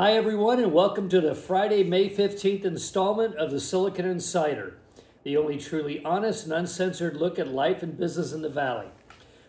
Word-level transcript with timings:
Hi, 0.00 0.12
everyone, 0.12 0.58
and 0.58 0.72
welcome 0.72 1.10
to 1.10 1.20
the 1.20 1.34
Friday, 1.34 1.84
May 1.84 2.08
15th 2.08 2.64
installment 2.64 3.34
of 3.34 3.50
the 3.50 3.60
Silicon 3.60 4.06
Insider, 4.06 4.78
the 5.24 5.36
only 5.36 5.58
truly 5.58 6.02
honest 6.02 6.44
and 6.44 6.54
uncensored 6.54 7.18
look 7.18 7.38
at 7.38 7.48
life 7.48 7.82
and 7.82 7.98
business 7.98 8.32
in 8.32 8.40
the 8.40 8.48
Valley. 8.48 8.86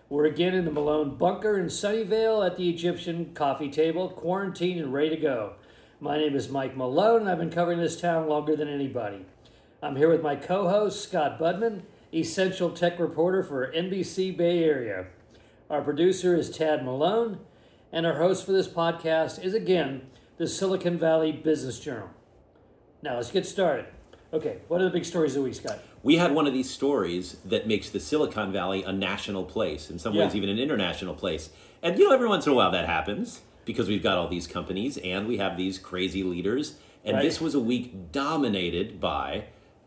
We're 0.09 0.26
again 0.26 0.54
in 0.54 0.66
the 0.66 0.72
Malone 0.72 1.16
bunker 1.16 1.58
in 1.58 1.68
Sunnyvale 1.68 2.45
at 2.45 2.58
the 2.58 2.70
Egyptian 2.70 3.34
coffee 3.34 3.70
table, 3.70 4.09
quarantined 4.09 4.82
and 4.82 4.91
ready 4.91 5.12
to 5.12 5.16
go. 5.16 5.54
My 6.02 6.18
name 6.18 6.36
is 6.36 6.50
Mike 6.50 6.76
Malone, 6.76 7.22
and 7.22 7.30
I've 7.30 7.40
been 7.40 7.49
covering 7.49 7.80
this 7.80 8.02
town 8.02 8.27
longer 8.27 8.58
than 8.58 8.68
anybody. 8.68 9.26
I'm 9.81 9.95
here 9.95 10.09
with 10.09 10.22
my 10.22 10.36
co 10.36 10.68
host, 10.68 11.02
Scott 11.02 11.40
Budman, 11.40 11.84
essential 12.13 12.72
tech 12.72 12.99
reporter 12.99 13.41
for 13.41 13.72
NBC 13.72 14.36
Bay 14.36 14.66
Area. 14.66 15.05
Our 15.70 15.81
producer 15.81 16.36
is 16.36 16.49
Tad 16.49 16.84
Malone, 16.84 17.40
and 17.94 18.05
our 18.05 18.18
host 18.18 18.45
for 18.45 18.52
this 18.52 18.68
podcast 18.68 19.41
is 19.41 19.54
again 19.54 20.02
the 20.41 20.48
Silicon 20.48 20.98
Valley 20.98 21.31
Business 21.31 21.80
Journal. 21.80 22.09
Now 23.04 23.18
let's 23.18 23.30
get 23.30 23.45
started. 23.45 23.86
Okay, 24.34 24.58
what 24.70 24.81
are 24.81 24.86
the 24.86 24.90
big 24.90 25.05
stories 25.05 25.34
of 25.36 25.44
the 25.44 25.50
week, 25.50 25.54
Scott? 25.54 25.77
We 26.02 26.16
had 26.17 26.34
one 26.34 26.48
of 26.48 26.54
these 26.54 26.67
stories 26.67 27.34
that 27.45 27.67
makes 27.67 27.91
the 27.91 28.00
Silicon 28.00 28.52
Valley 28.52 28.81
a 28.81 28.91
national 28.91 29.44
place, 29.44 29.91
in 29.91 30.00
some 30.00 30.16
ways, 30.16 30.31
Yeah. 30.34 30.38
even 30.38 30.50
an 30.50 30.58
international 30.58 31.14
place. 31.14 31.52
And 31.84 31.95
you 32.00 32.08
know, 32.08 32.16
every 32.16 32.27
once 32.27 32.48
in 32.48 32.54
a 32.54 32.55
while 32.55 32.72
that 32.72 32.88
happens 32.88 33.41
because 33.66 33.88
we've 33.88 34.02
got 34.02 34.17
all 34.17 34.27
these 34.30 34.48
companies 34.48 34.98
and 34.98 35.27
we 35.27 35.38
have 35.38 35.58
these 35.58 35.77
crazy 35.77 36.23
leaders. 36.23 36.73
And 37.05 37.17
Right. 37.17 37.23
this 37.23 37.39
was 37.39 37.53
a 37.53 37.59
week 37.59 38.12
dominated 38.12 39.00
by, 39.00 39.44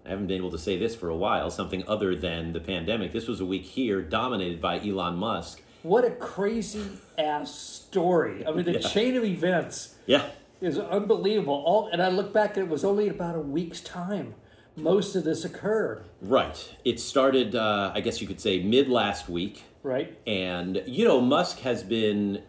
I 0.07 0.11
haven't 0.11 0.29
been 0.29 0.37
able 0.37 0.53
to 0.53 0.59
say 0.59 0.79
this 0.79 0.95
for 0.95 1.09
a 1.09 1.17
while, 1.17 1.51
something 1.51 1.83
other 1.89 2.15
than 2.15 2.53
the 2.53 2.61
pandemic. 2.61 3.11
This 3.11 3.27
was 3.27 3.41
a 3.41 3.45
week 3.45 3.65
here 3.65 4.03
dominated 4.03 4.61
by 4.61 4.79
Elon 4.79 5.17
Musk. 5.17 5.63
What 5.83 6.05
a 6.05 6.11
crazy 6.11 6.83
ass 7.19 7.55
story. 7.59 8.47
I 8.47 8.53
mean, 8.53 8.65
the 8.65 8.79
chain 8.95 9.17
of 9.17 9.25
events 9.25 9.97
Yeah, 10.07 10.23
is 10.61 10.79
unbelievable. 10.79 11.63
All 11.67 11.89
and 11.89 12.03
I 12.03 12.09
look 12.09 12.33
back 12.33 12.57
and 12.57 12.67
it 12.67 12.71
was 12.71 12.85
only 12.85 13.09
about 13.09 13.35
a 13.37 13.41
week's 13.41 13.81
time. 13.81 14.35
Most 14.77 15.15
of 15.15 15.23
this 15.23 15.45
occurred, 15.45 16.05
right. 16.21 16.75
It 16.85 16.99
started, 16.99 17.55
uh, 17.55 17.93
I 17.95 18.01
guess 18.01 18.21
you 18.21 18.27
could 18.27 18.41
say, 18.41 18.61
mid 18.61 18.89
last 18.89 19.29
week. 19.29 19.63
right? 19.85 20.19
And, 20.27 20.83
you 20.87 21.05
know, 21.05 21.21
Musk 21.21 21.61
has 21.61 21.85
been 21.85 22.43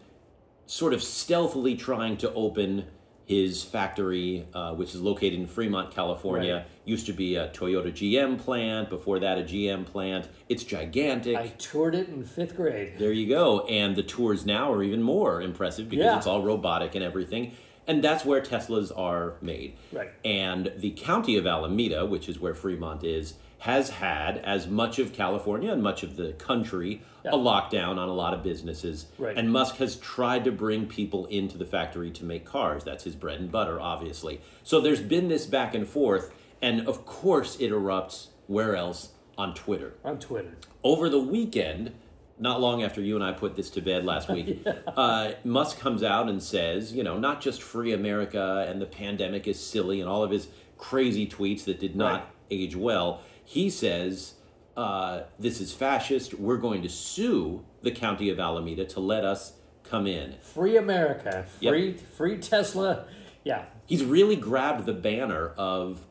sort 0.66 0.92
of 0.92 1.04
stealthily 1.04 1.76
trying 1.76 2.16
to 2.16 2.32
open 2.34 2.86
his 3.26 3.62
factory, 3.62 4.46
uh, 4.54 4.72
which 4.74 4.92
is 4.94 5.00
located 5.02 5.34
in 5.38 5.46
Fremont, 5.46 5.92
California. 5.94 6.54
Right. 6.54 6.66
Used 6.84 7.06
to 7.06 7.12
be 7.12 7.36
a 7.36 7.48
Toyota 7.50 7.92
GM 7.92 8.38
plant, 8.40 8.88
before 8.90 9.20
that, 9.20 9.38
a 9.38 9.42
GM 9.42 9.84
plant. 9.86 10.28
It's 10.48 10.64
gigantic. 10.64 11.36
I 11.36 11.48
toured 11.58 11.94
it 11.94 12.08
in 12.08 12.24
fifth 12.24 12.56
grade. 12.56 12.94
There 12.98 13.12
you 13.12 13.28
go. 13.28 13.60
And 13.66 13.94
the 13.94 14.02
tours 14.02 14.44
now 14.46 14.72
are 14.72 14.82
even 14.82 15.02
more 15.02 15.42
impressive 15.42 15.88
because 15.88 16.04
Yeah. 16.06 16.16
it's 16.16 16.26
all 16.26 16.42
robotic 16.42 16.94
and 16.96 17.04
everything. 17.04 17.52
And 17.88 18.02
that's 18.02 18.24
where 18.24 18.40
Teslas 18.42 18.90
are 18.96 19.34
made. 19.40 19.76
Right. 19.92 20.10
And 20.24 20.72
the 20.76 20.90
county 20.90 21.36
of 21.36 21.46
Alameda, 21.46 22.04
which 22.06 22.28
is 22.28 22.40
where 22.40 22.54
Fremont 22.54 23.04
is, 23.04 23.34
has 23.60 23.90
had, 23.90 24.38
as 24.38 24.66
much 24.66 24.98
of 24.98 25.12
California 25.12 25.72
and 25.72 25.82
much 25.82 26.02
of 26.02 26.16
the 26.16 26.32
country, 26.34 27.00
Yeah. 27.24 27.30
a 27.32 27.36
lockdown 27.36 27.96
on 27.96 28.08
a 28.08 28.12
lot 28.14 28.34
of 28.34 28.42
businesses. 28.42 29.06
Right. 29.18 29.36
And 29.36 29.50
Musk 29.50 29.76
has 29.76 29.96
tried 29.96 30.44
to 30.44 30.52
bring 30.52 30.86
people 30.86 31.26
into 31.26 31.56
the 31.56 31.64
factory 31.64 32.10
to 32.12 32.24
make 32.24 32.44
cars. 32.44 32.84
That's 32.84 33.04
his 33.04 33.14
bread 33.16 33.40
and 33.40 33.50
butter, 33.50 33.80
obviously. 33.80 34.40
So 34.62 34.80
there's 34.80 35.00
been 35.00 35.28
this 35.28 35.46
back 35.46 35.74
and 35.74 35.88
forth. 35.88 36.32
And 36.60 36.86
of 36.86 37.06
course, 37.06 37.56
it 37.60 37.70
erupts 37.70 38.28
where 38.46 38.76
else? 38.76 39.10
On 39.38 39.52
Twitter 39.52 39.92
On 40.02 40.18
Twitter. 40.18 40.56
over 40.82 41.10
the 41.10 41.18
weekend, 41.20 41.92
not 42.38 42.60
long 42.60 42.82
after 42.82 43.00
you 43.00 43.14
and 43.14 43.24
I 43.24 43.32
put 43.32 43.56
this 43.56 43.70
to 43.70 43.80
bed 43.80 44.04
last 44.04 44.28
week, 44.28 44.64
uh, 44.96 45.32
Musk 45.44 45.78
comes 45.78 46.02
out 46.02 46.28
and 46.28 46.42
says, 46.42 46.92
you 46.92 47.02
know, 47.02 47.18
not 47.18 47.40
just 47.40 47.62
free 47.62 47.92
America 47.92 48.66
and 48.68 48.80
the 48.80 48.86
pandemic 48.86 49.46
is 49.48 49.58
silly 49.58 50.00
and 50.00 50.08
all 50.08 50.22
of 50.22 50.30
his 50.30 50.48
crazy 50.78 51.26
tweets 51.26 51.64
that 51.64 51.80
did 51.80 51.96
not 51.96 52.12
Right. 52.20 52.24
age 52.50 52.76
well. 52.76 53.22
He 53.44 53.70
says, 53.70 54.34
uh, 54.76 55.22
this 55.38 55.60
is 55.60 55.72
fascist. 55.72 56.34
We're 56.34 56.58
going 56.58 56.82
to 56.82 56.88
sue 56.88 57.64
the 57.82 57.90
county 57.90 58.28
of 58.28 58.38
Alameda 58.38 58.84
to 58.86 59.00
let 59.00 59.24
us 59.24 59.54
come 59.84 60.06
in. 60.06 60.34
Free 60.40 60.76
America. 60.76 61.46
Yep. 61.60 61.72
Free 61.72 61.92
free 62.16 62.38
Tesla. 62.38 63.06
Yeah. 63.44 63.66
He's 63.86 64.04
really 64.04 64.36
grabbed 64.36 64.84
the 64.84 64.92
banner 64.92 65.52
of 65.56 66.04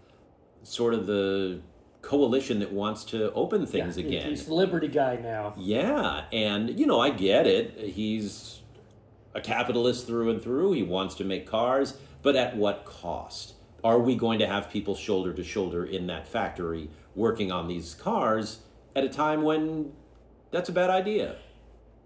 sort 0.64 0.94
of 0.94 1.06
the 1.06 1.60
coalition 2.06 2.60
that 2.60 2.72
wants 2.72 3.04
to 3.06 3.34
open 3.34 3.66
things 3.66 3.98
yeah. 3.98 4.06
again. 4.06 4.30
He's 4.30 4.46
the 4.46 4.54
Liberty 4.54 4.88
guy 4.88 5.18
now. 5.18 5.54
Yeah, 5.58 6.26
and 6.32 6.80
you 6.80 6.86
know, 6.86 7.00
I 7.00 7.10
get 7.10 7.48
it. 7.48 7.78
He's 7.78 8.62
a 9.34 9.42
capitalist 9.42 10.08
through 10.08 10.30
and 10.30 10.42
through. 10.42 10.74
He 10.74 10.84
wants 10.84 11.16
to 11.16 11.24
make 11.24 11.48
cars, 11.48 11.98
but 12.22 12.36
at 12.36 12.56
what 12.56 12.86
cost? 12.86 13.56
Are 13.84 14.00
we 14.00 14.16
going 14.16 14.40
to 14.40 14.48
have 14.48 14.70
people 14.70 14.96
shoulder 14.96 15.34
to 15.34 15.44
shoulder 15.44 15.86
in 15.86 16.08
that 16.08 16.28
factory 16.28 16.90
working 17.16 17.52
on 17.52 17.68
these 17.68 17.94
cars 17.94 18.60
at 18.96 19.04
a 19.04 19.10
time 19.10 19.44
when 19.44 19.92
that's 20.52 20.70
a 20.70 20.72
bad 20.72 20.90
idea? 20.90 21.36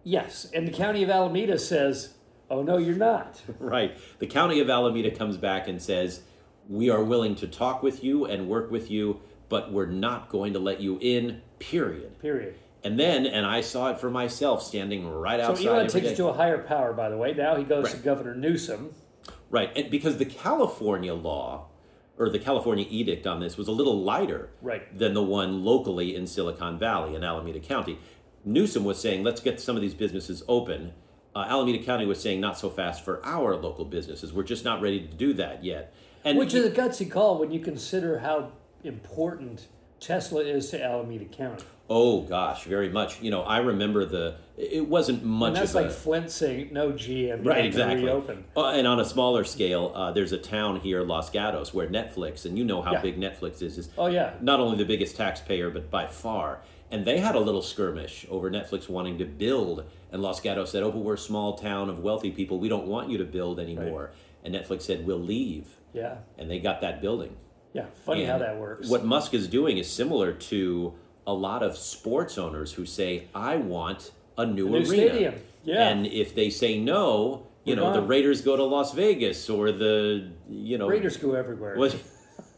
Yes. 0.03 0.49
And 0.53 0.67
the 0.67 0.71
county 0.71 1.03
of 1.03 1.09
Alameda 1.09 1.59
says, 1.59 2.15
Oh 2.49 2.63
no, 2.63 2.77
you're 2.77 2.95
not. 2.95 3.41
Right. 3.59 3.97
The 4.19 4.27
county 4.27 4.59
of 4.59 4.69
Alameda 4.69 5.11
comes 5.11 5.37
back 5.37 5.67
and 5.67 5.81
says, 5.81 6.21
"We 6.67 6.89
are 6.89 7.03
willing 7.03 7.35
to 7.35 7.47
talk 7.47 7.83
with 7.83 8.03
you 8.03 8.25
and 8.25 8.47
work 8.47 8.71
with 8.71 8.89
you, 8.89 9.19
but 9.49 9.71
we're 9.71 9.85
not 9.85 10.29
going 10.29 10.53
to 10.53 10.59
let 10.59 10.79
you 10.79 10.97
in." 11.01 11.41
Period. 11.59 12.19
Period. 12.19 12.55
And 12.83 12.97
then, 12.97 13.25
and 13.25 13.45
I 13.45 13.59
saw 13.59 13.91
it 13.91 13.99
for 13.99 14.09
myself 14.09 14.63
standing 14.63 15.05
right 15.05 15.39
outside. 15.39 15.63
So. 15.63 15.73
Elon 15.73 15.87
takes 15.87 16.07
it 16.07 16.09
day. 16.11 16.15
to 16.15 16.27
a 16.29 16.33
higher 16.33 16.59
power, 16.59 16.93
by 16.93 17.09
the 17.09 17.17
way. 17.17 17.33
Now 17.33 17.57
he 17.57 17.65
goes 17.65 17.91
to 17.91 17.97
Governor 17.97 18.35
Newsom. 18.35 18.93
Right, 19.49 19.75
and 19.75 19.89
because 19.89 20.17
the 20.17 20.25
California 20.25 21.13
law 21.13 21.65
or 22.17 22.29
the 22.29 22.39
California 22.39 22.85
edict 22.89 23.25
on 23.25 23.39
this 23.39 23.57
was 23.57 23.67
a 23.67 23.71
little 23.71 24.01
lighter 24.01 24.49
Right. 24.61 24.97
than 24.97 25.13
the 25.13 25.23
one 25.23 25.63
locally 25.63 26.15
in 26.15 26.27
Silicon 26.27 26.77
Valley 26.77 27.15
in 27.15 27.23
Alameda 27.23 27.59
County. 27.59 27.97
Newsom 28.45 28.83
was 28.83 28.99
saying, 28.99 29.23
let's 29.23 29.41
get 29.41 29.59
some 29.59 29.75
of 29.75 29.81
these 29.81 29.93
businesses 29.93 30.43
open. 30.47 30.93
Uh, 31.35 31.45
Alameda 31.47 31.83
County 31.83 32.05
was 32.05 32.21
saying, 32.21 32.41
not 32.41 32.57
so 32.57 32.69
fast 32.69 33.03
for 33.03 33.25
our 33.25 33.55
local 33.55 33.85
businesses. 33.85 34.33
We're 34.33 34.43
just 34.43 34.65
not 34.65 34.81
ready 34.81 34.99
to 34.99 35.07
do 35.07 35.33
that 35.33 35.63
yet. 35.63 35.93
And 36.25 36.37
Which 36.37 36.53
is 36.53 36.65
a 36.65 36.71
gutsy 36.71 37.09
call 37.09 37.37
when 37.39 37.51
you 37.51 37.59
consider 37.61 38.19
how 38.19 38.51
important 38.83 39.67
Tesla 39.99 40.41
is 40.41 40.69
to 40.69 40.81
Alameda 40.83 41.25
County. 41.25 41.63
oh 41.89 42.21
gosh, 42.21 42.63
very 42.63 42.87
much. 42.89 43.21
You 43.21 43.31
know, 43.31 43.41
I 43.43 43.57
remember 43.57 44.05
the. 44.05 44.35
It 44.55 44.87
wasn't 44.87 45.23
much 45.23 45.49
And 45.49 45.57
that's 45.57 45.73
like 45.75 45.87
a, 45.87 45.89
Flint 45.89 46.31
saying 46.31 46.69
no 46.71 46.91
GM. 46.91 47.45
Right, 47.45 47.65
exactly. 47.65 48.05
Reopen. 48.05 48.43
Uh, 48.55 48.67
and 48.71 48.85
on 48.87 48.99
a 48.99 49.05
smaller 49.05 49.43
scale, 49.43 49.91
uh, 49.95 50.11
there's 50.11 50.31
a 50.31 50.37
town 50.37 50.79
here, 50.81 51.01
Los 51.03 51.29
Gatos, 51.29 51.73
where 51.73 51.87
Netflix, 51.87 52.45
and 52.45 52.57
you 52.57 52.63
know 52.65 52.81
how 52.81 52.93
Yeah. 52.93 53.01
big 53.01 53.17
Netflix 53.19 53.61
is, 53.61 53.77
is 53.77 53.89
Oh 53.97 54.07
yeah. 54.07 54.33
not 54.41 54.59
only 54.59 54.77
the 54.77 54.85
biggest 54.85 55.15
taxpayer, 55.17 55.69
but 55.69 55.89
by 55.89 56.07
far. 56.07 56.61
And 56.91 57.05
they 57.05 57.19
had 57.19 57.35
a 57.35 57.39
little 57.39 57.61
skirmish 57.61 58.25
over 58.31 58.49
Netflix 58.49 58.89
wanting 58.89 59.17
to 59.19 59.25
build. 59.25 59.83
And 60.11 60.21
Los 60.21 60.39
Gatos 60.41 60.71
said, 60.71 60.81
Oh, 60.83 60.91
but 60.91 60.99
we're 60.99 61.13
a 61.13 61.17
small 61.19 61.55
town 61.55 61.89
of 61.89 61.99
wealthy 61.99 62.31
people. 62.31 62.59
We 62.59 62.67
don't 62.67 62.87
want 62.87 63.09
you 63.09 63.17
to 63.19 63.25
build 63.25 63.59
anymore. 63.59 64.11
And 64.43 64.55
Netflix 64.55 64.81
said, 64.83 65.05
We'll 65.05 65.19
leave. 65.19 65.77
Yeah. 65.93 66.15
And 66.37 66.49
they 66.49 66.59
got 66.59 66.81
that 66.81 66.99
building. 67.01 67.35
Yeah. 67.73 67.85
Funny 68.05 68.25
how 68.25 68.37
that 68.39 68.57
works. 68.57 68.89
What 68.89 69.05
Musk 69.05 69.33
is 69.33 69.47
doing 69.47 69.77
is 69.77 69.89
similar 69.91 70.31
to 70.33 70.93
a 71.27 71.33
lot 71.33 71.61
of 71.63 71.77
sports 71.77 72.37
owners 72.37 72.73
who 72.73 72.85
say, 72.85 73.27
I 73.35 73.57
want 73.57 74.11
a 74.37 74.45
new, 74.45 74.67
new 74.69 74.75
arena. 74.77 74.85
stadium. 74.85 75.35
Yeah. 75.63 75.87
And 75.89 76.07
if 76.07 76.33
they 76.33 76.49
say 76.49 76.79
no, 76.79 77.47
you 77.65 77.75
We're 77.75 77.81
know, 77.81 77.93
the. 77.93 78.01
Raiders 78.01 78.41
go 78.41 78.55
to 78.55 78.63
Las 78.63 78.93
Vegas 78.93 79.49
or 79.49 79.71
the, 79.71 80.29
you 80.49 80.77
know, 80.77 80.87
Raiders 80.87 81.17
go 81.17 81.33
everywhere. 81.33 81.77
what? 81.77 81.95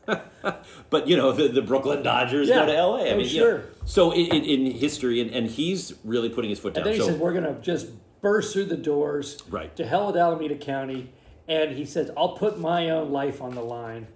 but 0.90 1.08
you 1.08 1.16
know 1.16 1.32
the, 1.32 1.48
the 1.48 1.62
Brooklyn 1.62 2.02
Dodgers 2.04 2.48
Yeah. 2.48 2.62
go 2.62 2.66
to 2.68 2.76
L.A. 2.76 3.02
I 3.04 3.10
Oh, 3.12 3.18
mean, 3.18 3.28
you 3.30 3.40
know, 3.40 3.46
sure. 3.46 3.64
so 3.86 4.12
in, 4.12 4.44
in, 4.44 4.72
history, 4.72 5.22
and, 5.22 5.30
and 5.32 5.48
he's 5.50 5.94
really 6.04 6.30
putting 6.30 6.50
his 6.50 6.60
foot 6.60 6.76
and 6.76 6.84
down. 6.84 6.86
then 6.86 6.94
he 6.94 7.00
so 7.00 7.08
says 7.08 7.18
we're 7.18 7.34
going 7.34 7.44
to 7.44 7.62
just 7.62 7.88
burst 8.22 8.54
through 8.54 8.66
the 8.66 8.78
doors 8.78 9.38
Right. 9.50 9.76
to 9.76 9.86
hell 9.86 10.08
with 10.08 10.18
Alameda 10.18 10.56
County, 10.56 11.12
and 11.48 11.72
he 11.76 11.86
says 11.86 12.10
I'll 12.18 12.34
put 12.36 12.60
my 12.60 12.90
own 12.90 13.12
life 13.12 13.42
on 13.42 13.54
the 13.56 13.62
line. 13.64 14.08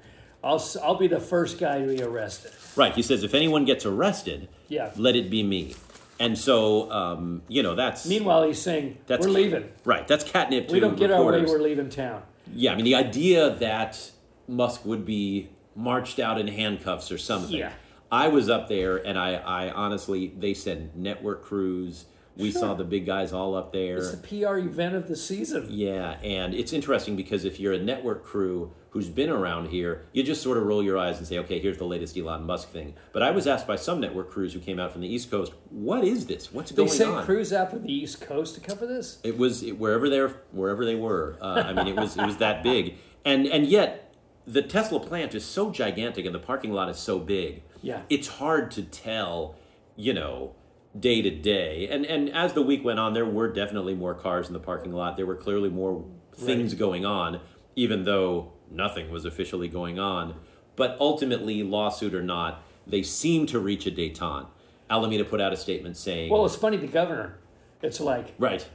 I'll 0.45 0.63
I'll 0.83 0.95
be 0.95 1.07
the 1.07 1.19
first 1.19 1.57
guy 1.59 1.81
to 1.81 1.87
be 1.87 2.01
arrested. 2.03 2.51
right, 2.75 2.93
he 2.93 3.01
says 3.01 3.23
if 3.23 3.33
anyone 3.33 3.65
gets 3.65 3.85
arrested, 3.85 4.47
Yeah. 4.69 4.91
let 4.95 5.15
it 5.15 5.29
be 5.29 5.43
me. 5.43 5.75
And 6.19 6.37
so 6.37 6.89
um, 6.91 7.41
you 7.49 7.61
know 7.63 7.75
that's 7.75 8.07
Meanwhile, 8.07 8.43
he's 8.47 8.61
saying 8.61 8.99
That's 9.07 9.25
we're 9.25 9.33
leaving. 9.33 9.69
right. 9.83 10.07
That's 10.07 10.23
catnip. 10.23 10.69
We 10.71 10.79
don't 10.79 10.95
get 10.97 11.11
our 11.11 11.23
way. 11.25 11.41
We're 11.43 11.59
leaving 11.59 11.89
town. 11.89 12.21
Yeah, 12.53 12.71
I 12.71 12.75
mean 12.75 12.85
the 12.85 12.95
idea 12.95 13.49
that 13.55 14.11
Musk 14.47 14.85
would 14.85 15.03
be 15.05 15.49
marched 15.75 16.19
out 16.19 16.39
in 16.39 16.47
handcuffs 16.47 17.11
or 17.11 17.17
something. 17.17 17.57
Yeah. 17.57 17.73
I 18.11 18.27
was 18.29 18.49
up 18.49 18.69
there, 18.69 18.97
and 18.97 19.17
I, 19.17 19.33
I 19.33 19.71
honestly, 19.71 20.27
they 20.37 20.53
sent 20.53 20.95
network 20.95 21.43
crews. 21.43 22.05
We 22.37 22.51
Sure. 22.51 22.61
saw 22.61 22.73
the 22.75 22.83
big 22.83 23.05
guys 23.05 23.33
all 23.33 23.55
up 23.55 23.73
there. 23.73 23.97
It's 23.97 24.11
the 24.11 24.17
PR 24.45 24.57
event 24.59 24.93
of 24.95 25.07
the 25.07 25.15
season. 25.15 25.67
Yeah, 25.69 26.11
and 26.21 26.53
it's 26.53 26.71
interesting 26.71 27.15
because 27.15 27.43
if 27.45 27.59
you're 27.59 27.73
a 27.73 27.79
network 27.79 28.23
crew 28.23 28.71
who's 28.95 29.09
been 29.09 29.29
around 29.29 29.67
here, 29.67 30.05
you 30.13 30.23
just 30.23 30.41
sort 30.41 30.57
of 30.57 30.63
roll 30.63 30.81
your 30.81 30.97
eyes 30.97 31.17
and 31.17 31.27
say, 31.27 31.37
okay, 31.37 31.59
here's 31.59 31.77
the 31.77 31.83
latest 31.83 32.15
Elon 32.17 32.45
Musk 32.45 32.69
thing. 32.69 32.93
But 33.11 33.23
I 33.23 33.31
was 33.31 33.45
asked 33.45 33.67
by 33.67 33.75
some 33.75 33.99
network 33.99 34.31
crews 34.31 34.53
who 34.53 34.61
came 34.61 34.79
out 34.79 34.93
from 34.93 35.01
the 35.01 35.13
East 35.13 35.29
Coast, 35.29 35.51
what 35.69 36.05
is 36.05 36.27
this? 36.27 36.53
What's 36.53 36.71
They 36.71 36.77
going 36.77 36.89
on? 36.89 36.97
They 36.97 37.03
sent 37.03 37.25
crews 37.25 37.51
out 37.51 37.71
from 37.71 37.83
the 37.83 37.91
East 37.91 38.21
Coast 38.21 38.55
to 38.55 38.61
cover 38.61 38.85
this. 38.87 39.19
It 39.21 39.37
was 39.37 39.63
it, 39.63 39.77
wherever 39.77 40.07
they 40.07 40.19
wherever 40.53 40.85
they 40.85 40.95
were. 40.95 41.37
Uh, 41.41 41.61
I 41.67 41.73
mean, 41.73 41.89
it 41.89 41.97
was 41.97 42.15
it 42.15 42.25
was 42.25 42.37
that 42.37 42.63
big. 42.63 42.95
And 43.25 43.45
and 43.47 43.67
yet 43.67 44.15
the 44.47 44.61
Tesla 44.61 45.01
plant 45.01 45.35
is 45.35 45.43
so 45.43 45.71
gigantic 45.71 46.25
and 46.25 46.33
the 46.33 46.39
parking 46.39 46.71
lot 46.71 46.87
is 46.87 46.97
so 46.97 47.19
big. 47.19 47.63
Yeah. 47.81 48.03
It's 48.09 48.29
hard 48.29 48.71
to 48.71 48.83
tell, 48.83 49.57
you 49.97 50.13
know, 50.13 50.55
day 50.97 51.21
to 51.21 51.29
day. 51.31 51.89
And 51.91 52.05
and 52.05 52.29
as 52.29 52.53
the 52.53 52.61
week 52.61 52.85
went 52.85 52.99
on, 52.99 53.13
there 53.13 53.25
were 53.25 53.51
definitely 53.51 53.93
more 53.93 54.13
cars 54.13 54.47
in 54.47 54.53
the 54.53 54.59
parking 54.61 54.93
lot. 54.93 55.17
There 55.17 55.25
were 55.25 55.35
clearly 55.35 55.69
more 55.69 56.05
things 56.33 56.71
Right. 56.71 56.79
going 56.79 57.05
on, 57.05 57.41
even 57.75 58.05
though 58.05 58.53
nothing 58.71 59.11
was 59.11 59.25
officially 59.25 59.67
going 59.67 59.99
on. 59.99 60.35
But 60.75 60.97
ultimately, 60.99 61.63
lawsuit 61.63 62.13
or 62.13 62.23
not, 62.23 62.63
they 62.85 63.03
seem 63.03 63.45
to 63.47 63.59
reach 63.59 63.87
a 63.87 63.91
détente. 63.91 64.47
Alameda 64.89 65.23
put 65.23 65.41
out 65.41 65.53
a 65.53 65.57
statement 65.57 65.97
saying, 65.97 66.29
Well, 66.29 66.45
it's 66.45 66.55
funny, 66.55 66.77
the 66.77 66.87
governor, 66.87 67.37
it's 67.81 67.99
like, 67.99 68.35
right, 68.37 68.67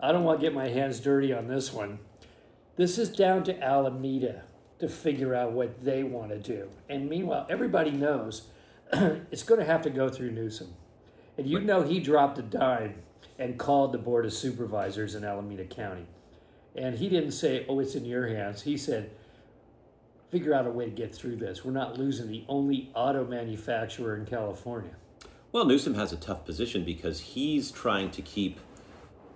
I 0.00 0.12
don't 0.12 0.24
want 0.24 0.40
to 0.40 0.46
get 0.46 0.54
my 0.54 0.68
hands 0.68 1.00
dirty 1.00 1.32
on 1.32 1.48
this 1.48 1.72
one. 1.72 1.98
This 2.76 2.98
is 2.98 3.08
down 3.08 3.44
to 3.44 3.62
Alameda 3.62 4.42
to 4.78 4.88
figure 4.88 5.34
out 5.34 5.52
what 5.52 5.84
they 5.84 6.02
want 6.04 6.30
to 6.30 6.38
do. 6.38 6.68
And 6.88 7.08
meanwhile, 7.08 7.46
everybody 7.48 7.90
knows 7.90 8.48
it's 8.92 9.42
going 9.42 9.60
to 9.60 9.66
have 9.66 9.82
to 9.82 9.90
go 9.90 10.08
through 10.08 10.30
Newsom. 10.30 10.74
And 11.36 11.46
you 11.48 11.60
know 11.60 11.82
he 11.82 12.00
dropped 12.00 12.38
a 12.38 12.42
dime 12.42 13.02
and 13.38 13.58
called 13.58 13.92
the 13.92 13.98
Board 13.98 14.24
of 14.24 14.32
Supervisors 14.32 15.14
in 15.14 15.24
Alameda 15.24 15.64
County. 15.64 16.06
And 16.78 16.96
he 16.98 17.08
didn't 17.08 17.32
say, 17.32 17.66
oh, 17.68 17.80
it's 17.80 17.94
in 17.94 18.04
your 18.04 18.28
hands. 18.28 18.62
He 18.62 18.76
said, 18.76 19.10
figure 20.30 20.54
out 20.54 20.66
a 20.66 20.70
way 20.70 20.84
to 20.84 20.90
get 20.90 21.14
through 21.14 21.36
this. 21.36 21.64
We're 21.64 21.72
not 21.72 21.98
losing 21.98 22.28
the 22.28 22.44
only 22.48 22.90
auto 22.94 23.24
manufacturer 23.26 24.16
in 24.16 24.26
California. 24.26 24.92
Well, 25.50 25.64
Newsom 25.64 25.94
has 25.94 26.12
a 26.12 26.16
tough 26.16 26.44
position 26.44 26.84
because 26.84 27.20
he's 27.20 27.70
trying 27.70 28.10
to 28.12 28.22
keep 28.22 28.60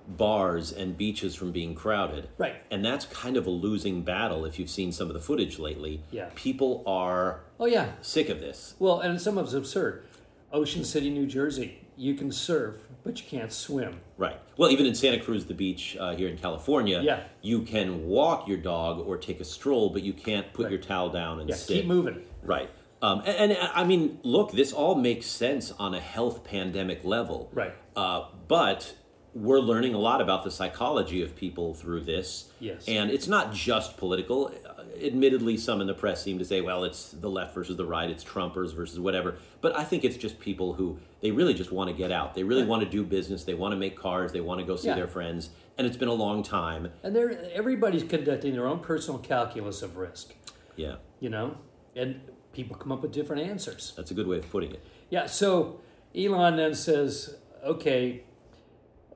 bars 0.06 0.72
and 0.72 0.96
beaches 0.96 1.34
from 1.34 1.52
being 1.52 1.74
crowded. 1.74 2.28
Right. 2.38 2.56
And 2.70 2.84
that's 2.84 3.06
kind 3.06 3.36
of 3.36 3.46
a 3.46 3.50
losing 3.50 4.02
battle 4.02 4.44
if 4.44 4.58
you've 4.58 4.70
seen 4.70 4.92
some 4.92 5.08
of 5.08 5.14
the 5.14 5.20
footage 5.20 5.58
lately. 5.58 6.02
Yeah. 6.10 6.28
People 6.34 6.82
are 6.86 7.40
Oh, 7.58 7.66
yeah. 7.66 7.92
sick 8.02 8.28
of 8.28 8.40
this. 8.40 8.74
Well, 8.78 9.00
and 9.00 9.20
some 9.20 9.38
of 9.38 9.46
it's 9.46 9.54
absurd. 9.54 10.04
Ocean 10.52 10.84
City, 10.84 11.08
New 11.10 11.26
Jersey, 11.26 11.80
you 11.96 12.14
can 12.14 12.30
surf, 12.30 12.76
but 13.04 13.20
you 13.20 13.26
can't 13.28 13.52
swim. 13.52 14.00
Right. 14.16 14.38
Well, 14.56 14.70
even 14.70 14.86
in 14.86 14.94
Santa 14.94 15.18
Cruz, 15.18 15.46
the 15.46 15.54
beach 15.54 15.96
uh, 15.98 16.14
here 16.14 16.28
in 16.28 16.36
California, 16.38 17.00
Yeah. 17.02 17.20
you 17.40 17.62
can 17.62 18.06
walk 18.06 18.46
your 18.48 18.58
dog 18.58 19.00
or 19.06 19.16
take 19.16 19.40
a 19.40 19.44
stroll, 19.44 19.90
but 19.90 20.02
you 20.02 20.12
can't 20.12 20.52
put 20.52 20.64
Right. 20.64 20.72
your 20.72 20.80
towel 20.80 21.10
down 21.10 21.40
and 21.40 21.48
Yeah, 21.48 21.56
stay. 21.56 21.74
keep 21.80 21.86
moving. 21.86 22.22
Right. 22.42 22.70
Um, 23.00 23.22
and, 23.26 23.50
and 23.52 23.58
I 23.74 23.82
mean, 23.84 24.20
look, 24.22 24.52
this 24.52 24.72
all 24.72 24.94
makes 24.94 25.26
sense 25.26 25.72
on 25.72 25.94
a 25.94 26.00
health 26.00 26.44
pandemic 26.44 27.04
level. 27.04 27.50
Right. 27.52 27.72
Uh, 27.96 28.26
but 28.46 28.94
we're 29.34 29.60
learning 29.60 29.94
a 29.94 29.98
lot 29.98 30.20
about 30.20 30.44
the 30.44 30.50
psychology 30.50 31.22
of 31.22 31.34
people 31.34 31.72
through 31.74 32.02
this. 32.02 32.50
Yes. 32.60 32.86
And 32.86 33.10
it's 33.10 33.26
not 33.26 33.52
just 33.52 33.96
political. 33.96 34.52
Uh, 34.68 34.82
admittedly, 35.02 35.56
some 35.56 35.80
in 35.80 35.86
the 35.86 35.94
press 35.94 36.22
seem 36.22 36.38
to 36.38 36.44
say, 36.44 36.60
well, 36.60 36.84
it's 36.84 37.10
the 37.12 37.30
left 37.30 37.54
versus 37.54 37.76
the 37.76 37.86
right, 37.86 38.10
it's 38.10 38.22
Trumpers 38.22 38.74
versus 38.74 39.00
whatever. 39.00 39.36
But 39.62 39.74
I 39.76 39.84
think 39.84 40.04
it's 40.04 40.16
just 40.18 40.38
people 40.38 40.74
who 40.74 40.98
they 41.22 41.30
really 41.30 41.54
just 41.54 41.72
want 41.72 41.88
to 41.88 41.96
get 41.96 42.12
out. 42.12 42.34
They 42.34 42.42
really 42.42 42.64
want 42.64 42.82
to 42.82 42.88
do 42.88 43.04
business. 43.04 43.44
They 43.44 43.54
want 43.54 43.72
to 43.72 43.76
make 43.78 43.96
cars. 43.96 44.32
They 44.32 44.40
want 44.42 44.60
to 44.60 44.66
go 44.66 44.76
see 44.76 44.88
Yeah. 44.88 44.96
their 44.96 45.08
friends. 45.08 45.50
And 45.78 45.86
it's 45.86 45.96
been 45.96 46.08
a 46.08 46.12
long 46.14 46.42
time. 46.42 46.90
And 47.02 47.16
they're, 47.16 47.50
everybody's 47.52 48.02
conducting 48.04 48.52
their 48.52 48.66
own 48.66 48.80
personal 48.80 49.18
calculus 49.18 49.80
of 49.80 49.96
risk, 49.96 50.34
Yeah. 50.76 50.96
you 51.20 51.30
know? 51.30 51.56
And 51.96 52.20
people 52.52 52.76
come 52.76 52.92
up 52.92 53.00
with 53.00 53.12
different 53.12 53.48
answers. 53.48 53.94
That's 53.96 54.10
a 54.10 54.14
good 54.14 54.26
way 54.26 54.36
of 54.36 54.50
putting 54.50 54.72
it. 54.72 54.84
Yeah, 55.08 55.24
so 55.26 55.80
Elon 56.14 56.56
then 56.56 56.74
says, 56.74 57.36
okay, 57.64 58.24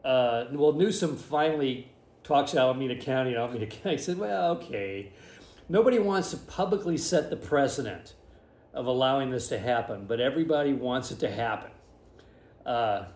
uh, 0.07 0.47
well, 0.53 0.73
Newsom 0.73 1.17
finally 1.17 1.91
talks 2.23 2.53
to 2.53 2.61
Alameda 2.61 2.97
County, 2.97 3.31
and 3.31 3.39
Alameda 3.39 3.67
County 3.67 3.99
said, 3.99 4.19
well, 4.19 4.53
okay. 4.53 5.13
Nobody 5.69 5.99
wants 5.99 6.31
to 6.31 6.37
publicly 6.37 6.97
set 6.97 7.29
the 7.29 7.37
precedent 7.37 8.15
of 8.73 8.87
allowing 8.87 9.31
this 9.31 9.49
to 9.49 9.59
happen, 9.59 10.07
but 10.07 10.21
everybody 10.21 10.73
wants 10.73 11.11
it 11.11 11.19
to 11.21 11.31
happen. 11.31 11.73
Uh, 12.65 13.07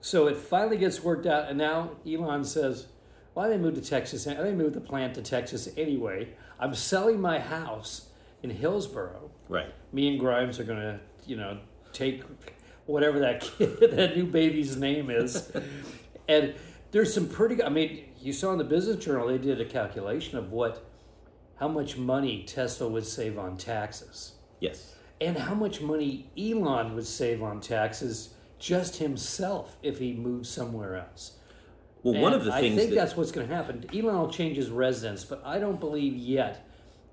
so 0.00 0.28
it 0.28 0.36
finally 0.36 0.76
gets 0.76 1.02
worked 1.02 1.26
out, 1.26 1.48
and 1.48 1.58
now 1.58 1.90
Elon 2.06 2.44
says, 2.44 2.86
"Why 3.34 3.48
they 3.48 3.58
moved 3.58 3.76
to 3.76 3.82
Texas? 3.82 4.26
I 4.28 4.34
they 4.34 4.52
moved 4.52 4.74
the 4.74 4.80
plant 4.80 5.14
to 5.14 5.22
Texas 5.22 5.68
anyway. 5.76 6.34
I'm 6.60 6.74
selling 6.74 7.20
my 7.20 7.40
house 7.40 8.10
in 8.44 8.50
Hillsborough. 8.50 9.30
Right. 9.48 9.72
Me 9.92 10.08
and 10.08 10.20
Grimes 10.20 10.60
are 10.60 10.64
gonna, 10.64 11.00
you 11.26 11.36
know, 11.36 11.58
take 11.92 12.22
whatever 12.86 13.20
that 13.20 13.40
kid, 13.58 13.78
that 13.80 14.16
new 14.16 14.26
baby's 14.26 14.76
name 14.76 15.10
is, 15.10 15.52
and 16.28 16.54
there's 16.90 17.12
some 17.12 17.28
pretty. 17.28 17.62
I 17.62 17.68
mean, 17.68 18.04
you 18.20 18.32
saw 18.32 18.52
in 18.52 18.58
the 18.58 18.64
Business 18.64 19.04
Journal 19.04 19.28
they 19.28 19.38
did 19.38 19.60
a 19.60 19.64
calculation 19.64 20.38
of 20.38 20.52
what, 20.52 20.84
how 21.56 21.68
much 21.68 21.96
money 21.96 22.44
Tesla 22.46 22.88
would 22.88 23.06
save 23.06 23.38
on 23.38 23.56
taxes 23.56 24.32
Yes. 24.60 24.94
and 25.20 25.36
how 25.36 25.54
much 25.54 25.80
money 25.80 26.30
Elon 26.38 26.94
would 26.94 27.06
save 27.06 27.42
on 27.42 27.60
taxes 27.60 28.34
just 28.58 28.96
himself 28.96 29.76
if 29.82 29.98
he 29.98 30.12
moved 30.12 30.46
somewhere 30.46 30.96
else. 30.96 31.32
Well, 32.02 32.20
one 32.20 32.32
of 32.32 32.44
the 32.44 32.52
things 32.52 32.74
I 32.74 32.76
think 32.76 32.90
that, 32.90 32.96
that's 32.96 33.16
what's 33.16 33.32
going 33.32 33.48
to 33.48 33.54
happen. 33.54 33.84
Elon 33.92 34.16
will 34.18 34.30
change 34.30 34.56
his 34.56 34.70
residence, 34.70 35.24
but 35.24 35.42
I 35.44 35.58
don't 35.58 35.80
believe 35.80 36.14
yet 36.14 36.66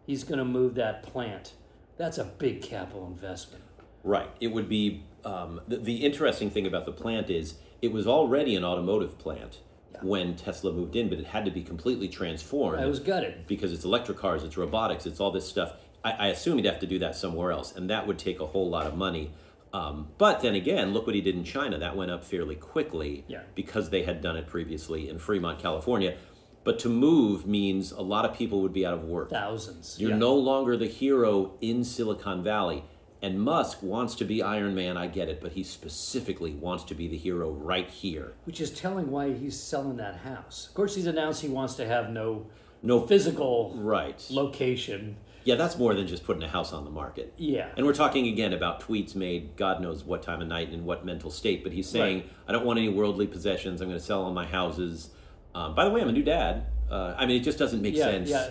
he's 0.05 0.23
going 0.23 0.37
to 0.37 0.45
move 0.45 0.75
that 0.75 1.03
plant. 1.03 1.53
That's 1.97 2.17
a 2.17 2.23
big 2.25 2.61
capital 2.61 3.07
investment. 3.07 3.63
Right. 4.03 4.29
It 4.39 4.47
would 4.47 4.69
be 4.69 5.03
um, 5.23 5.61
the, 5.67 5.77
the 5.77 5.97
interesting 6.05 6.49
thing 6.51 6.67
about 6.67 6.85
the 6.85 6.91
plant 6.91 7.29
is 7.29 7.55
it 7.85 7.93
was 7.93 8.07
already 8.07 8.55
an 8.55 8.63
automotive 8.65 9.17
plant 9.17 9.59
when 10.01 10.35
Tesla 10.35 10.73
moved 10.73 10.95
in, 10.95 11.07
but 11.07 11.19
it 11.19 11.27
had 11.27 11.45
to 11.45 11.51
be 11.51 11.63
completely 11.63 12.09
transformed 12.09 12.79
I 12.79 12.85
was 12.85 12.99
gutted. 12.99 13.47
because 13.47 13.71
it's 13.71 13.85
electric 13.85 14.17
cars, 14.17 14.43
it's 14.43 14.57
robotics, 14.57 15.05
it's 15.05 15.19
all 15.19 15.31
this 15.31 15.47
stuff. 15.47 15.73
I, 16.03 16.11
I 16.11 16.27
assume 16.27 16.57
he'd 16.57 16.65
have 16.65 16.79
to 16.79 16.87
do 16.87 16.99
that 16.99 17.15
somewhere 17.15 17.51
else, 17.51 17.73
and 17.75 17.89
that 17.89 18.05
would 18.07 18.17
take 18.19 18.39
a 18.41 18.45
whole 18.47 18.69
lot 18.69 18.87
of 18.87 18.97
money. 18.97 19.31
Um, 19.73 20.07
but 20.17 20.41
then 20.41 20.55
again, 20.55 20.93
look 20.93 21.05
what 21.05 21.15
he 21.15 21.21
did 21.21 21.35
in 21.35 21.43
China. 21.43 21.77
That 21.77 21.95
went 21.95 22.11
up 22.11 22.23
fairly 22.25 22.55
quickly 22.55 23.23
Yeah. 23.27 23.41
because 23.55 23.89
they 23.89 24.03
had 24.03 24.21
done 24.21 24.35
it 24.37 24.47
previously 24.47 25.07
in 25.09 25.17
Fremont, 25.19 25.59
California. 25.59 26.17
But 26.63 26.79
to 26.79 26.89
move 26.89 27.45
means 27.45 27.91
a 27.91 28.01
lot 28.01 28.25
of 28.25 28.35
people 28.35 28.61
would 28.61 28.73
be 28.73 28.85
out 28.85 28.93
of 28.93 29.03
work. 29.03 29.29
Thousands. 29.29 29.97
You're 29.99 30.11
Yeah. 30.11 30.17
no 30.17 30.35
longer 30.35 30.75
the 30.77 30.87
hero 30.87 31.53
in 31.61 31.83
Silicon 31.83 32.41
Valley. 32.43 32.83
And 33.25 33.41
Musk 33.41 33.81
wants 33.81 34.13
to 34.17 34.23
be 34.23 34.43
Iron 34.43 34.75
Man, 34.75 34.97
I 34.97 35.07
get 35.07 35.29
it, 35.29 35.41
but 35.41 35.53
he 35.53 35.63
specifically 35.63 36.53
wants 36.53 36.83
to 36.83 36.93
be 36.93 37.07
the 37.07 37.17
hero 37.17 37.49
right 37.49 37.89
here. 37.89 38.33
Which 38.43 38.61
is 38.61 38.69
telling 38.69 39.09
why 39.09 39.33
he's 39.33 39.59
selling 39.59 39.97
that 39.97 40.17
house. 40.17 40.67
Of 40.67 40.75
course, 40.75 40.93
he's 40.93 41.07
announced 41.07 41.41
he 41.41 41.47
wants 41.49 41.73
to 41.77 41.87
have 41.87 42.11
no 42.11 42.45
No 42.83 43.07
physical 43.07 43.73
Right. 43.77 44.23
location. 44.29 45.17
Yeah, 45.43 45.55
that's 45.55 45.75
more 45.75 45.95
than 45.95 46.05
just 46.05 46.23
putting 46.23 46.43
a 46.43 46.47
house 46.47 46.71
on 46.71 46.83
the 46.83 46.91
market. 46.91 47.33
Yeah. 47.35 47.69
And 47.75 47.87
we're 47.87 47.95
talking 47.95 48.27
again 48.27 48.53
about 48.53 48.79
tweets 48.81 49.15
made 49.15 49.55
God 49.55 49.81
knows 49.81 50.03
what 50.03 50.21
time 50.21 50.39
of 50.43 50.47
night 50.47 50.67
and 50.67 50.75
in 50.81 50.85
what 50.85 51.03
mental 51.03 51.31
state, 51.31 51.63
but 51.63 51.71
he's 51.73 51.89
saying, 51.89 52.17
Right. 52.17 52.29
I 52.47 52.51
don't 52.51 52.63
want 52.63 52.77
any 52.77 52.89
worldly 52.89 53.25
possessions. 53.25 53.81
I'm 53.81 53.87
going 53.87 53.99
to 53.99 54.05
sell 54.05 54.23
all 54.23 54.33
my 54.33 54.45
houses. 54.45 55.09
Um, 55.55 55.73
by 55.73 55.83
the 55.85 55.89
way, 55.89 55.99
I'm 55.99 56.09
a 56.09 56.11
new 56.11 56.21
dad. 56.21 56.67
Uh, 56.89 57.15
I 57.17 57.25
mean, 57.25 57.41
it 57.41 57.43
just 57.43 57.57
doesn't 57.57 57.81
make 57.81 57.95
yeah, 57.95 58.05
sense. 58.05 58.29
yeah. 58.29 58.47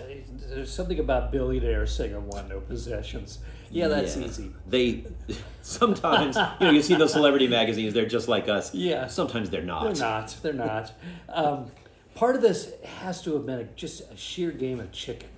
There's 0.49 0.71
something 0.71 0.99
about 0.99 1.31
billionaires 1.31 1.95
saying 1.95 2.13
I 2.13 2.17
want 2.17 2.49
no 2.49 2.59
possessions. 2.59 3.39
Yeah, 3.71 3.87
that's 3.87 4.15
Yeah. 4.17 4.25
easy. 4.25 4.51
They 4.67 5.05
sometimes, 5.61 6.35
you 6.59 6.67
know, 6.67 6.71
you 6.71 6.81
see 6.81 6.95
those 6.95 7.13
celebrity 7.13 7.47
magazines, 7.47 7.93
they're 7.93 8.05
just 8.05 8.27
like 8.27 8.47
us. 8.47 8.73
Yeah. 8.73 9.07
Sometimes 9.07 9.49
they're 9.49 9.61
not. 9.63 9.83
They're 9.83 10.03
not. 10.03 10.37
They're 10.41 10.53
not. 10.53 10.93
Um, 11.29 11.67
part 12.13 12.35
of 12.35 12.41
this 12.41 12.71
has 13.01 13.21
to 13.23 13.33
have 13.33 13.45
been 13.45 13.59
a, 13.59 13.63
just 13.63 14.11
a 14.11 14.17
sheer 14.17 14.51
game 14.51 14.79
of 14.79 14.91
chicken. 14.91 15.29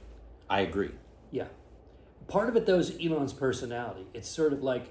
I 0.49 0.61
agree. 0.61 0.91
Yeah. 1.31 1.45
Part 2.27 2.49
of 2.49 2.55
it, 2.55 2.65
though, 2.65 2.79
is 2.79 2.97
Elon's 3.03 3.33
personality. 3.33 4.07
It's 4.13 4.27
sort 4.27 4.53
of 4.53 4.61
like, 4.63 4.89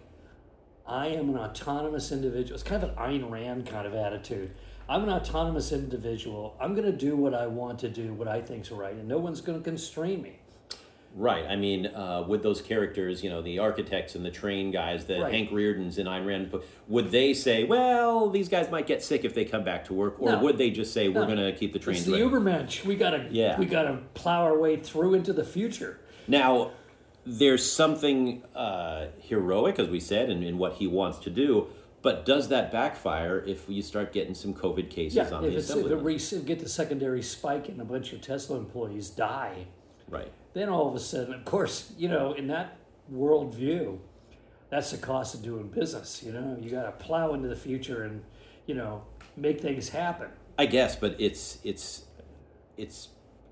I 0.87 1.09
am 1.09 1.29
an 1.31 1.37
autonomous 1.39 2.13
individual. 2.13 2.55
It's 2.55 2.63
kind 2.63 2.83
of 2.83 2.91
an 2.91 2.97
Ayn 2.97 3.31
Rand 3.31 3.67
kind 3.67 3.87
of 3.87 3.95
attitude. 3.95 4.53
I'm 4.89 5.03
an 5.03 5.11
autonomous 5.11 5.73
individual. 5.73 6.57
I'm 6.61 6.75
going 6.75 6.87
to 6.91 6.97
do 6.97 7.17
what 7.17 7.35
I 7.35 7.47
want 7.47 7.81
to 7.81 7.89
do, 7.89 8.13
what 8.15 8.29
I 8.29 8.41
think's 8.41 8.71
right, 8.71 8.95
and 8.95 9.09
no 9.09 9.19
one's 9.19 9.41
going 9.41 9.59
to 9.59 9.65
constrain 9.65 10.23
me. 10.23 10.39
Right. 11.15 11.47
I 11.47 11.57
mean, 11.57 11.87
uh, 11.87 12.25
with 12.29 12.43
those 12.43 12.61
characters, 12.61 13.25
you 13.25 13.31
know, 13.31 13.41
the 13.41 13.59
architects 13.59 14.15
and 14.15 14.25
the 14.25 14.31
train 14.31 14.71
guys, 14.71 15.07
the 15.07 15.21
Right. 15.23 15.33
Hank 15.33 15.51
Reardens 15.51 15.97
in 15.99 16.07
Ayn 16.07 16.27
Rand, 16.27 16.55
would 16.89 17.11
they 17.11 17.33
say, 17.33 17.65
well, 17.65 18.29
these 18.29 18.49
guys 18.51 18.71
might 18.71 18.87
get 18.87 19.03
sick 19.03 19.25
if 19.25 19.35
they 19.35 19.45
come 19.47 19.65
back 19.65 19.87
to 19.87 19.95
work? 19.95 20.17
Or 20.21 20.33
No. 20.33 20.39
would 20.43 20.59
they 20.59 20.71
just 20.71 20.93
say, 20.93 21.09
we're 21.09 21.23
No. 21.27 21.35
going 21.35 21.53
to 21.53 21.59
keep 21.59 21.73
the 21.73 21.79
trains 21.79 22.01
It's 22.01 22.07
the 22.07 22.23
running? 22.23 22.31
Ubermensch. 22.31 22.85
We 22.85 22.97
gotta, 22.97 23.27
Yeah. 23.31 23.59
we 23.59 23.65
gotta 23.65 24.01
plow 24.15 24.43
our 24.43 24.59
way 24.59 24.77
through 24.77 25.15
into 25.15 25.33
the 25.33 25.45
future. 25.45 25.99
Now, 26.29 26.73
there's 27.25 27.65
something 27.65 28.43
uh, 28.55 29.07
heroic, 29.21 29.79
as 29.79 29.89
we 29.89 30.01
said, 30.01 30.29
in, 30.29 30.43
in 30.43 30.59
what 30.59 30.75
he 30.75 30.87
wants 30.87 31.19
to 31.21 31.31
do. 31.31 31.69
But 32.07 32.25
does 32.25 32.51
that 32.51 32.71
backfire 32.71 33.43
if 33.49 33.69
you 33.69 33.83
start 33.83 34.13
getting 34.13 34.33
some 34.33 34.55
COVID 34.55 34.91
cases 34.91 35.17
Yeah, 35.17 35.29
on 35.31 35.45
if 35.45 35.51
the 35.51 35.57
it's 35.57 35.69
if 35.71 35.75
assembly 35.75 35.95
line? 35.97 36.05
re- 36.05 36.43
get 36.45 36.61
the 36.61 36.69
secondary 36.69 37.21
spike 37.21 37.69
and 37.69 37.81
a 37.81 37.85
bunch 37.85 38.13
of 38.13 38.21
Tesla 38.21 38.59
employees 38.59 39.11
die, 39.11 39.67
Right. 40.09 40.31
then 40.53 40.69
all 40.69 40.87
of 40.89 40.95
a 40.95 41.01
sudden, 41.01 41.35
of 41.35 41.45
course, 41.45 41.93
you 41.99 42.09
know, 42.09 42.33
in 42.33 42.47
that 42.47 42.77
worldview, 43.13 43.99
that's 44.71 44.93
the 44.93 44.99
cost 44.99 45.35
of 45.35 45.43
doing 45.43 45.67
business. 45.67 46.23
You 46.23 46.31
know, 46.31 46.57
you 46.61 46.71
got 46.71 46.85
to 46.85 46.93
plow 47.05 47.35
into 47.35 47.49
the 47.49 47.57
future 47.57 48.05
and, 48.05 48.23
you 48.67 48.77
know, 48.77 49.03
make 49.37 49.61
things 49.61 49.89
happen. 49.89 50.29
I 50.57 50.67
guess, 50.67 50.95
but 50.95 51.17
it's 51.19 51.59
it's 51.65 52.05
it's 52.77 53.09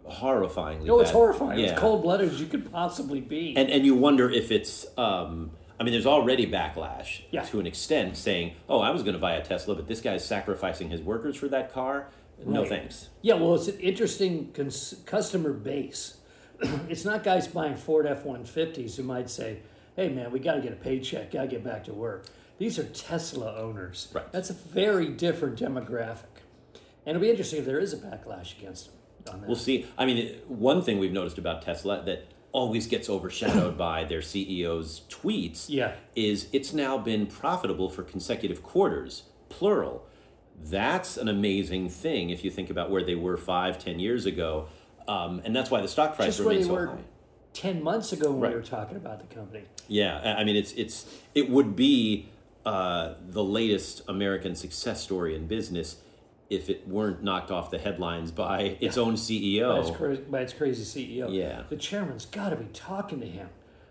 horrifyingly. 0.08 0.84
No, 0.84 1.00
it's 1.00 1.10
horrifying. 1.10 1.58
Yeah. 1.58 1.72
It's 1.72 1.80
cold 1.80 2.04
blooded 2.04 2.30
as 2.30 2.40
you 2.40 2.46
could 2.46 2.70
possibly 2.70 3.20
be. 3.20 3.56
And 3.56 3.68
and 3.68 3.84
you 3.84 3.96
wonder 3.96 4.30
if 4.30 4.52
it's. 4.52 4.86
Um, 4.96 5.50
I 5.78 5.82
mean, 5.82 5.92
there's 5.92 6.06
already 6.06 6.46
backlash 6.46 7.22
Yeah. 7.30 7.42
to 7.44 7.58
an 7.60 7.66
extent, 7.66 8.16
saying, 8.16 8.52
"Oh, 8.68 8.80
I 8.80 8.90
was 8.90 9.02
going 9.02 9.14
to 9.14 9.20
buy 9.20 9.34
a 9.34 9.44
Tesla, 9.44 9.74
but 9.74 9.88
this 9.88 10.00
guy's 10.00 10.24
sacrificing 10.24 10.90
his 10.90 11.00
workers 11.02 11.36
for 11.36 11.48
that 11.48 11.72
car." 11.72 12.08
No 12.44 12.60
Right. 12.60 12.68
thanks. 12.68 13.08
Yeah, 13.22 13.34
well, 13.34 13.54
it's 13.54 13.68
an 13.68 13.78
interesting 13.80 14.50
cons- 14.52 15.02
customer 15.06 15.52
base. 15.52 16.18
it's 16.88 17.04
not 17.04 17.22
guys 17.24 17.46
buying 17.48 17.76
Ford 17.76 18.06
F 18.06 18.24
150s 18.24 18.96
who 18.96 19.02
might 19.02 19.30
say, 19.30 19.58
hey, 19.96 20.08
man, 20.08 20.30
we 20.32 20.38
got 20.40 20.54
to 20.54 20.60
get 20.60 20.72
a 20.72 20.76
paycheck, 20.76 21.30
got 21.30 21.42
to 21.42 21.46
get 21.48 21.62
back 21.64 21.84
to 21.84 21.92
work. 21.92 22.26
These 22.58 22.78
are 22.78 22.84
Tesla 22.84 23.54
owners. 23.56 24.08
Right. 24.12 24.30
That's 24.32 24.50
a 24.50 24.54
very 24.54 25.08
different 25.08 25.58
demographic. 25.58 26.24
And 27.06 27.16
it'll 27.16 27.20
be 27.20 27.30
interesting 27.30 27.60
if 27.60 27.66
there 27.66 27.78
is 27.78 27.92
a 27.92 27.96
backlash 27.98 28.58
against 28.58 28.86
them 29.24 29.34
on 29.34 29.40
that. 29.42 29.46
We'll 29.46 29.56
see. 29.56 29.86
I 29.98 30.04
mean, 30.06 30.34
one 30.48 30.82
thing 30.82 30.98
we've 30.98 31.12
noticed 31.12 31.38
about 31.38 31.62
Tesla 31.62 32.02
that 32.04 32.24
always 32.54 32.86
gets 32.86 33.10
overshadowed 33.10 33.76
by 33.76 34.04
their 34.04 34.20
CEO's 34.20 35.02
tweets 35.10 35.66
Yeah. 35.68 35.92
is 36.14 36.46
it's 36.52 36.72
now 36.72 36.96
been 36.96 37.26
profitable 37.26 37.90
for 37.90 38.04
consecutive 38.04 38.62
quarters, 38.62 39.24
plural. 39.48 40.06
That's 40.64 41.16
an 41.16 41.26
amazing 41.28 41.88
thing 41.88 42.30
if 42.30 42.44
you 42.44 42.50
think 42.52 42.70
about 42.70 42.90
where 42.90 43.02
they 43.02 43.16
were 43.16 43.36
five, 43.36 43.78
ten 43.78 43.98
years 43.98 44.24
ago. 44.24 44.68
Um, 45.08 45.42
and 45.44 45.54
that's 45.54 45.68
why 45.70 45.80
the 45.82 45.88
stock 45.88 46.14
price 46.14 46.36
Just 46.36 46.40
remains 46.48 46.66
so 46.66 46.72
were 46.74 46.86
high. 46.86 46.98
10 47.54 47.82
months 47.82 48.12
ago 48.12 48.30
when 48.30 48.40
Right. 48.40 48.48
we 48.50 48.56
were 48.56 48.62
talking 48.62 48.96
about 48.96 49.18
the 49.28 49.34
company. 49.34 49.64
Yeah, 49.88 50.20
I 50.24 50.40
I 50.40 50.44
mean, 50.44 50.54
it's 50.56 50.72
it's 50.74 51.06
it 51.34 51.50
would 51.50 51.74
be 51.76 52.28
uh, 52.64 53.14
the 53.28 53.42
latest 53.44 54.02
American 54.08 54.54
success 54.54 55.02
story 55.02 55.34
in 55.34 55.46
business 55.48 55.96
if 56.54 56.70
it 56.70 56.86
weren't 56.88 57.22
knocked 57.22 57.50
off 57.50 57.70
the 57.70 57.78
headlines 57.78 58.30
by 58.30 58.76
its 58.80 58.96
own 58.96 59.10
By 59.10 59.12
its, 59.14 59.30
CEO. 59.30 59.96
cra- 59.96 60.16
by 60.16 60.40
its 60.40 60.52
crazy 60.52 60.84
CEO. 61.18 61.32
Yeah. 61.32 61.62
The 61.68 61.76
chairman's 61.76 62.26
got 62.26 62.50
to 62.50 62.56
be 62.56 62.66
talking 62.72 63.20
to 63.20 63.26
him. 63.26 63.48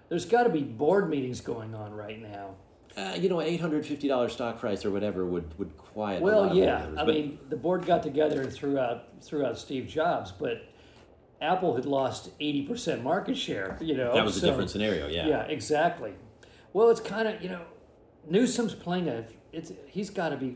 There's 0.09 0.25
got 0.25 0.43
to 0.43 0.49
be 0.49 0.61
board 0.61 1.09
meetings 1.09 1.41
going 1.41 1.73
on 1.75 1.93
right 1.93 2.21
now. 2.21 2.55
Uh, 2.95 3.15
you 3.17 3.27
know, 3.27 3.41
eight 3.41 3.59
hundred 3.59 3.83
fifty 3.85 4.07
dollars 4.07 4.33
stock 4.33 4.59
price 4.59 4.85
or 4.85 4.91
whatever 4.91 5.25
would 5.25 5.57
would 5.57 5.75
quiet. 5.77 6.21
Well, 6.21 6.55
yeah. 6.55 6.85
I 6.97 7.05
But- 7.05 7.07
mean, 7.15 7.39
the 7.49 7.55
board 7.57 7.85
got 7.85 8.03
together 8.03 8.41
and 8.41 8.53
threw 8.53 8.77
out 8.77 9.23
threw 9.23 9.43
out 9.45 9.57
Steve 9.57 9.87
Jobs, 9.87 10.31
but 10.31 10.61
Apple 11.41 11.75
had 11.75 11.85
lost 11.85 12.29
eighty 12.39 12.61
percent 12.63 13.03
market 13.03 13.35
share. 13.35 13.77
You 13.81 13.97
know, 13.97 14.13
that 14.13 14.23
was 14.23 14.37
a 14.43 14.45
different 14.45 14.69
scenario. 14.69 15.07
Yeah. 15.07 15.27
Yeah, 15.27 15.41
exactly. 15.45 16.13
Well, 16.73 16.89
it's 16.91 17.01
kind 17.01 17.27
of 17.27 17.41
you 17.41 17.49
know, 17.49 17.61
Newsom's 18.29 18.75
playing 18.75 19.07
a. 19.09 19.25
It's 19.51 19.71
he's 19.87 20.09
got 20.11 20.29
to 20.29 20.37
be 20.37 20.55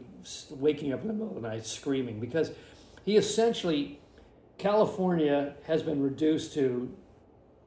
waking 0.51 0.93
up 0.93 1.01
in 1.01 1.07
the 1.07 1.13
middle 1.13 1.35
of 1.35 1.41
the 1.41 1.47
night 1.47 1.65
screaming 1.65 2.19
because 2.19 2.51
he 3.03 3.15
essentially 3.17 3.99
California 4.57 5.53
has 5.65 5.83
been 5.83 6.01
reduced 6.01 6.53
to 6.53 6.93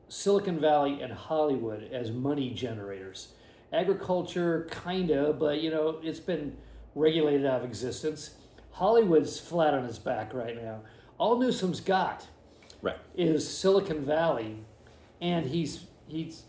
Silicon 0.09 0.59
Valley 0.61 1.01
and 1.01 1.13
Hollywood 1.13 1.89
as 1.93 2.11
money 2.11 2.51
generators. 2.51 3.29
Agriculture, 3.73 4.69
kinda, 4.85 5.33
but 5.33 5.61
you 5.61 5.71
know, 5.71 6.01
it's 6.03 6.19
been 6.21 6.57
regulated 6.95 7.47
out 7.47 7.61
of 7.61 7.65
existence. 7.65 8.35
Hollywood's 8.73 9.39
flat 9.39 9.75
on 9.75 9.85
its 9.85 9.99
back 9.99 10.35
right 10.35 10.61
now. 10.61 10.81
All 11.19 11.39
Newsom's 11.39 11.81
got 11.81 12.27
Right. 12.83 12.97
is 13.15 13.47
Silicon 13.47 14.05
Valley, 14.05 14.65
and 15.21 15.47
he's 15.47 15.87
he's 16.09 16.45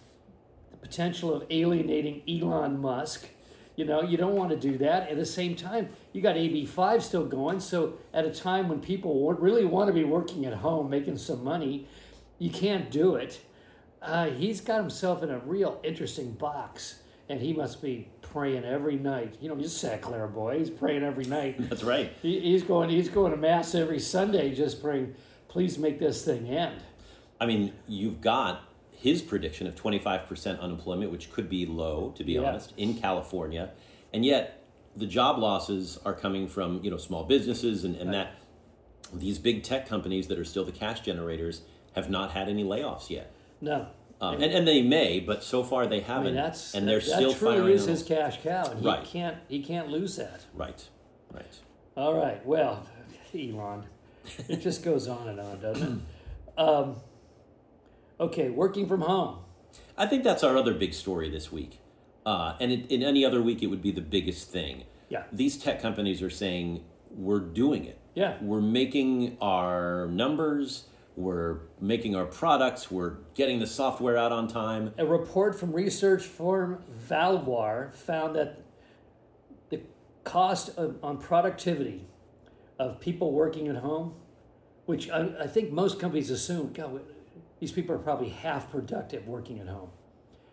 the 0.71 0.77
potential 0.77 1.33
of 1.33 1.43
alienating 1.49 2.23
Elon 2.27 2.79
Musk. 2.79 3.27
You 3.81 3.87
know, 3.87 4.03
you 4.03 4.15
don't 4.15 4.35
want 4.35 4.51
to 4.51 4.55
do 4.55 4.77
that. 4.77 5.09
At 5.09 5.17
the 5.17 5.25
same 5.25 5.55
time, 5.55 5.89
you 6.13 6.21
got 6.21 6.35
AB5 6.35 7.01
still 7.01 7.25
going. 7.25 7.59
So 7.59 7.95
at 8.13 8.25
a 8.25 8.29
time 8.29 8.69
when 8.69 8.79
people 8.79 9.33
really 9.33 9.65
want 9.65 9.87
to 9.87 9.93
be 9.93 10.03
working 10.03 10.45
at 10.45 10.53
home, 10.53 10.87
making 10.87 11.17
some 11.17 11.43
money, 11.43 11.87
you 12.37 12.51
can't 12.51 12.91
do 12.91 13.15
it. 13.15 13.41
Uh, 13.99 14.27
he's 14.27 14.61
got 14.61 14.77
himself 14.77 15.23
in 15.23 15.31
a 15.31 15.39
real 15.39 15.79
interesting 15.83 16.33
box, 16.33 16.99
and 17.27 17.41
he 17.41 17.53
must 17.53 17.81
be 17.81 18.07
praying 18.21 18.65
every 18.65 18.97
night. 18.97 19.37
You 19.41 19.49
know, 19.49 19.55
he's 19.55 19.83
a 19.83 19.97
Clara 19.97 20.27
boy. 20.27 20.59
He's 20.59 20.69
praying 20.69 21.01
every 21.01 21.25
night. 21.25 21.55
That's 21.67 21.83
right. 21.83 22.13
He, 22.21 22.39
he's 22.39 22.61
going. 22.61 22.91
He's 22.91 23.09
going 23.09 23.31
to 23.31 23.37
mass 23.37 23.73
every 23.73 23.99
Sunday, 23.99 24.53
just 24.53 24.79
praying, 24.79 25.15
"Please 25.47 25.79
make 25.79 25.97
this 25.97 26.23
thing 26.23 26.47
end." 26.47 26.83
I 27.39 27.47
mean, 27.47 27.73
you've 27.87 28.21
got 28.21 28.61
his 29.01 29.21
prediction 29.21 29.65
of 29.67 29.75
25% 29.75 30.59
unemployment, 30.59 31.11
which 31.11 31.31
could 31.31 31.49
be 31.49 31.65
low, 31.65 32.13
to 32.17 32.23
be 32.23 32.33
Yeah. 32.33 32.41
honest, 32.49 32.73
in 32.77 32.93
California. 32.95 33.71
And 34.13 34.23
yet, 34.25 34.63
the 34.95 35.07
job 35.07 35.39
losses 35.39 35.97
are 36.05 36.13
coming 36.13 36.47
from, 36.47 36.79
you 36.83 36.91
know, 36.91 36.97
small 36.97 37.23
businesses 37.23 37.83
and, 37.83 37.95
and 37.95 38.13
that 38.13 38.33
these 39.13 39.39
big 39.39 39.63
tech 39.63 39.87
companies 39.87 40.27
that 40.27 40.37
are 40.37 40.45
still 40.45 40.63
the 40.65 40.71
cash 40.71 40.99
generators 41.01 41.61
have 41.93 42.09
not 42.09 42.31
had 42.31 42.47
any 42.47 42.63
layoffs 42.63 43.09
yet. 43.09 43.31
No, 43.59 43.87
Um, 44.21 44.35
and, 44.35 44.53
and 44.53 44.67
they 44.67 44.81
may, 44.83 45.19
but 45.19 45.43
so 45.43 45.63
far 45.63 45.87
they 45.87 46.01
haven't. 46.01 46.25
mean 46.27 46.35
that's 46.35 46.73
and 46.75 46.87
they're 46.87 46.99
that, 46.99 47.05
still 47.05 47.31
that 47.31 47.39
truly 47.39 47.57
firing. 47.57 47.73
is 47.73 47.85
his 47.85 48.03
cash 48.03 48.41
cow, 48.43 48.65
and 48.69 48.79
he 48.81 48.85
Right. 48.87 49.03
can't 49.03 49.37
he 49.49 49.61
can't 49.63 49.89
lose 49.89 50.15
that. 50.17 50.45
Right, 50.53 50.87
right. 51.33 51.59
All 51.97 52.13
right, 52.13 52.45
well, 52.45 52.85
Elon, 53.33 53.85
it 54.47 54.57
just 54.57 54.83
goes 54.83 55.07
on 55.07 55.27
and 55.27 55.39
on, 55.39 55.59
doesn't 55.59 55.91
it? 55.97 56.03
Um, 56.57 56.97
okay, 58.21 58.49
working 58.49 58.87
from 58.87 59.01
home. 59.01 59.39
I 59.97 60.05
think 60.05 60.23
that's 60.23 60.43
our 60.43 60.55
other 60.55 60.73
big 60.73 60.93
story 60.93 61.29
this 61.29 61.51
week. 61.51 61.79
Uh, 62.25 62.55
and 62.59 62.71
it, 62.71 62.91
in 62.91 63.01
any 63.01 63.25
other 63.25 63.41
week, 63.41 63.63
it 63.63 63.67
would 63.67 63.81
be 63.81 63.91
the 63.91 64.01
biggest 64.01 64.49
thing. 64.49 64.83
Yeah. 65.09 65.23
These 65.33 65.57
tech 65.57 65.81
companies 65.81 66.21
are 66.21 66.29
saying, 66.29 66.83
we're 67.09 67.39
doing 67.39 67.83
it. 67.85 67.99
Yeah. 68.13 68.37
We're 68.41 68.61
making 68.61 69.37
our 69.41 70.07
numbers, 70.07 70.85
we're 71.15 71.61
making 71.79 72.15
our 72.15 72.25
products, 72.25 72.91
we're 72.91 73.15
getting 73.33 73.59
the 73.59 73.67
software 73.67 74.17
out 74.17 74.31
on 74.31 74.47
time. 74.47 74.93
A 74.97 75.05
report 75.05 75.59
from 75.59 75.73
research 75.73 76.23
firm 76.23 76.83
Valoir 76.89 77.91
found 77.93 78.35
that 78.35 78.61
the 79.69 79.81
cost 80.23 80.77
of, 80.77 80.97
on 81.03 81.17
productivity 81.17 82.07
of 82.77 82.99
people 82.99 83.31
working 83.31 83.67
at 83.67 83.77
home, 83.77 84.13
which 84.85 85.09
I, 85.09 85.29
I 85.41 85.47
think 85.47 85.71
most 85.71 85.99
companies 85.99 86.29
assume, 86.29 86.71
God, 86.73 87.01
these 87.61 87.71
people 87.71 87.95
are 87.95 87.99
probably 87.99 88.29
half 88.29 88.71
productive 88.71 89.27
working 89.27 89.59
at 89.59 89.67
home. 89.67 89.91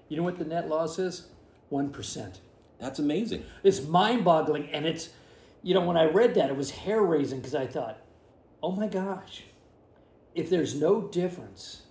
You 0.09 0.19
know 0.19 0.23
what 0.23 0.39
the 0.39 0.45
net 0.45 0.69
loss 0.69 0.99
is? 0.99 1.29
1%. 1.73 2.39
That's 2.79 2.99
amazing. 2.99 3.45
It's 3.65 3.83
mind 3.83 4.25
boggling. 4.25 4.69
And 4.71 4.85
it's, 4.87 5.09
you 5.63 5.73
know, 5.73 5.81
when 5.81 5.97
I 5.97 6.05
read 6.05 6.35
that, 6.35 6.51
it 6.51 6.57
was 6.57 6.71
hair 6.71 7.03
raising 7.03 7.39
because 7.39 7.55
I 7.55 7.67
thought, 7.67 7.99
oh 8.63 8.73
my 8.73 8.89
gosh, 8.89 9.45
if 10.35 10.51
there's 10.51 10.75
no 10.75 11.01
difference, 11.01 11.83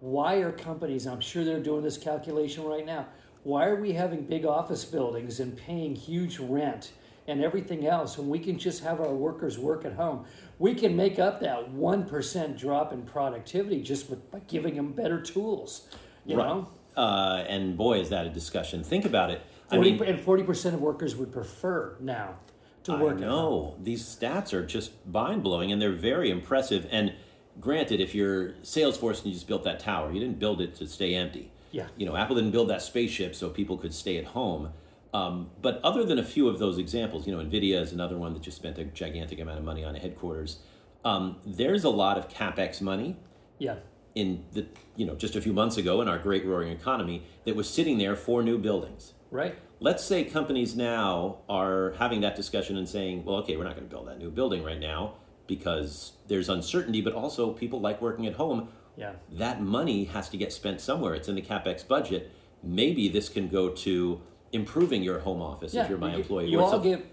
why 0.00 0.36
are 0.36 0.50
companies, 0.50 1.06
I'm 1.06 1.20
sure 1.20 1.44
they're 1.44 1.60
doing 1.60 1.82
this 1.82 1.98
calculation 1.98 2.64
right 2.64 2.86
now, 2.86 3.06
why 3.42 3.66
are 3.66 3.76
we 3.76 3.92
having 3.92 4.24
big 4.24 4.46
office 4.46 4.84
buildings 4.84 5.40
and 5.40 5.58
paying 5.58 5.94
huge 5.94 6.38
rent 6.38 6.92
and 7.28 7.42
everything 7.42 7.86
else 7.86 8.18
when 8.18 8.28
we 8.28 8.38
can 8.38 8.58
just 8.58 8.82
have 8.82 9.00
our 9.00 9.14
workers 9.14 9.58
work 9.58 9.84
at 9.84 9.92
home? 9.92 10.24
We 10.58 10.74
can 10.74 10.96
make 10.96 11.18
up 11.18 11.40
that 11.40 11.72
1% 11.72 12.58
drop 12.58 12.92
in 12.92 13.02
productivity 13.02 13.82
just 13.82 14.10
with, 14.10 14.28
by 14.30 14.40
giving 14.40 14.74
them 14.74 14.92
better 14.92 15.20
tools. 15.20 15.88
You 16.26 16.36
know? 16.36 16.68
Uh, 16.96 17.44
and 17.48 17.76
boy, 17.76 18.00
is 18.00 18.08
that 18.08 18.26
a 18.26 18.30
discussion. 18.30 18.82
Think 18.82 19.04
about 19.04 19.30
it. 19.30 19.42
I 19.70 19.76
40, 19.76 19.92
mean, 19.92 20.02
and 20.04 20.18
40% 20.18 20.74
of 20.74 20.80
workers 20.80 21.14
would 21.14 21.30
prefer 21.32 21.96
now 22.00 22.38
to 22.84 22.94
I 22.94 23.02
work 23.02 23.18
at 23.18 23.28
home. 23.28 23.28
know 23.28 23.76
these 23.80 24.02
stats 24.02 24.52
are 24.52 24.64
just 24.64 24.92
mind 25.06 25.42
blowing, 25.42 25.70
and 25.70 25.80
they're 25.80 25.92
very 25.92 26.30
impressive. 26.30 26.88
And 26.90 27.14
granted, 27.60 28.00
if 28.00 28.14
you're 28.14 28.52
Salesforce 28.62 29.18
and 29.18 29.26
you 29.26 29.34
just 29.34 29.46
built 29.46 29.62
that 29.64 29.78
tower, 29.78 30.10
you 30.10 30.18
didn't 30.18 30.38
build 30.38 30.60
it 30.60 30.74
to 30.76 30.86
stay 30.86 31.14
empty. 31.14 31.50
Yeah. 31.70 31.86
You 31.96 32.06
know, 32.06 32.16
Apple 32.16 32.36
didn't 32.36 32.50
build 32.50 32.68
that 32.70 32.82
spaceship 32.82 33.34
so 33.34 33.50
people 33.50 33.76
could 33.76 33.92
stay 33.92 34.16
at 34.16 34.24
home. 34.26 34.72
Um, 35.18 35.50
but 35.62 35.80
other 35.82 36.04
than 36.04 36.18
a 36.18 36.24
few 36.24 36.48
of 36.48 36.58
those 36.58 36.78
examples, 36.78 37.26
you 37.26 37.34
know, 37.36 37.42
Nvidia 37.42 37.80
is 37.80 37.92
another 37.92 38.16
one 38.16 38.34
that 38.34 38.42
just 38.42 38.56
spent 38.56 38.78
a 38.78 38.84
gigantic 38.84 39.38
amount 39.40 39.58
of 39.58 39.64
money 39.64 39.84
on 39.84 39.96
a 39.96 39.98
headquarters. 39.98 40.58
Um, 41.04 41.36
there's 41.44 41.84
a 41.84 41.90
lot 41.90 42.18
of 42.18 42.28
capex 42.28 42.80
money 42.80 43.16
Yeah. 43.58 43.76
in 44.14 44.44
the 44.52 44.66
you 44.96 45.06
know 45.06 45.14
just 45.14 45.36
a 45.36 45.40
few 45.40 45.52
months 45.52 45.76
ago 45.76 46.00
in 46.02 46.08
our 46.08 46.18
great 46.18 46.44
roaring 46.44 46.72
economy 46.72 47.22
that 47.44 47.54
was 47.56 47.68
sitting 47.68 47.98
there 47.98 48.16
for 48.16 48.42
new 48.42 48.58
buildings. 48.58 49.12
Right. 49.30 49.54
Let's 49.80 50.04
say 50.04 50.24
companies 50.24 50.74
now 50.74 51.38
are 51.48 51.94
having 51.98 52.20
that 52.22 52.34
discussion 52.34 52.76
and 52.76 52.88
saying, 52.88 53.24
well, 53.24 53.36
okay, 53.42 53.56
we're 53.56 53.64
not 53.64 53.76
going 53.76 53.86
to 53.88 53.94
build 53.94 54.08
that 54.08 54.18
new 54.18 54.30
building 54.30 54.62
right 54.64 54.80
now 54.80 55.14
because 55.46 56.12
there's 56.26 56.48
uncertainty, 56.48 57.00
but 57.00 57.12
also 57.12 57.52
people 57.52 57.80
like 57.80 58.02
working 58.02 58.26
at 58.26 58.34
home. 58.34 58.68
Yeah. 58.96 59.12
That 59.30 59.62
money 59.62 60.04
has 60.04 60.28
to 60.30 60.36
get 60.36 60.52
spent 60.52 60.80
somewhere. 60.80 61.14
It's 61.14 61.28
in 61.28 61.36
the 61.36 61.42
capex 61.42 61.86
budget. 61.86 62.32
Maybe 62.62 63.08
this 63.08 63.28
can 63.28 63.48
go 63.48 63.68
to 63.70 64.20
improving 64.52 65.02
your 65.02 65.18
home 65.20 65.42
office 65.42 65.74
Yeah. 65.74 65.84
if 65.84 65.88
you're 65.90 65.98
my 65.98 66.12
you, 66.12 66.18
employee. 66.18 66.48
You 66.48 66.60
all 66.60 66.78
get 66.78 67.04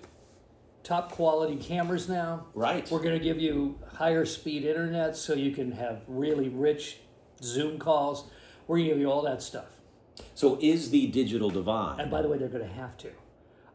top 0.84 1.12
quality 1.12 1.56
cameras 1.58 2.08
now. 2.08 2.46
right. 2.54 2.89
We're 2.92 3.01
going 3.01 3.18
to 3.18 3.24
give 3.24 3.39
you 3.39 3.80
higher 3.96 4.25
speed 4.25 4.63
internet 4.65 5.15
so 5.18 5.34
you 5.34 5.51
can 5.51 5.72
have 5.74 6.04
really 6.08 6.50
rich 6.50 7.00
Zoom 7.42 7.80
calls. 7.80 8.25
We're 8.68 8.77
going 8.77 8.89
to 8.89 8.94
give 8.96 9.01
you 9.01 9.12
all 9.12 9.22
that 9.24 9.42
stuff. 9.42 9.65
So 10.34 10.58
is 10.62 10.92
the 10.92 11.08
digital 11.08 11.50
divide? 11.50 12.00
And 12.00 12.10
by 12.12 12.22
the 12.22 12.27
way, 12.30 12.38
they're 12.38 12.48
going 12.50 12.68
to 12.68 12.74
have 12.74 12.98
to. 13.00 13.10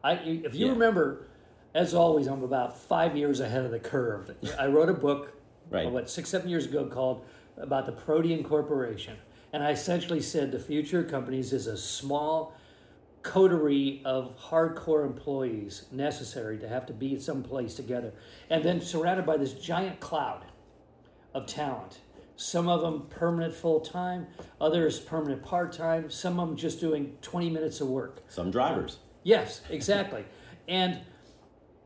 I, 0.03 0.13
if 0.13 0.55
you 0.55 0.65
Yeah. 0.67 0.71
remember, 0.71 1.27
as 1.75 1.93
always, 1.93 2.27
I'm 2.27 2.43
about 2.43 2.79
five 2.79 3.15
years 3.15 3.39
ahead 3.39 3.63
of 3.65 3.71
the 3.71 3.79
curve. 3.79 4.31
I 4.57 4.67
wrote 4.67 4.89
a 4.89 4.93
book 4.93 5.33
Right. 5.69 5.89
what 5.89 6.09
six 6.09 6.29
seven 6.29 6.49
years 6.49 6.65
ago 6.65 6.85
called 6.85 7.23
about 7.57 7.85
the 7.85 7.91
Protean 7.93 8.43
Corporation, 8.43 9.15
and 9.53 9.63
I 9.63 9.71
essentially 9.71 10.19
said 10.21 10.51
the 10.51 10.59
future 10.59 10.99
of 11.05 11.09
companies 11.11 11.53
is 11.53 11.65
a 11.67 11.77
small 11.77 12.53
coterie 13.23 14.01
of 14.03 14.35
hardcore 14.49 15.05
employees 15.05 15.85
necessary 15.91 16.57
to 16.57 16.67
have 16.67 16.85
to 16.87 16.93
be 16.93 17.15
at 17.15 17.21
some 17.21 17.43
place 17.43 17.75
together, 17.75 18.13
and 18.49 18.63
then 18.63 18.81
surrounded 18.81 19.25
by 19.25 19.37
this 19.37 19.53
giant 19.53 19.99
cloud 19.99 20.45
of 21.33 21.45
talent. 21.45 21.99
Some 22.35 22.67
of 22.67 22.81
them 22.81 23.07
permanent 23.09 23.53
full 23.53 23.81
time, 23.81 24.27
others 24.59 24.99
permanent 24.99 25.43
part 25.43 25.71
time, 25.71 26.09
some 26.09 26.39
of 26.39 26.47
them 26.47 26.57
just 26.57 26.79
doing 26.79 27.17
20 27.21 27.49
minutes 27.49 27.81
of 27.81 27.87
work. 27.87 28.23
Some 28.27 28.49
drivers. 28.49 28.97
Yes, 29.23 29.61
exactly. 29.69 30.25
and 30.67 31.01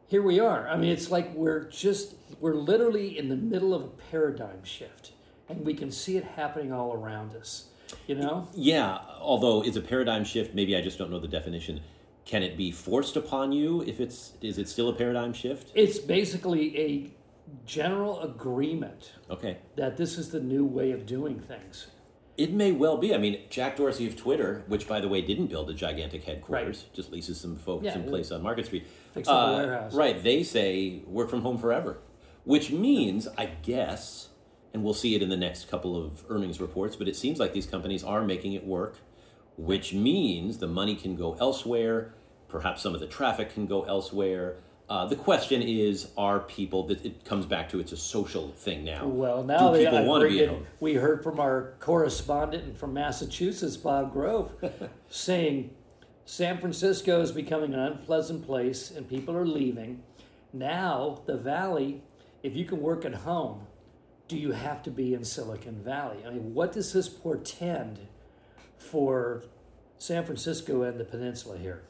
here 0.08 0.22
we 0.22 0.40
are. 0.40 0.68
I 0.68 0.78
mean, 0.78 0.92
it's 0.92 1.12
like 1.12 1.34
we're 1.34 1.70
just, 1.70 2.16
we're 2.40 2.56
literally 2.56 3.18
in 3.18 3.28
the 3.28 3.36
middle 3.36 3.74
of 3.74 3.84
a 3.84 3.88
paradigm 3.88 4.64
shift, 4.64 5.12
and 5.50 5.66
we 5.66 5.74
can 5.74 5.92
see 5.92 6.16
it 6.16 6.24
happening 6.24 6.72
all 6.72 6.94
around 6.94 7.36
us. 7.36 7.70
You 8.08 8.16
know? 8.16 8.48
Yeah, 8.56 9.00
although 9.20 9.64
it's 9.64 9.78
a 9.78 9.82
paradigm 9.82 10.24
shift, 10.24 10.54
maybe 10.56 10.76
I 10.76 10.82
just 10.82 10.98
don't 10.98 11.10
know 11.12 11.20
the 11.20 11.28
definition. 11.28 11.82
Can 12.26 12.42
it 12.44 12.58
be 12.58 12.72
forced 12.72 13.16
upon 13.16 13.52
you 13.52 13.82
if 13.84 14.00
it's 14.00 14.34
is 14.42 14.58
it 14.58 14.68
still 14.68 14.90
a 14.90 14.94
paradigm 14.94 15.34
shift? 15.34 15.72
It's 15.76 16.00
basically 16.00 16.78
a 16.80 17.12
general 17.66 18.22
agreement 18.22 19.14
Okay. 19.30 19.58
that 19.76 19.98
this 19.98 20.18
is 20.18 20.30
the 20.32 20.40
new 20.40 20.66
way 20.66 20.92
of 20.92 21.06
doing 21.06 21.40
things. 21.40 21.88
It 22.38 22.52
may 22.52 22.72
well 22.74 22.98
be. 22.98 23.14
I 23.16 23.18
mean, 23.18 23.40
Jack 23.50 23.78
Dorsey 23.78 24.08
of 24.08 24.18
Twitter, 24.18 24.64
which 24.68 24.88
by 24.88 25.00
the 25.00 25.08
way 25.08 25.22
didn't 25.22 25.48
build 25.48 25.70
a 25.70 25.74
gigantic 25.74 26.24
headquarters, 26.26 26.86
just 26.94 27.12
leases 27.12 27.40
some 27.40 27.56
folks 27.56 27.86
Yeah, 27.86 27.96
in 27.96 28.04
place 28.10 28.32
on 28.32 28.42
Market 28.44 28.66
Street. 28.66 28.86
Fix 29.14 29.28
Uh, 29.30 29.54
warehouse. 29.64 29.94
Right. 29.94 30.22
They 30.22 30.44
say 30.44 31.02
work 31.08 31.30
from 31.30 31.42
home 31.44 31.58
forever, 31.58 32.00
which 32.44 32.72
means, 32.72 33.28
I 33.38 33.46
guess, 33.46 34.30
and 34.76 34.84
we'll 34.84 34.94
see 34.94 35.16
it 35.16 35.22
in 35.22 35.30
the 35.30 35.38
next 35.38 35.70
couple 35.70 35.96
of 35.96 36.26
earnings 36.28 36.60
reports, 36.60 36.98
but 36.98 37.08
it 37.08 37.16
seems 37.16 37.40
like 37.40 37.54
these 37.54 37.66
companies 37.66 38.04
are 38.04 38.22
making 38.22 38.52
it 38.52 38.66
work, 38.66 38.98
which 39.56 39.94
means 39.94 40.58
the 40.58 40.68
money 40.68 40.98
can 40.98 41.16
go 41.16 41.38
elsewhere. 41.40 42.14
Perhaps 42.50 42.82
some 42.82 42.94
of 42.94 43.00
the 43.00 43.08
traffic 43.08 43.54
can 43.54 43.68
go 43.68 43.84
elsewhere. 43.84 44.58
Uh, 44.90 45.06
the 45.06 45.16
question 45.16 45.62
is, 45.62 46.10
are 46.18 46.42
people? 46.42 46.92
It 46.92 47.24
comes 47.24 47.46
back 47.46 47.70
to 47.70 47.80
it's 47.80 47.94
a 47.94 47.98
social 47.98 48.50
thing 48.52 48.84
now. 48.84 49.08
Well, 49.08 49.46
now 49.46 49.72
do 49.72 49.80
people 49.80 50.04
want 50.04 50.24
to 50.24 50.28
be 50.30 50.44
at 50.44 50.50
home? 50.50 50.68
we 50.82 50.96
heard 50.96 51.24
from 51.24 51.40
our 51.40 51.76
correspondent 51.80 52.78
from 52.78 52.94
Massachusetts, 52.94 53.78
Bob 53.78 54.12
Grove, 54.12 54.52
saying 55.10 55.74
San 56.26 56.58
Francisco 56.58 57.22
is 57.22 57.32
becoming 57.32 57.74
an 57.74 57.80
unpleasant 57.80 58.46
place 58.46 58.92
and 58.92 59.10
people 59.10 59.38
are 59.38 59.48
leaving. 59.48 60.04
Now, 60.52 61.22
the 61.26 61.38
Valley, 61.38 62.04
if 62.44 62.58
you 62.58 62.66
can 62.66 62.82
work 62.82 63.06
at 63.06 63.16
home, 63.16 63.68
do 64.28 64.38
you 64.38 64.52
have 64.52 64.82
to 64.84 64.92
be 64.92 65.14
in 65.14 65.24
Silicon 65.24 65.84
Valley? 65.84 66.18
I 66.26 66.32
mean, 66.32 66.54
what 66.54 66.72
does 66.72 66.94
this 66.94 67.08
portend 67.08 68.00
for 68.78 69.44
San 69.98 70.26
Francisco 70.26 70.82
and 70.82 71.00
the 71.00 71.06
peninsula 71.06 71.58
here? 71.58 71.84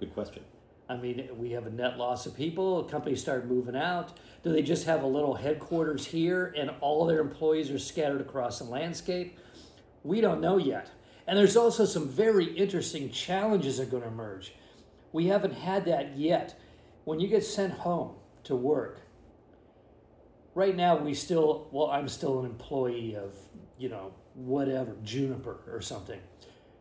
Good 0.00 0.12
question. 0.12 0.42
I 0.88 0.96
mean, 0.96 1.28
we 1.36 1.52
have 1.52 1.66
a 1.66 1.70
net 1.70 1.98
loss 1.98 2.26
of 2.26 2.36
people. 2.36 2.82
Companies 2.84 3.20
start 3.20 3.46
moving 3.46 3.76
out. 3.76 4.18
Do 4.42 4.52
they 4.52 4.62
just 4.62 4.86
have 4.86 5.04
a 5.04 5.06
little 5.06 5.34
headquarters 5.34 6.06
here 6.06 6.52
and 6.56 6.70
all 6.80 7.06
their 7.06 7.20
employees 7.20 7.70
are 7.70 7.78
scattered 7.78 8.20
across 8.20 8.58
the 8.58 8.64
landscape? 8.64 9.38
We 10.02 10.20
don't 10.20 10.40
know 10.40 10.56
yet. 10.56 10.90
And 11.28 11.38
there's 11.38 11.56
also 11.56 11.84
some 11.84 12.08
very 12.08 12.46
interesting 12.56 13.10
challenges 13.10 13.76
that 13.76 13.86
are 13.86 13.90
going 13.90 14.02
to 14.02 14.08
emerge. 14.08 14.52
We 15.12 15.26
haven't 15.26 15.54
had 15.54 15.84
that 15.84 16.16
yet. 16.16 16.58
When 17.04 17.20
you 17.20 17.28
get 17.28 17.44
sent 17.44 17.72
home 17.72 18.14
to 18.44 18.56
work, 18.56 19.02
right 20.54 20.76
now 20.76 20.96
we 20.96 21.14
still, 21.14 21.68
well, 21.70 21.90
I'm 21.90 22.08
still 22.08 22.40
an 22.40 22.46
employee 22.46 23.16
of, 23.16 23.32
you 23.78 23.88
know, 23.88 24.12
whatever, 24.34 24.96
Juniper 25.04 25.60
or 25.70 25.80
something. 25.80 26.20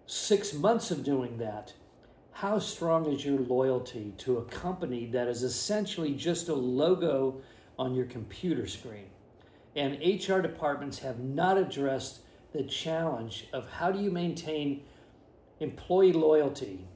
Six 0.05 0.53
months 0.53 0.91
of 0.91 1.03
doing 1.03 1.37
that, 1.37 1.73
how 2.31 2.57
strong 2.59 3.05
is 3.05 3.25
your 3.25 3.39
loyalty 3.39 4.13
to 4.19 4.37
a 4.37 4.45
company 4.45 5.05
that 5.07 5.27
is 5.27 5.43
essentially 5.43 6.13
just 6.13 6.47
a 6.47 6.53
logo 6.53 7.41
on 7.77 7.95
your 7.95 8.05
computer 8.05 8.65
screen? 8.65 9.07
And 9.75 9.99
HR 10.01 10.39
departments 10.39 10.99
have 10.99 11.19
not 11.19 11.57
addressed 11.57 12.19
the 12.53 12.63
challenge 12.63 13.47
of 13.53 13.69
how 13.69 13.91
do 13.91 13.99
you 13.99 14.09
maintain 14.09 14.83
employee 15.59 16.13
loyalty 16.13 16.87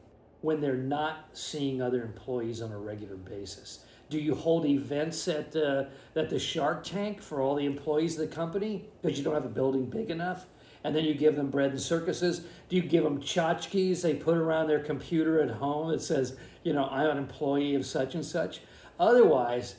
when 0.42 0.60
they're 0.60 0.76
not 0.76 1.30
seeing 1.34 1.82
other 1.82 2.04
employees 2.04 2.62
on 2.62 2.72
a 2.72 2.78
regular 2.78 3.16
basis? 3.16 3.86
Do 4.14 4.20
you 4.20 4.36
hold 4.36 4.68
events 4.68 5.28
at 5.28 5.56
uh, 5.56 5.86
at 6.16 6.30
the 6.30 6.38
Shark 6.38 6.84
Tank 6.84 7.20
for 7.20 7.42
all 7.42 7.56
the 7.56 7.66
employees 7.66 8.14
of 8.20 8.30
the 8.30 8.36
company 8.36 8.86
because 9.02 9.18
you 9.18 9.24
don't 9.24 9.34
have 9.34 9.44
a 9.44 9.50
building 9.50 9.88
big 9.88 10.12
enough? 10.12 10.46
And 10.84 10.96
then 10.96 11.04
you 11.04 11.16
give 11.16 11.36
them 11.36 11.50
bread 11.50 11.72
and 11.72 11.82
circuses. 11.82 12.42
Do 12.70 12.76
you 12.76 12.84
give 12.84 13.04
them 13.04 13.20
tchotchkes 13.20 14.04
they 14.04 14.14
put 14.14 14.38
around 14.38 14.68
their 14.68 14.82
computer 14.82 15.42
at 15.42 15.50
home 15.50 15.90
that 15.90 16.04
says, 16.04 16.38
you 16.62 16.74
know, 16.74 16.86
I'm 16.92 17.10
an 17.10 17.18
employee 17.18 17.74
of 17.74 17.88
such 17.88 18.14
and 18.14 18.24
such? 18.24 18.62
Otherwise, 19.00 19.78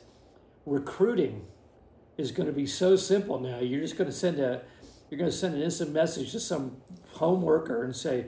recruiting 0.66 1.46
is 2.16 2.32
going 2.32 2.48
to 2.48 2.52
be 2.52 2.66
so 2.66 2.96
simple 2.96 3.38
now. 3.38 3.60
You're 3.60 3.82
just 3.82 3.96
going 3.96 4.10
to 4.10 4.16
send 4.16 4.40
a 4.40 4.62
you're 5.10 5.18
going 5.18 5.30
to 5.30 5.36
send 5.36 5.54
an 5.54 5.62
instant 5.62 5.92
message 5.92 6.32
to 6.32 6.40
some 6.40 6.78
home 7.12 7.40
worker 7.40 7.84
and 7.84 7.94
say, 7.94 8.26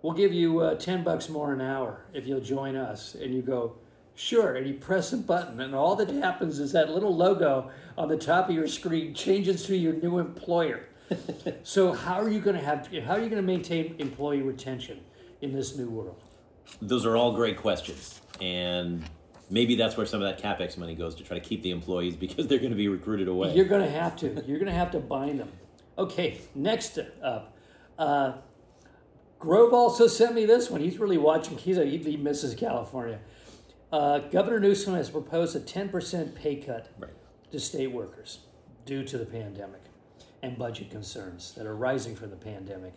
"We'll 0.00 0.14
give 0.14 0.32
you 0.32 0.60
uh, 0.60 0.76
ten 0.76 1.04
bucks 1.04 1.28
more 1.28 1.52
an 1.52 1.60
hour 1.60 2.06
if 2.14 2.26
you'll 2.26 2.40
join 2.40 2.76
us." 2.76 3.14
And 3.14 3.34
you 3.34 3.42
go, 3.42 3.76
"Sure." 4.14 4.54
And 4.54 4.66
you 4.66 4.74
press 4.74 5.12
a 5.12 5.16
button, 5.16 5.60
and 5.60 5.74
all 5.74 5.96
that 5.96 6.10
happens 6.10 6.58
is 6.58 6.72
that 6.72 6.90
little 6.90 7.14
logo 7.14 7.70
on 7.96 8.08
the 8.08 8.16
top 8.16 8.48
of 8.48 8.54
your 8.54 8.66
screen 8.66 9.14
changes 9.14 9.64
to 9.66 9.76
your 9.76 9.94
new 9.94 10.18
employer. 10.18 10.88
so 11.62 11.92
how 11.92 12.14
are 12.14 12.30
you 12.30 12.40
going 12.40 12.56
to 12.56 12.64
have 12.64 12.88
how 13.04 13.12
are 13.12 13.20
you 13.20 13.28
going 13.28 13.40
to 13.40 13.42
maintain 13.42 13.94
employee 13.98 14.42
retention 14.42 15.00
in 15.42 15.52
this 15.52 15.76
new 15.76 15.88
world? 15.88 16.16
Those 16.80 17.04
are 17.04 17.16
all 17.16 17.32
great 17.32 17.58
questions, 17.58 18.20
and 18.40 19.04
maybe 19.50 19.76
that's 19.76 19.96
where 19.96 20.06
some 20.06 20.22
of 20.22 20.28
that 20.28 20.42
capex 20.42 20.78
money 20.78 20.94
goes 20.94 21.14
to 21.16 21.24
try 21.24 21.38
to 21.38 21.44
keep 21.44 21.62
the 21.62 21.70
employees 21.70 22.16
because 22.16 22.46
they're 22.46 22.58
going 22.58 22.70
to 22.70 22.76
be 22.76 22.88
recruited 22.88 23.28
away. 23.28 23.54
You're 23.54 23.66
going 23.66 23.84
to 23.84 23.90
have 23.90 24.16
to. 24.16 24.26
You're 24.46 24.58
going 24.58 24.72
to 24.72 24.78
have 24.78 24.90
to 24.92 25.00
bind 25.00 25.40
them. 25.40 25.50
Okay, 25.98 26.40
next 26.54 26.98
up. 27.22 27.56
Uh, 27.98 28.32
Grove 29.38 29.74
also 29.74 30.06
sent 30.06 30.34
me 30.34 30.46
this 30.46 30.70
one. 30.70 30.80
He's 30.80 30.98
really 30.98 31.18
watching. 31.18 31.58
He's 31.58 31.76
a, 31.76 31.84
he 31.84 32.16
misses 32.16 32.54
California. 32.54 33.20
Uh, 33.94 34.18
Governor 34.18 34.58
Newsom 34.58 34.96
has 34.96 35.08
proposed 35.08 35.54
a 35.54 35.60
10% 35.60 36.34
pay 36.34 36.56
cut 36.56 36.88
Right. 36.98 37.12
to 37.52 37.60
state 37.60 37.92
workers 37.92 38.40
due 38.84 39.04
to 39.04 39.16
the 39.16 39.24
pandemic 39.24 39.82
and 40.42 40.58
budget 40.58 40.90
concerns 40.90 41.52
that 41.54 41.64
are 41.64 41.76
rising 41.76 42.16
from 42.16 42.30
the 42.30 42.36
pandemic. 42.36 42.94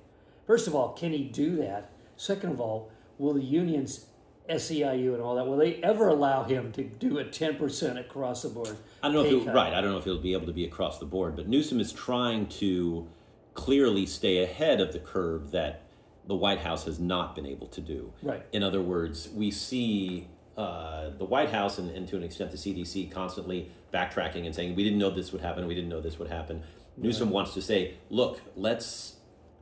First 0.48 0.66
of 0.66 0.74
all, 0.74 0.94
can 0.94 1.12
he 1.12 1.24
do 1.24 1.56
that? 1.58 1.92
Second 2.16 2.50
of 2.50 2.60
all, 2.60 2.90
will 3.20 3.34
the 3.36 3.44
unions, 3.44 4.08
SEIU 4.50 5.14
and 5.14 5.22
all 5.22 5.36
that, 5.36 5.46
will 5.46 5.58
they 5.58 5.76
ever 5.84 6.08
allow 6.08 6.46
him 6.46 6.72
to 6.72 6.84
do 6.84 7.20
a 7.20 7.26
10% 7.26 8.00
across 8.00 8.42
the 8.42 8.50
board? 8.50 8.76
I 9.04 9.10
don't 9.10 9.14
know 9.14 9.24
if 9.24 9.44
it, 9.44 9.46
cut? 9.46 9.54
right. 9.54 9.74
I 9.74 9.82
don't 9.82 9.92
know 9.92 10.00
if 10.00 10.08
it'll 10.08 10.18
be 10.18 10.34
able 10.34 10.48
to 10.48 10.52
be 10.54 10.66
across 10.66 10.98
the 10.98 11.06
board, 11.06 11.36
but 11.36 11.48
Newsom 11.48 11.80
is 11.80 11.94
trying 11.94 12.48
to 12.48 13.08
clearly 13.54 14.08
stay 14.08 14.42
ahead 14.42 14.82
of 14.82 14.94
the 14.94 15.00
curve 15.00 15.52
that 15.52 15.84
the 16.26 16.36
White 16.36 16.62
House 16.62 16.86
has 16.86 17.00
not 17.00 17.36
been 17.36 17.46
able 17.46 17.68
to 17.68 17.82
do. 17.82 18.12
Right. 18.24 18.44
In 18.52 18.64
other 18.64 18.82
words, 18.82 19.30
we 19.30 19.52
see 19.52 20.30
uh, 20.58 21.12
the 21.18 21.26
White 21.26 21.52
House 21.52 21.78
and, 21.78 21.92
and 21.92 22.08
to 22.08 22.18
an 22.18 22.24
extent 22.24 22.52
the 22.52 22.58
CDC 22.58 23.12
constantly 23.12 23.72
backtracking 23.94 24.46
and 24.46 24.56
saying 24.56 24.76
we 24.76 24.84
didn't 24.84 25.00
know 25.00 25.12
this 25.12 25.32
would 25.32 25.42
happen. 25.42 25.68
We 25.68 25.76
didn't 25.76 25.90
know 25.90 26.02
this 26.02 26.18
would 26.18 26.30
happen. 26.30 26.64
Newsom 26.98 27.30
wants 27.30 27.54
to 27.54 27.62
say, 27.62 27.94
look, 28.10 28.42
let's. 28.56 29.18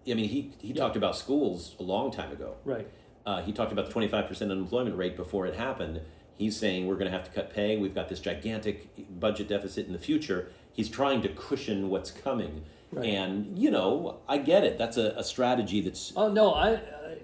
I 0.10 0.14
mean, 0.14 0.30
he 0.30 0.54
he 0.60 0.72
talked 0.72 0.96
about 0.96 1.18
schools 1.18 1.76
a 1.80 1.84
long 1.84 2.12
time 2.12 2.32
ago. 2.32 2.56
Right. 2.64 2.88
Uh, 3.26 3.42
he 3.42 3.52
talked 3.52 3.72
about 3.72 3.88
the 3.88 3.92
25% 3.92 4.42
unemployment 4.44 4.96
rate 4.96 5.18
before 5.18 5.48
it 5.48 5.56
happened. 5.56 6.00
He's 6.38 6.56
saying 6.56 6.86
we're 6.86 6.96
going 6.96 7.12
to 7.12 7.18
have 7.18 7.24
to 7.24 7.32
cut 7.32 7.52
pay. 7.52 7.76
We've 7.76 7.96
got 7.96 8.08
this 8.08 8.20
gigantic 8.20 9.20
budget 9.20 9.48
deficit 9.48 9.88
in 9.88 9.94
the 9.94 10.00
future. 10.00 10.52
He's 10.72 10.90
trying 10.90 11.24
to 11.24 11.30
cushion 11.30 11.90
what's 11.90 12.12
coming. 12.12 12.64
Right. 12.92 13.08
And, 13.08 13.58
you 13.58 13.72
know, 13.72 14.20
I 14.28 14.38
get 14.38 14.64
it. 14.64 14.78
That's 14.78 14.98
a, 14.98 15.16
a 15.18 15.24
strategy 15.24 15.82
that's. 15.82 16.14
Oh 16.16 16.32
no, 16.32 16.54
I, 16.54 16.74
I 16.74 17.18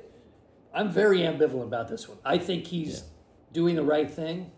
I'm 0.74 0.90
very 0.90 1.20
ambivalent 1.20 1.64
about 1.64 1.88
this 1.88 2.10
one. 2.10 2.18
I 2.26 2.38
think 2.38 2.68
he's 2.68 3.04
doing 3.54 3.76
the 3.76 3.84
right 3.84 4.10
thing. 4.10 4.52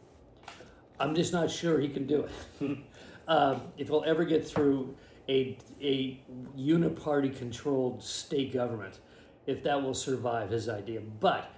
I'm 1.00 1.16
just 1.16 1.34
not 1.34 1.50
sure 1.50 1.80
he 1.80 1.90
can 1.90 2.06
do 2.06 2.28
it. 2.62 2.78
um, 3.28 3.62
if 3.78 3.88
he'll 3.88 4.04
ever 4.06 4.24
get 4.24 4.48
through 4.48 4.96
a 5.30 5.58
a 5.82 6.22
uniparty 6.58 7.36
controlled 7.36 8.04
state 8.04 8.54
government, 8.54 9.00
if 9.46 9.64
that 9.64 9.82
will 9.82 9.94
survive 9.94 10.50
his 10.50 10.70
idea. 10.70 11.02
But 11.02 11.50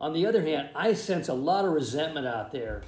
on 0.00 0.12
the 0.12 0.26
other 0.26 0.42
hand, 0.42 0.70
I 0.74 0.94
sense 0.94 1.28
a 1.28 1.34
lot 1.34 1.64
of 1.64 1.72
resentment 1.72 2.26
out 2.26 2.52
there. 2.52 2.82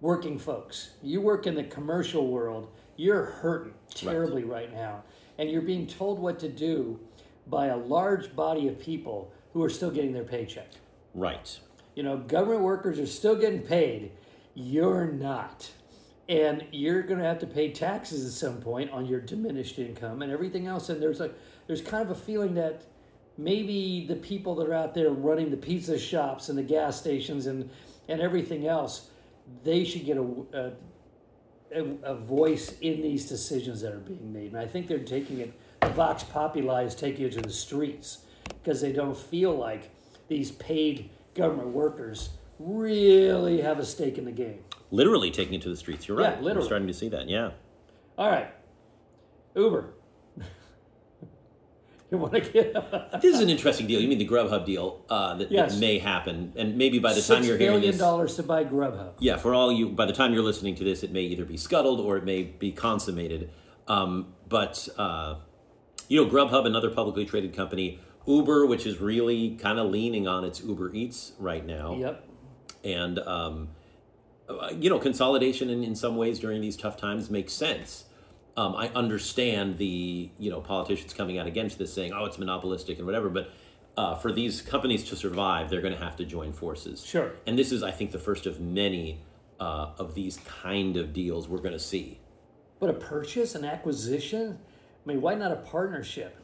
Working 0.00 0.38
folks, 0.38 0.90
you 1.02 1.20
work 1.20 1.46
in 1.46 1.54
the 1.54 1.64
commercial 1.64 2.28
world, 2.28 2.70
you're 2.96 3.24
hurting 3.26 3.74
terribly 3.94 4.44
right 4.44 4.72
now, 4.72 5.02
and 5.36 5.50
you're 5.50 5.60
being 5.60 5.86
told 5.86 6.18
what 6.18 6.38
to 6.40 6.48
do 6.48 6.98
by 7.46 7.66
a 7.66 7.76
large 7.76 8.34
body 8.34 8.66
of 8.68 8.80
people 8.80 9.30
who 9.52 9.62
are 9.62 9.68
still 9.68 9.90
getting 9.90 10.14
their 10.14 10.24
paycheck. 10.24 10.68
Right. 11.14 11.58
You 12.00 12.06
know, 12.06 12.16
government 12.16 12.62
workers 12.62 12.98
are 12.98 13.06
still 13.06 13.36
getting 13.36 13.60
paid. 13.60 14.12
You're 14.54 15.12
not. 15.12 15.70
and 16.28 16.64
you're 16.72 17.02
going 17.02 17.20
to 17.20 17.26
have 17.26 17.40
to 17.40 17.46
pay 17.46 17.72
taxes 17.72 18.24
at 18.24 18.32
some 18.32 18.62
point 18.62 18.90
on 18.92 19.06
your 19.06 19.20
diminished 19.20 19.78
income 19.78 20.22
and 20.22 20.32
everything 20.32 20.66
else. 20.66 20.88
And 20.88 21.02
there's 21.02 21.20
a 21.20 21.32
there's 21.66 21.82
kind 21.82 22.02
of 22.04 22.10
a 22.10 22.20
feeling 22.20 22.54
that 22.54 22.84
maybe 23.38 24.06
the 24.08 24.16
people 24.16 24.54
that 24.56 24.68
are 24.68 24.74
out 24.74 24.94
there 24.94 25.10
running 25.10 25.50
the 25.50 25.58
pizza 25.58 25.98
shops 25.98 26.48
and 26.48 26.58
the 26.58 26.62
gas 26.62 26.98
stations 27.00 27.46
and 27.46 27.70
and 28.08 28.22
everything 28.22 28.66
else, 28.66 29.10
they 29.64 29.84
should 29.84 30.06
get 30.06 30.16
a, 30.18 30.72
a, 31.74 31.84
a 32.04 32.14
voice 32.16 32.76
in 32.80 33.02
these 33.02 33.28
decisions 33.28 33.82
that 33.82 33.92
are 33.92 33.98
being 33.98 34.32
made. 34.32 34.52
And 34.52 34.58
I 34.58 34.66
think 34.66 34.88
they're 34.88 34.98
taking 35.00 35.40
it. 35.40 35.52
The 35.82 35.90
Vox 35.90 36.24
Populi 36.24 36.84
is 36.84 36.94
taking 36.94 37.26
it 37.26 37.32
to 37.34 37.42
the 37.42 37.50
streets 37.52 38.20
because 38.48 38.80
they 38.80 38.92
don't 38.92 39.16
feel 39.16 39.54
like 39.56 39.90
these 40.28 40.52
paid 40.52 41.10
government 41.34 41.68
workers 41.68 42.30
really 42.58 43.60
have 43.62 43.78
a 43.78 43.84
stake 43.84 44.18
in 44.18 44.24
the 44.24 44.32
game. 44.32 44.58
Literally 44.90 45.30
taking 45.30 45.54
it 45.54 45.62
to 45.62 45.68
the 45.68 45.76
streets. 45.76 46.08
You're 46.08 46.16
right. 46.18 46.34
Yeah, 46.36 46.40
literally. 46.40 46.58
We're 46.58 46.64
starting 46.66 46.88
to 46.88 46.94
see 46.94 47.08
that. 47.10 47.28
Yeah. 47.28 47.52
All 48.18 48.28
right, 48.30 48.52
Uber. 49.54 49.94
you 52.10 52.18
want 52.18 52.32
to 52.34 52.40
get 52.40 52.74
This 53.22 53.34
is 53.36 53.40
an 53.40 53.48
interesting 53.48 53.86
deal. 53.86 54.00
You 54.00 54.08
mean 54.08 54.18
the 54.18 54.28
Grubhub 54.28 54.66
deal 54.66 55.04
uh, 55.08 55.34
that, 55.36 55.50
Yes. 55.50 55.74
that 55.74 55.80
may 55.80 55.98
happen, 55.98 56.52
and 56.56 56.76
maybe 56.76 56.98
by 56.98 57.12
the 57.14 57.22
time 57.22 57.44
you're 57.44 57.56
hearing 57.56 57.76
billion 57.76 57.92
this, 57.92 58.00
dollars 58.00 58.34
to 58.36 58.42
buy 58.42 58.64
Grubhub? 58.64 59.12
yeah, 59.20 59.36
for 59.36 59.54
all 59.54 59.72
you, 59.72 59.88
by 59.88 60.06
the 60.06 60.12
time 60.12 60.32
you're 60.34 60.42
listening 60.42 60.74
to 60.76 60.84
this, 60.84 61.02
it 61.02 61.12
may 61.12 61.22
either 61.22 61.44
be 61.44 61.56
scuttled 61.56 62.00
or 62.00 62.16
it 62.16 62.24
may 62.24 62.42
be 62.42 62.72
consummated. 62.72 63.50
Um, 63.88 64.34
but 64.48 64.88
uh, 64.98 65.36
you 66.08 66.22
know, 66.24 66.30
Grubhub, 66.30 66.66
another 66.66 66.90
publicly 66.90 67.24
traded 67.24 67.54
company, 67.54 68.00
Uber, 68.26 68.66
which 68.66 68.86
is 68.86 69.00
really 69.00 69.56
kind 69.56 69.78
of 69.78 69.90
leaning 69.90 70.28
on 70.28 70.44
its 70.44 70.62
Uber 70.62 70.94
Eats 70.94 71.32
right 71.38 71.64
now, 71.64 71.94
Yep. 71.94 72.28
and 72.84 73.18
um, 73.20 73.68
you 74.76 74.90
know, 74.90 74.98
consolidation 74.98 75.70
in, 75.70 75.82
in 75.84 75.94
some 75.94 76.16
ways 76.16 76.38
during 76.38 76.60
these 76.60 76.76
tough 76.76 76.96
times 76.96 77.30
makes 77.30 77.52
sense. 77.52 78.04
Um, 78.56 78.74
I 78.74 78.88
understand 78.88 79.78
the 79.78 80.30
you 80.38 80.50
know 80.50 80.60
politicians 80.60 81.14
coming 81.14 81.38
out 81.38 81.46
against 81.46 81.78
this, 81.78 81.92
saying, 81.92 82.12
"Oh, 82.12 82.24
it's 82.24 82.38
monopolistic 82.38 82.98
and 82.98 83.06
whatever," 83.06 83.28
but 83.28 83.50
uh, 83.96 84.14
for 84.16 84.32
these 84.32 84.60
companies 84.60 85.04
to 85.10 85.16
survive, 85.16 85.70
they're 85.70 85.80
going 85.80 85.94
to 85.94 86.00
have 86.02 86.16
to 86.16 86.24
join 86.24 86.52
forces. 86.52 87.04
Sure. 87.04 87.32
And 87.46 87.58
this 87.58 87.72
is, 87.72 87.82
I 87.82 87.90
think, 87.90 88.12
the 88.12 88.18
first 88.18 88.46
of 88.46 88.60
many 88.60 89.20
uh, 89.58 89.90
of 89.98 90.14
these 90.14 90.38
kind 90.38 90.96
of 90.96 91.12
deals 91.12 91.48
we're 91.48 91.58
going 91.58 91.72
to 91.72 91.78
see. 91.78 92.18
But 92.80 92.90
a 92.90 92.94
purchase, 92.94 93.54
an 93.54 93.64
acquisition. 93.64 94.58
I 95.04 95.08
mean, 95.08 95.20
why 95.20 95.34
not 95.34 95.52
a 95.52 95.56
partnership? 95.56 96.36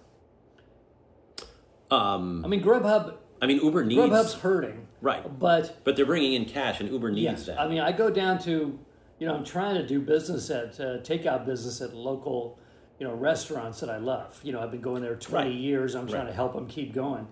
Um, 1.91 2.45
I 2.45 2.49
mean, 2.49 2.63
Grubhub. 2.63 3.15
I 3.41 3.47
mean, 3.47 3.59
Uber 3.63 3.85
needs 3.85 4.01
Grubhub's 4.01 4.35
hurting, 4.35 4.87
right, 5.03 5.39
but 5.39 5.85
but 5.85 5.95
they're 5.97 6.07
bringing 6.07 6.33
in 6.33 6.47
cash, 6.47 6.81
and 6.81 6.89
Uber 6.91 7.11
needs 7.11 7.23
yes, 7.23 7.47
that. 7.47 7.61
I 7.61 7.69
mean, 7.69 7.81
I 7.81 7.93
go 7.93 8.11
down 8.11 8.39
to, 8.41 8.79
you 9.19 9.27
know, 9.27 9.35
I'm 9.35 9.45
trying 9.45 9.75
to 9.75 9.87
do 9.87 10.01
business 10.01 10.49
at 10.51 10.81
uh, 10.81 10.99
takeout 11.01 11.45
business 11.45 11.81
at 11.83 11.95
local, 11.95 12.59
you 12.99 13.07
know, 13.07 13.15
restaurants 13.15 13.81
that 13.81 13.91
I 13.91 13.99
love. 13.99 14.41
You 14.43 14.53
know, 14.53 14.61
I've 14.61 14.71
been 14.71 14.81
going 14.81 15.03
there 15.03 15.17
20 15.17 15.51
Right. 15.51 15.55
years. 15.55 15.95
I'm 15.95 16.07
trying 16.09 16.23
Right. 16.23 16.29
to 16.31 16.35
help 16.35 16.55
them 16.55 16.67
keep 16.67 16.95
going. 16.95 17.29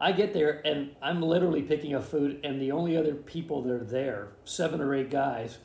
I 0.00 0.12
get 0.12 0.32
there 0.32 0.62
and 0.64 0.92
I'm 1.02 1.20
literally 1.20 1.60
picking 1.62 1.94
up 1.94 2.04
food, 2.04 2.40
and 2.42 2.60
the 2.62 2.72
only 2.72 2.96
other 2.96 3.14
people 3.14 3.62
that 3.62 3.72
are 3.72 3.84
there, 3.84 4.28
seven 4.44 4.80
or 4.80 4.94
eight 4.94 5.10
guys, 5.10 5.58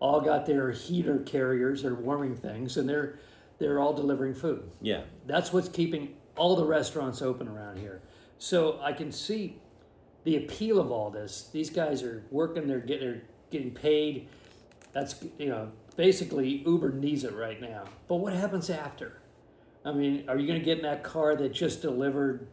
all 0.00 0.20
got 0.20 0.46
their 0.46 0.70
heater 0.72 1.18
carriers 1.20 1.84
or 1.84 1.94
warming 1.94 2.36
things, 2.36 2.76
and 2.76 2.88
they're 2.88 3.18
they're 3.58 3.80
all 3.80 3.92
delivering 3.94 4.34
food. 4.34 4.70
yeah, 4.80 5.00
That's 5.26 5.52
what's 5.52 5.68
keeping 5.68 6.14
all 6.38 6.56
the 6.56 6.64
restaurants 6.64 7.20
open 7.20 7.48
around 7.48 7.78
here. 7.78 8.00
So 8.38 8.78
I 8.80 8.92
can 8.92 9.12
see 9.12 9.56
the 10.24 10.36
appeal 10.36 10.78
of 10.78 10.90
all 10.90 11.10
this. 11.10 11.48
These 11.52 11.70
guys 11.70 12.02
are 12.02 12.24
working, 12.30 12.66
they're 12.66 12.80
getting, 12.80 13.08
they're 13.08 13.22
getting 13.50 13.72
paid. 13.72 14.28
That's, 14.92 15.16
you 15.38 15.48
know, 15.48 15.72
basically 15.96 16.62
Uber 16.66 16.92
needs 16.92 17.24
it 17.24 17.34
right 17.34 17.60
now. 17.60 17.84
But 18.06 18.16
what 18.16 18.32
happens 18.32 18.70
after? 18.70 19.20
I 19.84 19.92
mean, 19.92 20.24
are 20.28 20.38
you 20.38 20.46
going 20.46 20.58
to 20.58 20.64
get 20.64 20.78
in 20.78 20.84
that 20.84 21.02
car 21.02 21.36
that 21.36 21.52
just 21.52 21.82
delivered 21.82 22.46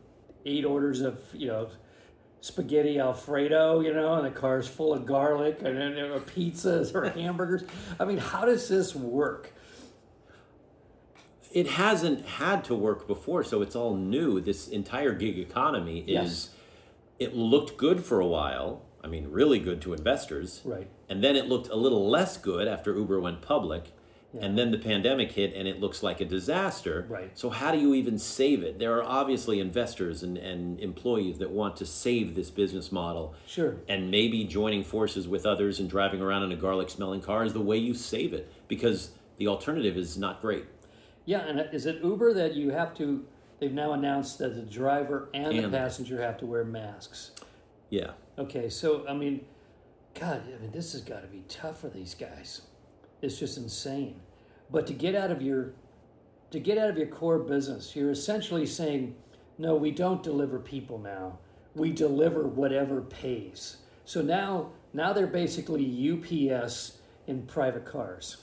eight 0.46 0.66
orders 0.66 1.02
of, 1.02 1.20
you 1.34 1.48
know, 1.48 1.70
spaghetti 2.42 3.00
alfredo, 3.00 3.80
you 3.82 3.94
know, 3.94 4.14
and 4.14 4.26
the 4.26 4.32
car's 4.32 4.68
full 4.68 4.94
of 4.94 5.06
garlic 5.06 5.58
and 5.64 5.78
then 5.78 5.96
there 5.96 6.14
are 6.14 6.20
pizzas 6.20 6.94
or 6.94 7.10
hamburgers? 7.20 7.64
I 8.00 8.06
mean, 8.06 8.20
how 8.20 8.46
does 8.46 8.68
this 8.68 8.96
work? 8.96 9.52
It 11.56 11.68
hasn't 11.68 12.26
had 12.26 12.66
to 12.66 12.76
work 12.76 13.08
before, 13.08 13.42
so 13.46 13.62
it's 13.62 13.78
all 13.78 13.96
new. 13.96 14.42
This 14.42 14.68
entire 14.68 15.14
gig 15.14 15.40
economy 15.40 16.02
is. 16.02 16.08
Yes. 16.08 16.50
It 17.18 17.34
looked 17.34 17.78
good 17.78 18.04
for 18.04 18.20
a 18.20 18.28
while. 18.28 18.82
I 19.02 19.08
mean, 19.08 19.32
really 19.32 19.58
good 19.58 19.82
to 19.84 19.94
investors. 19.94 20.62
Right. 20.66 20.90
And 21.08 21.24
then 21.24 21.38
it 21.38 21.46
looked 21.46 21.70
a 21.70 21.76
little 21.78 22.10
less 22.10 22.36
good 22.36 22.68
after 22.68 22.94
Uber 22.94 23.22
went 23.22 23.42
public. 23.42 23.94
And 24.42 24.58
then 24.58 24.72
the 24.72 24.78
pandemic 24.78 25.32
hit 25.32 25.54
and 25.54 25.66
it 25.66 25.80
looks 25.80 26.04
like 26.04 26.20
a 26.20 26.26
disaster. 26.26 27.06
Right. 27.08 27.32
So, 27.40 27.50
how 27.50 27.72
do 27.72 27.80
you 27.80 27.94
even 27.94 28.20
save 28.20 28.64
it? 28.64 28.80
There 28.80 28.98
are 28.98 29.04
obviously 29.04 29.62
investors 29.62 30.24
and, 30.24 30.38
and 30.38 30.78
employees 30.82 31.38
that 31.38 31.52
want 31.52 31.78
to 31.78 31.86
save 31.86 32.36
this 32.36 32.50
business 32.50 32.92
model. 32.92 33.34
Sure. 33.48 33.78
And 33.88 34.12
maybe 34.12 34.44
joining 34.44 34.84
forces 34.84 35.26
with 35.26 35.46
others 35.46 35.80
and 35.80 35.90
driving 35.90 36.22
around 36.22 36.44
in 36.44 36.52
a 36.52 36.58
garlic 36.58 36.90
smelling 36.90 37.22
car 37.22 37.46
is 37.46 37.54
the 37.54 37.62
way 37.62 37.78
you 37.78 37.94
save 37.94 38.34
it 38.34 38.52
because 38.68 39.12
the 39.38 39.48
alternative 39.48 39.98
is 39.98 40.18
not 40.18 40.42
great. 40.42 40.66
Yeah, 41.26 41.40
and 41.40 41.60
uh, 41.60 41.64
is 41.72 41.86
it 41.86 42.04
Uber 42.04 42.34
that 42.34 42.54
you 42.56 42.72
have 42.72 42.94
to? 42.96 43.26
They've 43.60 43.74
now 43.74 43.94
announced 43.94 44.38
that 44.40 44.56
the 44.56 44.62
driver 44.62 45.30
and, 45.34 45.54
And- 45.54 45.66
the 45.66 45.78
passenger 45.78 46.22
have 46.22 46.38
to 46.40 46.46
wear 46.46 46.64
masks. 46.64 47.32
Yeah. 47.90 48.12
Okay, 48.38 48.70
so 48.70 49.06
I 49.08 49.14
mean, 49.14 49.46
God, 50.20 50.44
I 50.54 50.62
mean, 50.62 50.72
this 50.72 50.94
has 50.94 51.02
got 51.02 51.22
to 51.22 51.28
be 51.28 51.44
tough 51.48 51.80
for 51.82 51.90
these 51.90 52.16
guys. 52.16 52.62
It's 53.22 53.40
just 53.40 53.58
insane. 53.58 54.20
But 54.70 54.88
to 54.88 54.94
get 54.94 55.16
out 55.16 55.32
of 55.32 55.42
your, 55.42 55.74
to 56.52 56.60
get 56.60 56.78
out 56.78 56.90
of 56.90 56.98
your 56.98 57.08
core 57.08 57.40
business, 57.40 57.96
you're 57.96 58.12
essentially 58.12 58.66
saying, 58.66 59.16
no, 59.58 59.76
we 59.76 59.92
don't 59.92 60.22
deliver 60.24 60.60
people 60.60 60.98
now. 61.00 61.38
We 61.76 61.92
deliver 61.92 62.48
whatever 62.48 63.02
pays. 63.02 63.78
So 64.06 64.22
now, 64.22 64.72
now 64.94 65.14
they're 65.14 65.28
basically 65.28 65.86
UPS 66.12 67.00
in 67.28 67.44
private 67.44 67.86
cars. 67.86 68.38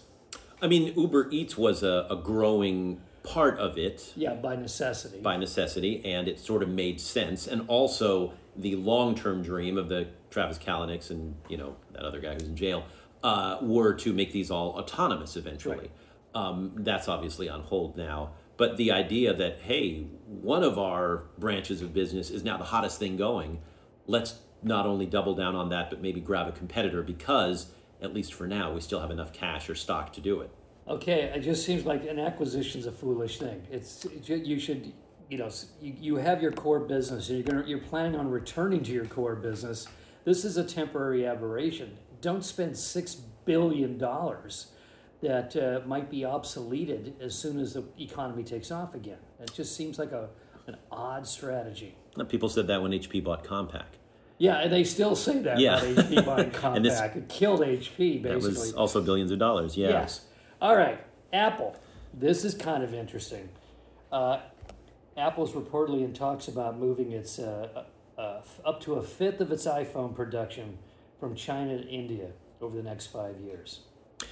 I 0.63 0.69
mean, 0.69 0.95
Uber 0.97 1.29
Eats 1.31 1.59
was 1.59 1.83
a, 1.83 2.07
a 2.09 2.17
growing 2.17 3.01
part 3.25 3.59
of 3.59 3.77
it 3.79 4.13
Yeah, 4.17 4.35
by 4.35 4.57
necessity. 4.57 5.21
by 5.21 5.37
necessity, 5.37 6.05
and 6.05 6.29
it 6.29 6.39
sort 6.41 6.63
of 6.63 6.69
made 6.69 7.01
sense. 7.01 7.47
And 7.47 7.65
also, 7.69 8.33
the 8.57 8.77
long 8.77 9.15
term 9.15 9.43
dream 9.43 9.77
of 9.77 9.89
the 9.89 10.09
Travis 10.31 10.59
Kalanick's 10.59 11.11
and 11.11 11.35
you 11.49 11.57
know 11.57 11.77
that 11.93 12.03
other 12.05 12.21
guy 12.21 12.35
who's 12.35 12.45
in 12.45 12.57
jail 12.57 12.85
uh, 13.23 13.59
were 13.61 13.95
to 13.95 14.13
make 14.13 14.33
these 14.33 14.51
all 14.51 14.71
autonomous 14.79 15.37
eventually. 15.37 15.77
Right. 15.77 15.91
Um, 16.35 16.73
that's 16.77 17.09
obviously 17.09 17.49
on 17.49 17.61
hold 17.63 17.97
now. 17.97 18.31
But 18.57 18.77
the 18.77 18.93
idea 18.93 19.35
that 19.35 19.61
hey, 19.61 20.07
one 20.27 20.63
of 20.63 20.79
our 20.79 21.25
branches 21.39 21.83
of 21.83 21.93
business 21.93 22.31
is 22.31 22.43
now 22.45 22.57
the 22.57 22.65
hottest 22.65 22.99
thing 22.99 23.17
going. 23.17 23.61
Let's 24.07 24.41
not 24.63 24.87
only 24.87 25.07
double 25.07 25.35
down 25.35 25.55
on 25.57 25.69
that, 25.71 25.91
but 25.91 26.01
maybe 26.01 26.21
grab 26.21 26.47
a 26.49 26.53
competitor 26.53 27.03
because 27.03 27.73
at 28.03 28.13
least 28.13 28.35
for 28.35 28.47
now 28.47 28.73
we 28.73 28.81
still 28.81 29.01
have 29.01 29.11
enough 29.11 29.33
cash 29.33 29.71
or 29.71 29.75
stock 29.75 30.13
to 30.15 30.21
do 30.21 30.41
it. 30.41 30.51
Okay, 30.89 31.23
it 31.35 31.41
just 31.41 31.65
seems 31.65 31.87
like 31.87 32.05
an 32.05 32.19
acquisition's 32.19 32.87
a 32.87 32.93
foolish 32.93 33.39
thing. 33.39 33.67
It's 33.71 34.05
it 34.05 34.29
you 34.45 34.59
should 34.59 34.93
you 35.31 35.39
know 35.39 35.49
you, 35.81 35.95
you 36.01 36.17
have 36.17 36.43
your 36.43 36.53
core 36.53 36.81
business 36.81 37.29
and 37.29 37.39
you're 37.39 37.47
gonna 37.47 37.67
you're 37.67 37.79
planning 37.79 38.17
on 38.17 38.29
returning 38.29 38.83
to 38.85 38.93
your 38.93 39.07
core 39.07 39.37
business. 39.37 39.87
This 40.25 40.45
is 40.45 40.57
a 40.57 40.65
temporary 40.65 41.27
aberration. 41.27 41.97
Don't 42.21 42.45
spend 42.45 42.77
six 42.77 43.15
billion 43.15 43.99
dollars 43.99 44.73
that 45.21 45.57
uh, 45.57 45.87
might 45.87 46.11
be 46.11 46.21
obsoleted 46.21 47.21
as 47.21 47.39
soon 47.39 47.61
as 47.61 47.75
the 47.75 47.85
economy 47.99 48.43
takes 48.43 48.73
off 48.73 48.95
again. 48.95 49.19
It 49.41 49.53
just 49.55 49.77
seems 49.77 49.99
like 49.99 50.13
a 50.13 50.29
an 50.67 50.77
odd 50.91 51.27
strategy. 51.27 51.97
People 52.29 52.49
said 52.49 52.67
that 52.69 52.83
when 52.83 52.93
HP 52.93 53.23
bought 53.23 53.45
Compaq. 53.45 53.85
Yeah, 54.43 54.57
and 54.57 54.73
they 54.73 54.83
still 54.83 55.15
say 55.15 55.39
that 55.43 55.61
Yeah. 55.61 55.81
about 55.81 55.99
HP 56.11 56.21
buying 56.27 56.83
this- 56.83 57.01
Compaq. 57.01 57.17
It 57.17 57.29
killed 57.29 57.61
HP 57.63 58.19
basically. 58.19 58.23
That 58.23 58.35
was 58.59 58.75
also 58.75 59.01
billions 59.01 59.31
of 59.31 59.39
dollars. 59.39 59.77
Yeah. 59.77 59.91
Yes. 59.91 60.23
All 60.61 60.75
right. 60.75 60.99
Apple. 61.33 61.77
This 62.13 62.45
is 62.45 62.53
kind 62.57 62.83
of 62.83 62.93
interesting. 62.93 63.49
Uh, 64.11 64.41
Apple's 65.17 65.53
reportedly 65.53 66.03
in 66.05 66.13
talks 66.13 66.49
about 66.49 66.77
moving 66.77 67.13
its 67.13 67.39
uh, 67.39 67.85
uh, 68.19 68.41
up 68.65 68.81
to 68.81 68.95
a 68.95 69.03
fifth 69.03 69.41
of 69.41 69.53
its 69.53 69.65
iPhone 69.65 70.13
production 70.13 70.77
from 71.21 71.37
China 71.37 71.79
to 71.81 71.89
India 71.89 72.33
over 72.61 72.77
the 72.77 72.83
next 72.83 73.07
five 73.07 73.37
years. 73.41 73.83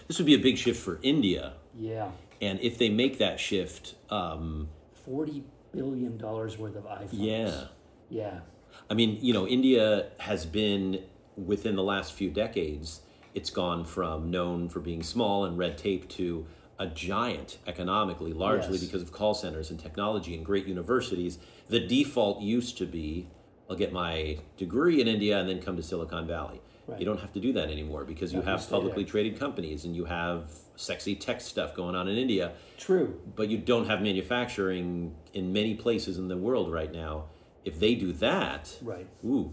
This 0.08 0.18
would 0.18 0.26
be 0.26 0.34
a 0.34 0.38
big 0.38 0.58
shift 0.58 0.80
for 0.80 0.98
India. 1.04 1.52
Yeah, 1.78 2.10
And 2.42 2.58
if 2.60 2.78
they 2.78 2.88
make 2.88 3.18
that 3.18 3.38
shift, 3.38 3.94
um, 4.10 4.70
forty 5.04 5.44
billion 5.72 6.16
dollars 6.18 6.58
worth 6.58 6.74
of 6.74 6.82
iPhones. 6.84 7.10
yeah. 7.12 7.64
Yeah. 8.08 8.40
I 8.88 8.94
mean, 8.94 9.18
you 9.20 9.32
know, 9.32 9.46
India 9.46 10.06
has 10.18 10.46
been 10.46 11.02
within 11.36 11.76
the 11.76 11.82
last 11.82 12.12
few 12.12 12.30
decades, 12.30 13.00
it's 13.34 13.50
gone 13.50 13.84
from 13.84 14.30
known 14.30 14.68
for 14.68 14.80
being 14.80 15.02
small 15.02 15.44
and 15.44 15.56
red 15.56 15.78
tape 15.78 16.08
to 16.10 16.46
a 16.78 16.86
giant 16.86 17.58
economically, 17.66 18.32
largely 18.32 18.78
Yes. 18.78 18.84
because 18.86 19.02
of 19.02 19.12
call 19.12 19.34
centers 19.34 19.70
and 19.70 19.78
technology 19.78 20.34
and 20.34 20.44
great 20.44 20.66
universities. 20.66 21.38
The 21.68 21.80
default 21.80 22.40
used 22.40 22.78
to 22.78 22.86
be 22.86 23.28
I'll 23.68 23.76
get 23.76 23.92
my 23.92 24.38
degree 24.56 25.00
in 25.00 25.06
India 25.06 25.38
and 25.38 25.48
then 25.48 25.62
come 25.62 25.76
to 25.76 25.82
Silicon 25.82 26.26
Valley. 26.26 26.60
Right. 26.88 26.98
You 26.98 27.06
don't 27.06 27.20
have 27.20 27.32
to 27.34 27.40
do 27.40 27.52
that 27.52 27.70
anymore 27.70 28.04
because 28.04 28.32
you 28.32 28.40
you 28.40 28.44
have 28.44 28.68
publicly 28.68 29.04
there. 29.04 29.10
traded 29.12 29.38
companies 29.38 29.84
and 29.84 29.94
you 29.94 30.06
have 30.06 30.50
sexy 30.74 31.14
tech 31.14 31.40
stuff 31.40 31.72
going 31.76 31.94
on 31.94 32.08
in 32.08 32.16
India, 32.16 32.54
True. 32.78 33.20
but 33.36 33.48
you 33.48 33.58
don't 33.58 33.86
have 33.86 34.02
manufacturing 34.02 35.14
in 35.34 35.52
many 35.52 35.74
places 35.74 36.18
in 36.18 36.26
the 36.26 36.36
world 36.36 36.72
right 36.72 36.92
now. 36.92 37.26
If 37.64 37.78
they 37.78 37.94
do 37.94 38.12
that, 38.14 38.76
Right. 38.82 39.06
ooh, 39.24 39.52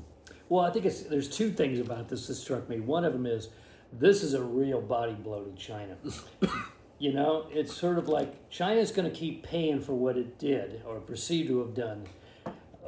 Well, 0.49 0.63
I 0.63 0.69
think 0.71 0.85
it's 0.85 1.01
there's 1.01 1.29
two 1.29 1.51
things 1.51 1.79
about 1.79 2.07
this 2.09 2.27
that 2.27 2.35
struck 2.35 2.69
me. 2.69 2.79
One 2.79 3.03
of 3.05 3.13
them 3.13 3.25
is 3.25 3.49
this 3.91 4.23
is 4.23 4.33
a 4.33 4.43
real 4.43 4.81
body 4.81 5.13
blow 5.13 5.43
to 5.43 5.51
China. 5.55 5.97
you 6.99 7.13
know, 7.13 7.47
it's 7.51 7.73
sort 7.73 7.97
of 7.97 8.07
like 8.07 8.49
China's 8.49 8.91
going 8.91 9.09
to 9.09 9.15
keep 9.15 9.43
paying 9.43 9.81
for 9.81 9.93
what 9.93 10.17
it 10.17 10.39
did 10.39 10.81
or 10.85 10.99
perceived 10.99 11.49
to 11.49 11.59
have 11.59 11.73
done 11.73 12.05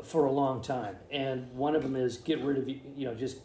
for 0.03 0.25
a 0.25 0.31
long 0.31 0.61
time. 0.61 0.95
And 1.11 1.51
one 1.53 1.75
of 1.75 1.83
them 1.83 1.95
is 1.95 2.17
get 2.17 2.41
rid 2.41 2.57
of 2.57 2.67
you 2.69 2.79
you 2.95 3.05
know 3.05 3.13
just 3.13 3.39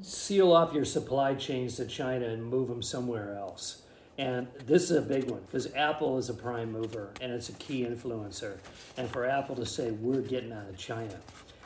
seal 0.00 0.52
off 0.52 0.72
your 0.72 0.84
supply 0.84 1.34
chains 1.34 1.76
to 1.76 1.86
China 1.86 2.26
and 2.26 2.44
move 2.44 2.68
them 2.68 2.82
somewhere 2.82 3.34
else. 3.36 3.82
And 4.18 4.48
this 4.66 4.90
is 4.90 4.96
a 4.96 5.02
big 5.02 5.30
one 5.30 5.40
because 5.46 5.72
Apple 5.74 6.18
is 6.18 6.28
a 6.28 6.34
prime 6.34 6.72
mover 6.72 7.10
and 7.20 7.32
it's 7.32 7.48
a 7.48 7.52
key 7.52 7.84
influencer. 7.84 8.58
And 8.96 9.08
for 9.08 9.24
Apple 9.24 9.54
to 9.56 9.64
say 9.64 9.92
we're 9.92 10.20
getting 10.20 10.52
out 10.52 10.68
of 10.68 10.76
China, 10.76 11.14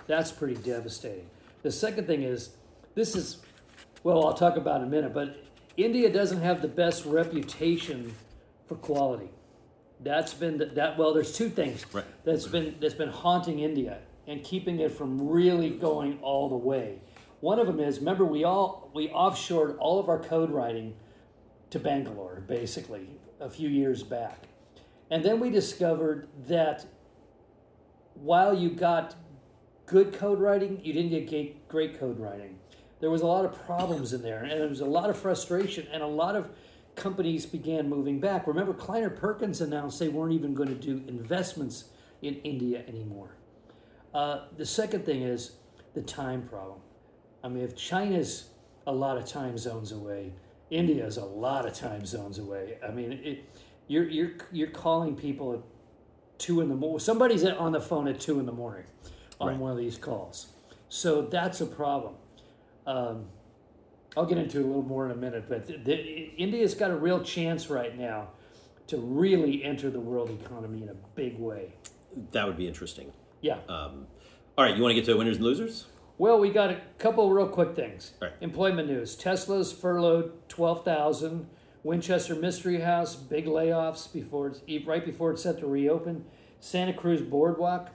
that's 0.06 0.30
pretty 0.30 0.56
devastating. 0.56 1.26
The 1.62 1.72
second 1.72 2.06
thing 2.06 2.22
is 2.22 2.50
this 2.94 3.16
is, 3.16 3.38
well, 4.04 4.26
I'll 4.26 4.34
talk 4.34 4.56
about 4.58 4.82
in 4.82 4.86
a 4.86 4.90
minute, 4.90 5.14
but 5.14 5.42
India 5.78 6.12
doesn't 6.12 6.42
have 6.42 6.60
the 6.60 6.68
best 6.68 7.06
reputation 7.06 8.14
for 8.66 8.74
quality. 8.74 9.30
That's 10.00 10.34
been 10.34 10.58
the, 10.58 10.66
that. 10.66 10.98
Well, 10.98 11.14
there's 11.14 11.32
two 11.32 11.48
things 11.48 11.86
Right. 11.92 12.04
that's 12.24 12.46
been 12.46 12.74
that's 12.80 12.94
been 12.94 13.08
haunting 13.08 13.60
India 13.60 13.98
and 14.26 14.42
keeping 14.42 14.80
it 14.80 14.90
from 14.92 15.28
really 15.28 15.70
going 15.70 16.18
all 16.20 16.48
the 16.48 16.56
way. 16.56 17.00
One 17.40 17.58
of 17.58 17.66
them 17.66 17.80
is 17.80 18.00
remember 18.00 18.24
we 18.24 18.44
all 18.44 18.90
we 18.92 19.08
offshored 19.08 19.76
all 19.78 20.00
of 20.00 20.08
our 20.08 20.18
code 20.18 20.50
writing 20.50 20.94
to 21.72 21.78
Bangalore 21.78 22.42
basically 22.46 23.08
a 23.40 23.50
few 23.50 23.68
years 23.68 24.02
back, 24.02 24.44
and 25.10 25.24
then 25.24 25.40
we 25.40 25.50
discovered 25.50 26.28
that 26.46 26.86
while 28.14 28.54
you 28.54 28.70
got 28.70 29.14
good 29.86 30.12
code 30.12 30.38
writing, 30.38 30.80
you 30.82 30.92
didn't 30.92 31.26
get 31.26 31.68
great 31.68 31.98
code 31.98 32.18
writing. 32.18 32.58
There 33.00 33.10
was 33.10 33.22
a 33.22 33.26
lot 33.26 33.44
of 33.44 33.60
problems 33.66 34.12
in 34.12 34.22
there, 34.22 34.42
and 34.42 34.50
there 34.52 34.68
was 34.68 34.80
a 34.80 34.86
lot 34.86 35.10
of 35.10 35.18
frustration, 35.18 35.86
and 35.92 36.02
a 36.02 36.06
lot 36.06 36.36
of 36.36 36.50
companies 36.94 37.46
began 37.46 37.88
moving 37.88 38.20
back. 38.20 38.46
Remember, 38.46 38.72
Kleiner 38.72 39.10
Perkins 39.10 39.60
announced 39.60 39.98
they 39.98 40.08
weren't 40.08 40.32
even 40.32 40.54
going 40.54 40.68
to 40.68 40.74
do 40.74 41.02
investments 41.08 41.86
in 42.20 42.36
India 42.36 42.84
anymore. 42.86 43.34
Uh, 44.14 44.42
the 44.56 44.66
second 44.66 45.04
thing 45.04 45.22
is 45.22 45.52
the 45.94 46.02
time 46.02 46.42
problem. 46.42 46.80
I 47.42 47.48
mean, 47.48 47.64
if 47.64 47.74
China's 47.74 48.50
a 48.86 48.92
lot 48.92 49.16
of 49.16 49.26
time 49.26 49.58
zones 49.58 49.90
away, 49.90 50.32
India 50.72 51.04
is 51.06 51.18
a 51.18 51.24
lot 51.24 51.66
of 51.66 51.74
time 51.74 52.04
zones 52.06 52.38
away. 52.38 52.78
I 52.86 52.90
mean, 52.90 53.12
it, 53.12 53.44
you're 53.88 54.08
you're 54.08 54.32
you're 54.50 54.70
calling 54.70 55.14
people 55.14 55.52
at 55.52 55.60
two 56.38 56.60
in 56.62 56.68
the 56.68 56.74
morning. 56.74 56.98
Somebody's 56.98 57.44
on 57.44 57.72
the 57.72 57.80
phone 57.80 58.08
at 58.08 58.18
two 58.18 58.40
in 58.40 58.46
the 58.46 58.52
morning 58.52 58.84
on 59.38 59.48
Right. 59.48 59.56
one 59.58 59.70
of 59.70 59.76
these 59.78 59.98
calls. 59.98 60.46
So 60.88 61.22
that's 61.22 61.60
a 61.60 61.66
problem. 61.66 62.14
Um, 62.86 63.26
I'll 64.16 64.26
get 64.26 64.38
into 64.38 64.58
a 64.58 64.66
little 64.66 64.82
more 64.82 65.04
in 65.06 65.12
a 65.12 65.16
minute, 65.16 65.44
but 65.48 65.66
the, 65.66 65.76
the, 65.78 65.94
India's 66.36 66.74
got 66.74 66.90
a 66.90 66.96
real 66.96 67.22
chance 67.22 67.70
right 67.70 67.96
now 67.96 68.28
to 68.88 68.98
really 68.98 69.64
enter 69.64 69.90
the 69.90 70.00
world 70.00 70.30
economy 70.30 70.82
in 70.82 70.88
a 70.90 70.94
big 71.14 71.38
way. 71.38 71.74
that 72.32 72.46
would 72.46 72.56
be 72.58 72.66
interesting. 72.68 73.10
Yeah. 73.40 73.58
Um, 73.68 74.06
all 74.58 74.64
right, 74.64 74.76
you 74.76 74.82
want 74.82 74.90
to 74.94 74.94
get 75.00 75.06
to 75.06 75.16
winners 75.16 75.36
and 75.36 75.44
losers? 75.46 75.86
Well, 76.22 76.38
we 76.38 76.50
got 76.50 76.70
a 76.70 76.80
couple 76.98 77.32
real 77.32 77.48
quick 77.48 77.74
things. 77.74 78.12
Right. 78.22 78.30
Employment 78.40 78.88
news: 78.88 79.16
Tesla's 79.16 79.72
furloughed 79.72 80.30
twelve 80.48 80.84
thousand. 80.84 81.48
Winchester 81.82 82.36
Mystery 82.36 82.78
House 82.78 83.16
big 83.16 83.46
layoffs 83.46 84.12
before 84.12 84.46
it's 84.46 84.60
right 84.86 85.04
before 85.04 85.32
it's 85.32 85.42
set 85.42 85.58
to 85.58 85.66
reopen. 85.66 86.24
Santa 86.60 86.92
Cruz 86.92 87.20
Boardwalk 87.22 87.88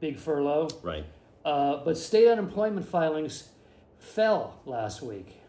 big 0.00 0.18
furlough. 0.18 0.68
Right. 0.82 1.04
Uh, 1.44 1.84
but 1.84 1.96
state 1.96 2.26
unemployment 2.26 2.88
filings 2.88 3.50
fell 4.00 4.58
last 4.66 5.02
week. 5.02 5.40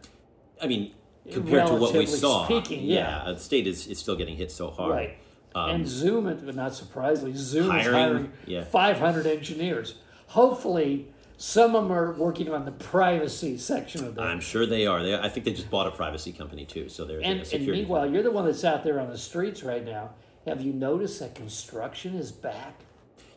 I 0.61 0.67
mean, 0.67 0.93
compared 1.31 1.65
to 1.65 1.73
what 1.73 1.95
we 1.95 2.05
saw, 2.05 2.45
speaking, 2.45 2.83
yeah. 2.83 3.23
the 3.25 3.39
state 3.39 3.65
is, 3.65 3.87
is 3.87 3.97
still 3.97 4.15
getting 4.15 4.37
hit 4.37 4.51
so 4.51 4.69
hard. 4.69 4.91
Right. 4.91 5.17
Um, 5.55 5.69
and 5.71 5.87
Zoom, 5.87 6.25
but 6.25 6.53
not 6.53 6.75
surprisingly, 6.75 7.33
Zoom 7.33 7.75
is 7.75 7.87
hiring, 7.87 7.93
hiring 7.93 8.31
yeah. 8.45 8.65
500 8.65 9.25
engineers. 9.25 9.95
Hopefully, 10.27 11.07
some 11.37 11.75
of 11.75 11.83
them 11.83 11.91
are 11.91 12.13
working 12.13 12.51
on 12.51 12.65
the 12.65 12.71
privacy 12.71 13.57
section 13.57 14.05
of 14.05 14.15
that. 14.15 14.23
I'm 14.23 14.39
sure 14.39 14.65
they 14.65 14.85
are. 14.87 15.03
They, 15.03 15.15
I 15.15 15.29
think 15.29 15.45
they 15.45 15.53
just 15.53 15.69
bought 15.69 15.87
a 15.87 15.91
privacy 15.91 16.31
company 16.31 16.65
too, 16.65 16.89
so 16.89 17.05
they're, 17.05 17.19
and, 17.19 17.39
and 17.39 17.47
security. 17.47 17.81
meanwhile, 17.81 18.09
you're 18.09 18.23
the 18.23 18.31
one 18.31 18.45
that's 18.45 18.63
out 18.63 18.83
there 18.83 18.99
on 18.99 19.09
the 19.09 19.17
streets 19.17 19.63
right 19.63 19.85
now. 19.85 20.11
Have 20.45 20.61
you 20.61 20.73
noticed 20.73 21.19
that 21.19 21.35
construction 21.35 22.15
is 22.15 22.31
back? 22.31 22.81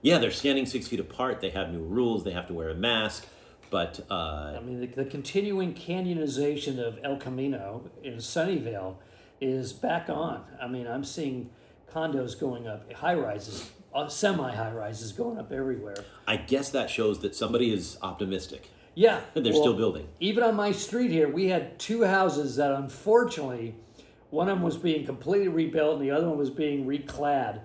yeah, 0.03 0.18
they're 0.18 0.31
standing 0.31 0.66
six 0.66 0.88
feet 0.88 1.00
apart. 1.00 1.40
They 1.40 1.50
have 1.50 1.70
new 1.70 1.83
rules. 1.83 2.24
They 2.24 2.31
have 2.31 2.46
to 2.46 2.55
wear 2.55 2.70
a 2.70 2.74
mask. 2.74 3.26
But 3.68 4.00
uh, 4.11 4.55
I 4.57 4.61
mean, 4.61 4.81
the, 4.81 4.87
the 4.87 5.05
continuing 5.05 5.74
canyonization 5.74 6.79
of 6.79 6.98
El 7.05 7.16
Camino 7.16 7.88
in 8.03 8.14
Sunnyvale 8.14 8.96
is 9.40 9.72
back 9.72 10.09
on. 10.09 10.44
I 10.61 10.66
mean, 10.66 10.87
I'm 10.87 11.05
seeing 11.05 11.50
condos 11.92 12.38
going 12.38 12.66
up, 12.66 12.90
high 12.94 13.14
rises, 13.14 13.70
uh, 13.94 14.09
semi 14.09 14.55
high 14.55 14.72
rises 14.72 15.12
going 15.12 15.38
up 15.38 15.53
everywhere. 15.53 15.96
I 16.26 16.37
guess 16.37 16.70
that 16.70 16.90
shows 16.90 17.20
that 17.20 17.35
somebody 17.35 17.72
is 17.72 17.98
optimistic. 18.03 18.70
Yeah, 18.94 19.20
They're 19.35 19.44
well, 19.53 19.62
still 19.62 19.76
building. 19.76 20.09
Even 20.20 20.44
on 20.44 20.57
my 20.57 20.72
street 20.72 21.11
here, 21.11 21.29
we 21.29 21.48
had 21.48 21.79
two 21.79 22.05
houses 22.05 22.57
that 22.57 22.72
unfortunately, 22.72 23.74
one 24.31 24.48
of 24.48 24.57
them 24.57 24.64
was 24.64 24.76
being 24.76 25.05
completely 25.05 25.48
rebuilt 25.48 25.94
and 25.94 26.03
the 26.03 26.11
other 26.11 26.29
one 26.29 26.38
was 26.38 26.50
being 26.50 26.87
reclad. 26.87 27.61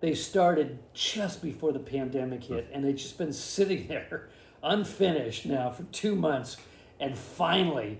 They 0.00 0.14
started 0.14 0.78
just 0.92 1.42
before 1.42 1.72
the 1.72 1.78
pandemic 1.78 2.44
hit, 2.44 2.68
and 2.72 2.84
they've 2.84 2.96
just 2.96 3.18
been 3.18 3.32
sitting 3.32 3.86
there 3.88 4.28
unfinished 4.62 5.46
now 5.46 5.70
for 5.70 5.84
two 5.84 6.14
months. 6.14 6.56
And 7.00 7.16
finally, 7.16 7.98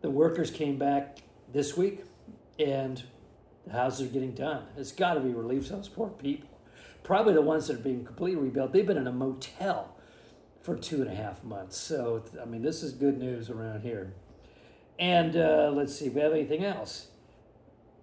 the 0.00 0.10
workers 0.10 0.50
came 0.50 0.78
back 0.78 1.18
this 1.52 1.76
week, 1.76 2.04
and 2.58 3.02
the 3.66 3.72
houses 3.72 4.08
are 4.08 4.12
getting 4.12 4.32
done. 4.32 4.64
It's 4.76 4.92
got 4.92 5.14
to 5.14 5.20
be 5.20 5.30
relief 5.30 5.66
to 5.66 5.74
those 5.74 5.88
poor 5.88 6.08
people. 6.08 6.48
Probably 7.02 7.34
the 7.34 7.42
ones 7.42 7.68
that 7.68 7.76
are 7.76 7.82
being 7.82 8.04
completely 8.04 8.42
rebuilt. 8.42 8.72
They've 8.72 8.86
been 8.86 8.96
in 8.96 9.06
a 9.06 9.12
motel 9.12 9.96
for 10.62 10.76
two 10.76 11.00
and 11.00 11.10
a 11.10 11.14
half 11.14 11.44
months. 11.44 11.76
So, 11.76 12.24
I 12.40 12.44
mean, 12.44 12.62
this 12.62 12.82
is 12.82 12.92
good 12.92 13.18
news 13.18 13.48
around 13.48 13.82
here. 13.82 14.12
And 14.98 15.36
uh, 15.36 15.70
let's 15.72 15.94
see 15.96 16.06
if 16.06 16.14
we 16.14 16.20
have 16.20 16.32
anything 16.32 16.64
else. 16.64 17.08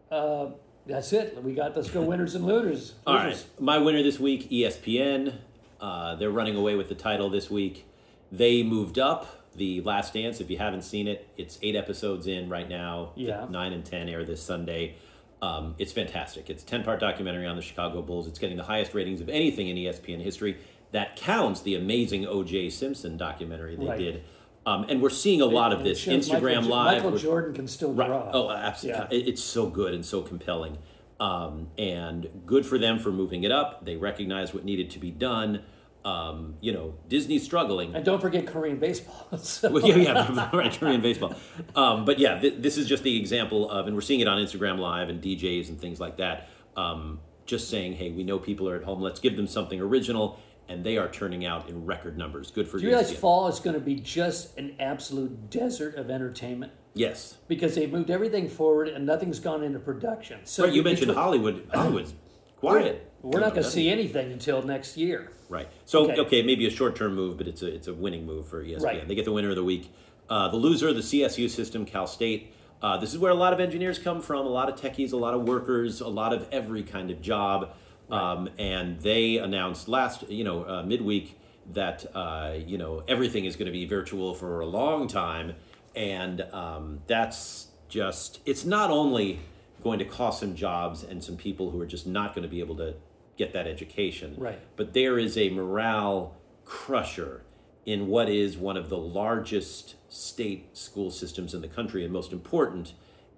Uh, 0.09 0.51
that's 0.85 1.11
it. 1.11 1.41
We 1.43 1.53
got 1.53 1.75
let's 1.75 1.89
go 1.89 2.01
winners 2.01 2.35
and 2.35 2.45
losers. 2.45 2.93
All 3.07 3.15
right, 3.15 3.43
my 3.59 3.77
winner 3.77 4.03
this 4.03 4.19
week, 4.19 4.49
ESPN. 4.49 5.35
Uh, 5.81 6.15
they're 6.15 6.29
running 6.29 6.55
away 6.55 6.75
with 6.75 6.89
the 6.89 6.95
title 6.95 7.29
this 7.29 7.49
week. 7.49 7.85
They 8.31 8.63
moved 8.63 8.99
up 8.99 9.47
the 9.55 9.81
Last 9.81 10.13
Dance. 10.13 10.39
If 10.39 10.49
you 10.49 10.57
haven't 10.57 10.83
seen 10.83 11.07
it, 11.07 11.27
it's 11.37 11.57
eight 11.61 11.75
episodes 11.75 12.27
in 12.27 12.49
right 12.49 12.67
now. 12.69 13.11
Yeah. 13.15 13.45
nine 13.49 13.73
and 13.73 13.83
ten 13.85 14.07
air 14.07 14.23
this 14.23 14.41
Sunday. 14.41 14.95
Um, 15.43 15.75
it's 15.77 15.91
fantastic. 15.91 16.49
It's 16.49 16.63
a 16.63 16.65
ten 16.65 16.83
part 16.83 17.01
documentary 17.01 17.45
on 17.45 17.57
the 17.57 17.61
Chicago 17.61 18.01
Bulls. 18.01 18.27
It's 18.27 18.39
getting 18.39 18.55
the 18.55 18.63
highest 18.63 18.93
ratings 18.93 19.19
of 19.19 19.27
anything 19.27 19.67
in 19.67 19.75
ESPN 19.75 20.21
history. 20.21 20.57
That 20.91 21.17
counts 21.17 21.61
the 21.61 21.75
amazing 21.75 22.25
O.J. 22.27 22.69
Simpson 22.69 23.17
documentary 23.17 23.75
they 23.75 23.85
Right. 23.85 23.97
did. 23.99 24.23
Um, 24.65 24.85
and 24.87 25.01
we're 25.01 25.09
seeing 25.09 25.41
a 25.41 25.45
lot 25.45 25.73
of 25.73 25.83
this 25.83 26.05
Instagram 26.05 26.55
Michael, 26.61 26.69
Live. 26.69 27.03
Michael 27.03 27.17
Jordan 27.17 27.53
can 27.53 27.67
still 27.67 27.91
Right. 27.91 28.07
draw. 28.07 28.29
Oh, 28.31 28.49
absolutely. 28.51 29.17
It- 29.19 29.27
It's 29.27 29.43
so 29.43 29.65
good 29.67 29.93
and 29.93 30.05
so 30.05 30.21
compelling. 30.21 30.77
Um, 31.19 31.67
and 31.77 32.29
good 32.45 32.65
for 32.65 32.77
them 32.77 32.97
for 32.99 33.11
moving 33.11 33.43
it 33.43 33.51
up. 33.51 33.83
They 33.83 33.97
recognize 33.97 34.53
what 34.53 34.63
needed 34.63 34.89
to 34.91 34.99
be 34.99 35.11
done. 35.11 35.63
Um, 36.05 36.55
you 36.59 36.73
know, 36.73 36.95
Disney's 37.07 37.43
struggling. 37.43 37.95
And 37.95 38.03
don't 38.03 38.19
forget 38.21 38.45
Korean 38.45 38.77
baseball. 38.77 39.27
So- 39.37 39.71
Well, 39.71 39.87
yeah, 39.87 39.95
yeah, 39.95 40.49
right, 40.53 40.71
Korean 40.77 41.01
baseball. 41.01 41.33
Um, 41.75 42.03
but 42.05 42.19
yeah, 42.19 42.39
th- 42.39 42.55
this 42.59 42.77
is 42.77 42.87
just 42.87 43.03
the 43.03 43.17
example 43.17 43.69
of, 43.71 43.87
and 43.87 43.95
we're 43.95 44.01
seeing 44.01 44.19
it 44.19 44.27
on 44.27 44.37
Instagram 44.37 44.79
Live 44.79 45.07
and 45.09 45.21
DJs 45.21 45.69
and 45.69 45.79
things 45.79 45.99
like 46.01 46.17
that. 46.17 46.49
Um, 46.75 47.19
just 47.45 47.69
saying, 47.69 47.93
hey, 47.93 48.11
we 48.11 48.23
know 48.23 48.37
people 48.39 48.67
are 48.69 48.75
at 48.75 48.83
home. 48.83 49.01
Let's 49.01 49.19
give 49.19 49.35
them 49.37 49.47
something 49.47 49.79
original, 49.79 50.39
and 50.67 50.83
they 50.83 50.97
are 50.97 51.07
turning 51.09 51.45
out 51.45 51.69
in 51.69 51.85
record 51.85 52.17
numbers. 52.17 52.51
Good 52.51 52.67
for 52.67 52.77
Do 52.79 52.83
you 52.83 52.89
realize 52.89 53.11
ESPN. 53.11 53.17
fall 53.17 53.47
is 53.47 53.59
going 53.59 53.73
to 53.75 53.79
be 53.81 53.95
just 53.95 54.57
an 54.57 54.75
absolute 54.79 55.49
desert 55.49 55.95
of 55.95 56.09
entertainment? 56.09 56.71
Yes, 56.95 57.37
Because 57.47 57.73
they've 57.75 57.91
moved 57.91 58.11
everything 58.11 58.47
forward 58.47 58.87
and 58.87 59.03
nothing's 59.05 59.39
gone 59.39 59.63
into 59.63 59.79
production. 59.79 60.41
So 60.43 60.65
right. 60.65 60.73
You 60.73 60.83
mentioned 60.83 61.07
between- 61.07 61.23
Hollywood. 61.23 61.67
Hollywood's 61.73 62.13
quiet. 62.57 63.09
We're 63.23 63.39
not 63.39 63.51
going 63.51 63.63
to 63.63 63.71
see 63.71 63.89
anything 63.89 64.33
until 64.33 64.61
next 64.63 64.97
year. 64.97 65.31
Right. 65.47 65.69
So 65.85 66.11
Okay. 66.11 66.21
okay, 66.21 66.41
maybe 66.43 66.67
a 66.67 66.69
short 66.69 66.95
term 66.95 67.15
move, 67.15 67.37
but 67.37 67.47
it's 67.47 67.61
a 67.61 67.67
it's 67.67 67.87
a 67.87 67.93
winning 67.93 68.25
move 68.25 68.47
for 68.47 68.63
ESPN. 68.63 68.81
Right. 68.83 69.07
They 69.07 69.15
get 69.15 69.25
the 69.25 69.31
winner 69.31 69.49
of 69.49 69.55
the 69.55 69.63
week. 69.63 69.91
Uh, 70.29 70.49
the 70.49 70.57
loser, 70.57 70.91
the 70.93 71.01
CSU 71.01 71.49
system, 71.49 71.85
Cal 71.85 72.05
State. 72.05 72.53
Uh, 72.81 72.97
this 72.97 73.13
is 73.13 73.19
where 73.19 73.31
a 73.31 73.35
lot 73.35 73.53
of 73.53 73.61
engineers 73.61 73.97
come 73.97 74.21
from, 74.21 74.45
a 74.45 74.49
lot 74.49 74.67
of 74.67 74.75
techies, 74.79 75.13
a 75.13 75.17
lot 75.17 75.33
of 75.33 75.47
workers, 75.47 76.01
a 76.01 76.07
lot 76.07 76.33
of 76.33 76.47
every 76.51 76.83
kind 76.83 77.09
of 77.11 77.21
job. 77.21 77.71
Um, 78.09 78.49
and 78.59 78.99
they 78.99 79.37
announced 79.37 79.87
last, 79.87 80.29
you 80.29 80.43
know, 80.43 80.63
uh, 80.65 80.83
midweek 80.83 81.39
that 81.71 82.05
uh, 82.13 82.55
you 82.65 82.77
know 82.77 83.03
everything 83.07 83.45
is 83.45 83.55
going 83.55 83.67
to 83.67 83.71
be 83.71 83.85
virtual 83.85 84.33
for 84.33 84.59
a 84.59 84.65
long 84.65 85.07
time, 85.07 85.55
and 85.95 86.41
um, 86.51 86.99
that's 87.07 87.67
just 87.87 88.39
it's 88.45 88.65
not 88.65 88.91
only 88.91 89.39
going 89.81 89.99
to 89.99 90.05
cost 90.05 90.41
some 90.41 90.55
jobs 90.55 91.03
and 91.03 91.23
some 91.23 91.37
people 91.37 91.69
who 91.71 91.79
are 91.79 91.85
just 91.85 92.05
not 92.07 92.33
going 92.33 92.43
to 92.43 92.49
be 92.49 92.59
able 92.59 92.75
to 92.75 92.95
get 93.37 93.53
that 93.53 93.67
education, 93.67 94.35
Right. 94.37 94.59
But 94.75 94.93
there 94.93 95.17
is 95.17 95.37
a 95.37 95.49
morale 95.49 96.35
crusher 96.65 97.43
in 97.85 98.07
what 98.07 98.29
is 98.29 98.57
one 98.57 98.77
of 98.77 98.89
the 98.89 98.97
largest 98.97 99.95
state 100.09 100.77
school 100.77 101.11
systems 101.11 101.53
in 101.53 101.61
the 101.61 101.67
country 101.67 102.03
and 102.03 102.13
most 102.13 102.31
important. 102.31 102.93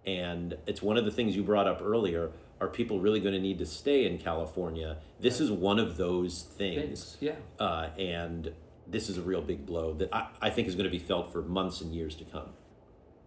And 0.05 0.57
it's 0.67 0.81
one 0.81 0.97
of 0.97 1.05
the 1.05 1.11
things 1.11 1.35
you 1.35 1.43
brought 1.43 1.67
up 1.67 1.81
earlier. 1.81 2.31
Are 2.61 2.67
people 2.67 2.99
really 2.99 3.19
going 3.19 3.33
to 3.33 3.39
need 3.39 3.57
to 3.59 3.65
stay 3.65 4.05
in 4.05 4.17
California? 4.17 4.97
This 5.19 5.41
is 5.41 5.51
one 5.51 5.79
of 5.79 5.97
those 5.97 6.43
things. 6.43 7.15
Things, 7.15 7.17
yeah. 7.19 7.35
Uh, 7.59 7.89
and 7.97 8.53
this 8.87 9.09
is 9.09 9.17
a 9.17 9.21
real 9.21 9.41
big 9.41 9.65
blow 9.65 9.93
that 9.95 10.13
I, 10.13 10.27
I 10.41 10.49
think 10.51 10.67
is 10.67 10.75
going 10.75 10.85
to 10.85 10.91
be 10.91 10.99
felt 10.99 11.31
for 11.31 11.41
months 11.41 11.81
and 11.81 11.93
years 11.93 12.15
to 12.15 12.23
come. 12.23 12.49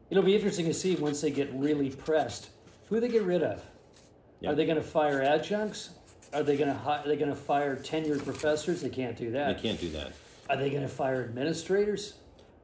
It'll 0.09 0.23
be 0.23 0.35
interesting 0.35 0.67
to 0.67 0.75
see 0.75 0.95
once 0.95 1.21
they 1.21 1.31
get 1.31 1.53
really 1.53 1.91
pressed, 1.91 2.51
who 2.89 3.01
they 3.01 3.09
get 3.09 3.25
rid 3.25 3.43
of. 3.43 3.63
Yeah. 4.41 4.51
Are 4.51 4.55
they 4.55 4.65
going 4.65 4.77
to 4.77 4.83
fire 4.83 5.21
adjuncts? 5.21 5.91
Are 6.33 6.43
they 6.43 6.57
going 6.57 6.69
to 6.69 6.79
hi- 6.79 6.99
are 7.03 7.09
they 7.09 7.17
going 7.17 7.31
to 7.31 7.37
fire 7.37 7.77
tenured 7.77 8.25
professors? 8.25 8.83
They 8.83 8.91
can't 8.91 9.17
do 9.17 9.31
that. 9.33 9.57
They 9.57 9.63
can't 9.69 9.81
do 9.81 9.91
that. 9.91 10.13
Are 10.51 10.57
they 10.57 10.71
going 10.71 10.83
to 10.83 10.89
fire 10.89 11.23
administrators? 11.25 12.15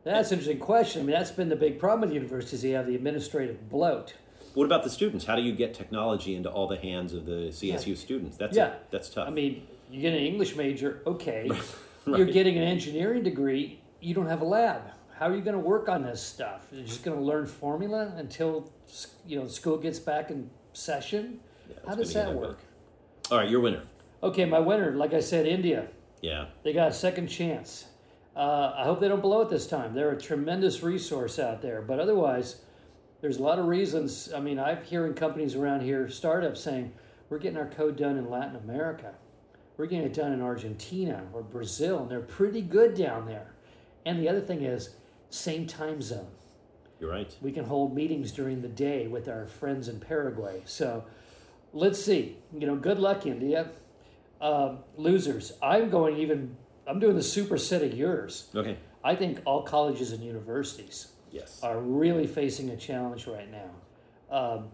That's 0.04 0.30
an 0.32 0.38
interesting 0.38 0.58
question. 0.60 1.02
I 1.02 1.04
mean, 1.04 1.14
that's 1.14 1.30
been 1.30 1.48
the 1.48 1.56
big 1.56 1.78
problem 1.78 2.08
with 2.08 2.12
universities. 2.14 2.60
They 2.62 2.70
have 2.70 2.86
the 2.86 2.94
administrative 2.94 3.70
bloat. 3.70 4.14
What 4.52 4.64
about 4.66 4.84
the 4.84 4.90
students? 4.90 5.24
How 5.24 5.34
do 5.34 5.42
you 5.42 5.52
get 5.54 5.72
technology 5.74 6.34
into 6.36 6.50
all 6.50 6.68
the 6.68 6.76
hands 6.76 7.14
of 7.14 7.24
the 7.26 7.50
CSU 7.50 7.86
Yeah. 7.88 7.94
students? 7.94 8.36
That's 8.36 8.56
Yeah. 8.56 8.74
that's 8.90 9.08
tough. 9.08 9.26
I 9.26 9.30
mean, 9.30 9.66
you 9.90 10.00
get 10.00 10.12
an 10.12 10.20
English 10.20 10.56
major, 10.56 11.00
okay. 11.06 11.50
You're 12.06 12.26
getting 12.26 12.58
an 12.58 12.64
engineering 12.64 13.22
degree, 13.22 13.80
you 14.00 14.14
don't 14.14 14.26
have 14.26 14.42
a 14.42 14.44
lab. 14.44 14.82
How 15.18 15.28
are 15.30 15.34
you 15.34 15.40
going 15.42 15.54
to 15.56 15.62
work 15.66 15.88
on 15.88 16.02
this 16.02 16.20
stuff? 16.20 16.66
You're 16.70 16.84
just 16.84 17.02
going 17.02 17.16
to 17.16 17.22
learn 17.22 17.46
formula 17.46 18.12
until 18.18 18.70
you 19.26 19.38
know 19.40 19.48
school 19.48 19.78
gets 19.78 19.98
back 19.98 20.30
in 20.30 20.50
session. 20.74 21.40
Yeah, 21.68 21.76
How 21.88 21.94
does 21.94 22.12
that 22.12 22.34
work? 22.34 22.58
All 23.30 23.38
right, 23.38 23.48
your 23.48 23.60
winner. 23.60 23.82
Okay, 24.22 24.44
my 24.44 24.58
winner, 24.58 24.92
like 24.92 25.12
I 25.12 25.20
said, 25.20 25.46
India. 25.46 25.88
Yeah. 26.22 26.46
They 26.62 26.72
got 26.72 26.88
a 26.88 26.94
second 26.94 27.28
chance. 27.28 27.86
Uh, 28.34 28.72
I 28.76 28.84
hope 28.84 29.00
they 29.00 29.08
don't 29.08 29.22
blow 29.22 29.42
it 29.42 29.50
this 29.50 29.66
time. 29.66 29.94
They're 29.94 30.10
a 30.10 30.20
tremendous 30.20 30.82
resource 30.82 31.38
out 31.38 31.62
there. 31.62 31.82
But 31.82 32.00
otherwise, 32.00 32.62
there's 33.20 33.36
a 33.36 33.42
lot 33.42 33.58
of 33.58 33.66
reasons. 33.66 34.32
I 34.34 34.40
mean, 34.40 34.58
I'm 34.58 34.82
hearing 34.82 35.14
companies 35.14 35.54
around 35.54 35.82
here, 35.82 36.08
startups 36.08 36.60
saying, 36.60 36.92
we're 37.28 37.38
getting 37.38 37.58
our 37.58 37.68
code 37.68 37.96
done 37.96 38.16
in 38.16 38.30
Latin 38.30 38.56
America. 38.56 39.14
We're 39.76 39.86
getting 39.86 40.06
it 40.06 40.14
done 40.14 40.32
in 40.32 40.40
Argentina 40.40 41.24
or 41.32 41.42
Brazil, 41.42 42.00
and 42.00 42.10
they're 42.10 42.20
pretty 42.20 42.62
good 42.62 42.94
down 42.94 43.26
there. 43.26 43.54
And 44.06 44.20
the 44.20 44.28
other 44.28 44.40
thing 44.40 44.62
is, 44.62 44.90
same 45.30 45.66
time 45.66 46.00
zone. 46.00 46.28
You're 47.00 47.10
right. 47.10 47.36
We 47.42 47.50
can 47.50 47.64
hold 47.64 47.94
meetings 47.94 48.30
during 48.30 48.62
the 48.62 48.68
day 48.68 49.06
with 49.08 49.28
our 49.28 49.46
friends 49.46 49.88
in 49.88 50.00
Paraguay. 50.00 50.62
So 50.64 51.04
let's 51.74 52.02
see. 52.02 52.38
You 52.56 52.66
know, 52.66 52.76
good 52.76 52.98
luck, 52.98 53.26
India. 53.26 53.68
Uh, 54.40 54.76
losers. 54.96 55.52
I'm 55.62 55.90
going 55.90 56.16
even. 56.16 56.56
I'm 56.86 56.98
doing 57.00 57.16
the 57.16 57.22
superset 57.22 57.84
of 57.84 57.94
yours. 57.94 58.48
Okay. 58.54 58.78
I 59.02 59.14
think 59.14 59.40
all 59.44 59.62
colleges 59.62 60.12
and 60.12 60.22
universities 60.22 61.08
Yes. 61.30 61.60
are 61.62 61.78
really 61.78 62.26
facing 62.26 62.70
a 62.70 62.76
challenge 62.76 63.26
right 63.26 63.50
now. 63.50 63.70
Um, 64.34 64.68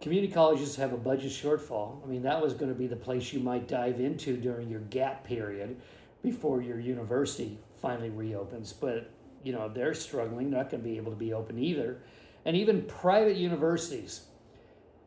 community 0.00 0.32
colleges 0.32 0.76
have 0.76 0.92
a 0.92 0.96
budget 0.96 1.32
shortfall. 1.32 2.02
I 2.04 2.06
mean, 2.06 2.22
that 2.22 2.40
was 2.40 2.54
going 2.54 2.70
to 2.70 2.78
be 2.78 2.86
the 2.86 2.96
place 2.96 3.32
you 3.32 3.40
might 3.40 3.68
dive 3.68 4.00
into 4.00 4.36
during 4.36 4.68
your 4.70 4.80
gap 4.80 5.24
period 5.24 5.80
before 6.22 6.62
your 6.62 6.78
university 6.78 7.58
finally 7.80 8.10
reopens. 8.10 8.72
But, 8.72 9.10
you 9.42 9.52
know, 9.52 9.68
they're 9.68 9.94
struggling, 9.94 10.50
they're 10.50 10.60
not 10.62 10.70
going 10.70 10.82
to 10.82 10.88
be 10.88 10.96
able 10.96 11.12
to 11.12 11.18
be 11.18 11.32
open 11.32 11.58
either. 11.58 12.00
And 12.44 12.56
even 12.56 12.82
private 12.82 13.36
universities, 13.36 14.22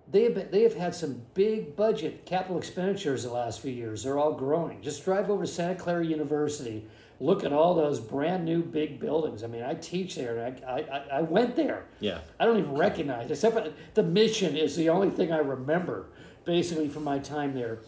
they 0.09 0.23
have, 0.23 0.35
been, 0.35 0.51
they 0.51 0.63
have 0.63 0.75
had 0.75 0.95
some 0.95 1.21
big 1.33 1.75
budget 1.75 2.25
capital 2.25 2.57
expenditures 2.57 3.23
the 3.23 3.31
last 3.31 3.59
few 3.59 3.71
years. 3.71 4.03
They're 4.03 4.17
all 4.17 4.33
growing. 4.33 4.81
Just 4.81 5.03
drive 5.03 5.29
over 5.29 5.43
to 5.43 5.51
Santa 5.51 5.75
Clara 5.75 6.05
University, 6.05 6.87
look 7.19 7.43
at 7.43 7.51
all 7.51 7.73
those 7.73 7.99
brand 7.99 8.45
new 8.45 8.63
big 8.63 8.99
buildings. 8.99 9.43
I 9.43 9.47
mean, 9.47 9.63
I 9.63 9.73
teach 9.73 10.15
there, 10.15 10.37
and 10.37 10.63
I, 10.65 10.71
I, 10.71 11.17
I 11.17 11.21
went 11.21 11.55
there. 11.55 11.85
Yeah. 11.99 12.19
I 12.39 12.45
don't 12.45 12.57
even 12.59 12.75
recognize, 12.75 13.29
except 13.29 13.55
for 13.55 13.73
the 13.95 14.03
mission 14.03 14.55
is 14.55 14.75
the 14.75 14.89
only 14.89 15.09
thing 15.09 15.31
I 15.31 15.39
remember, 15.39 16.07
basically 16.45 16.87
from 16.87 17.03
my 17.03 17.19
time 17.19 17.53
there. 17.53 17.79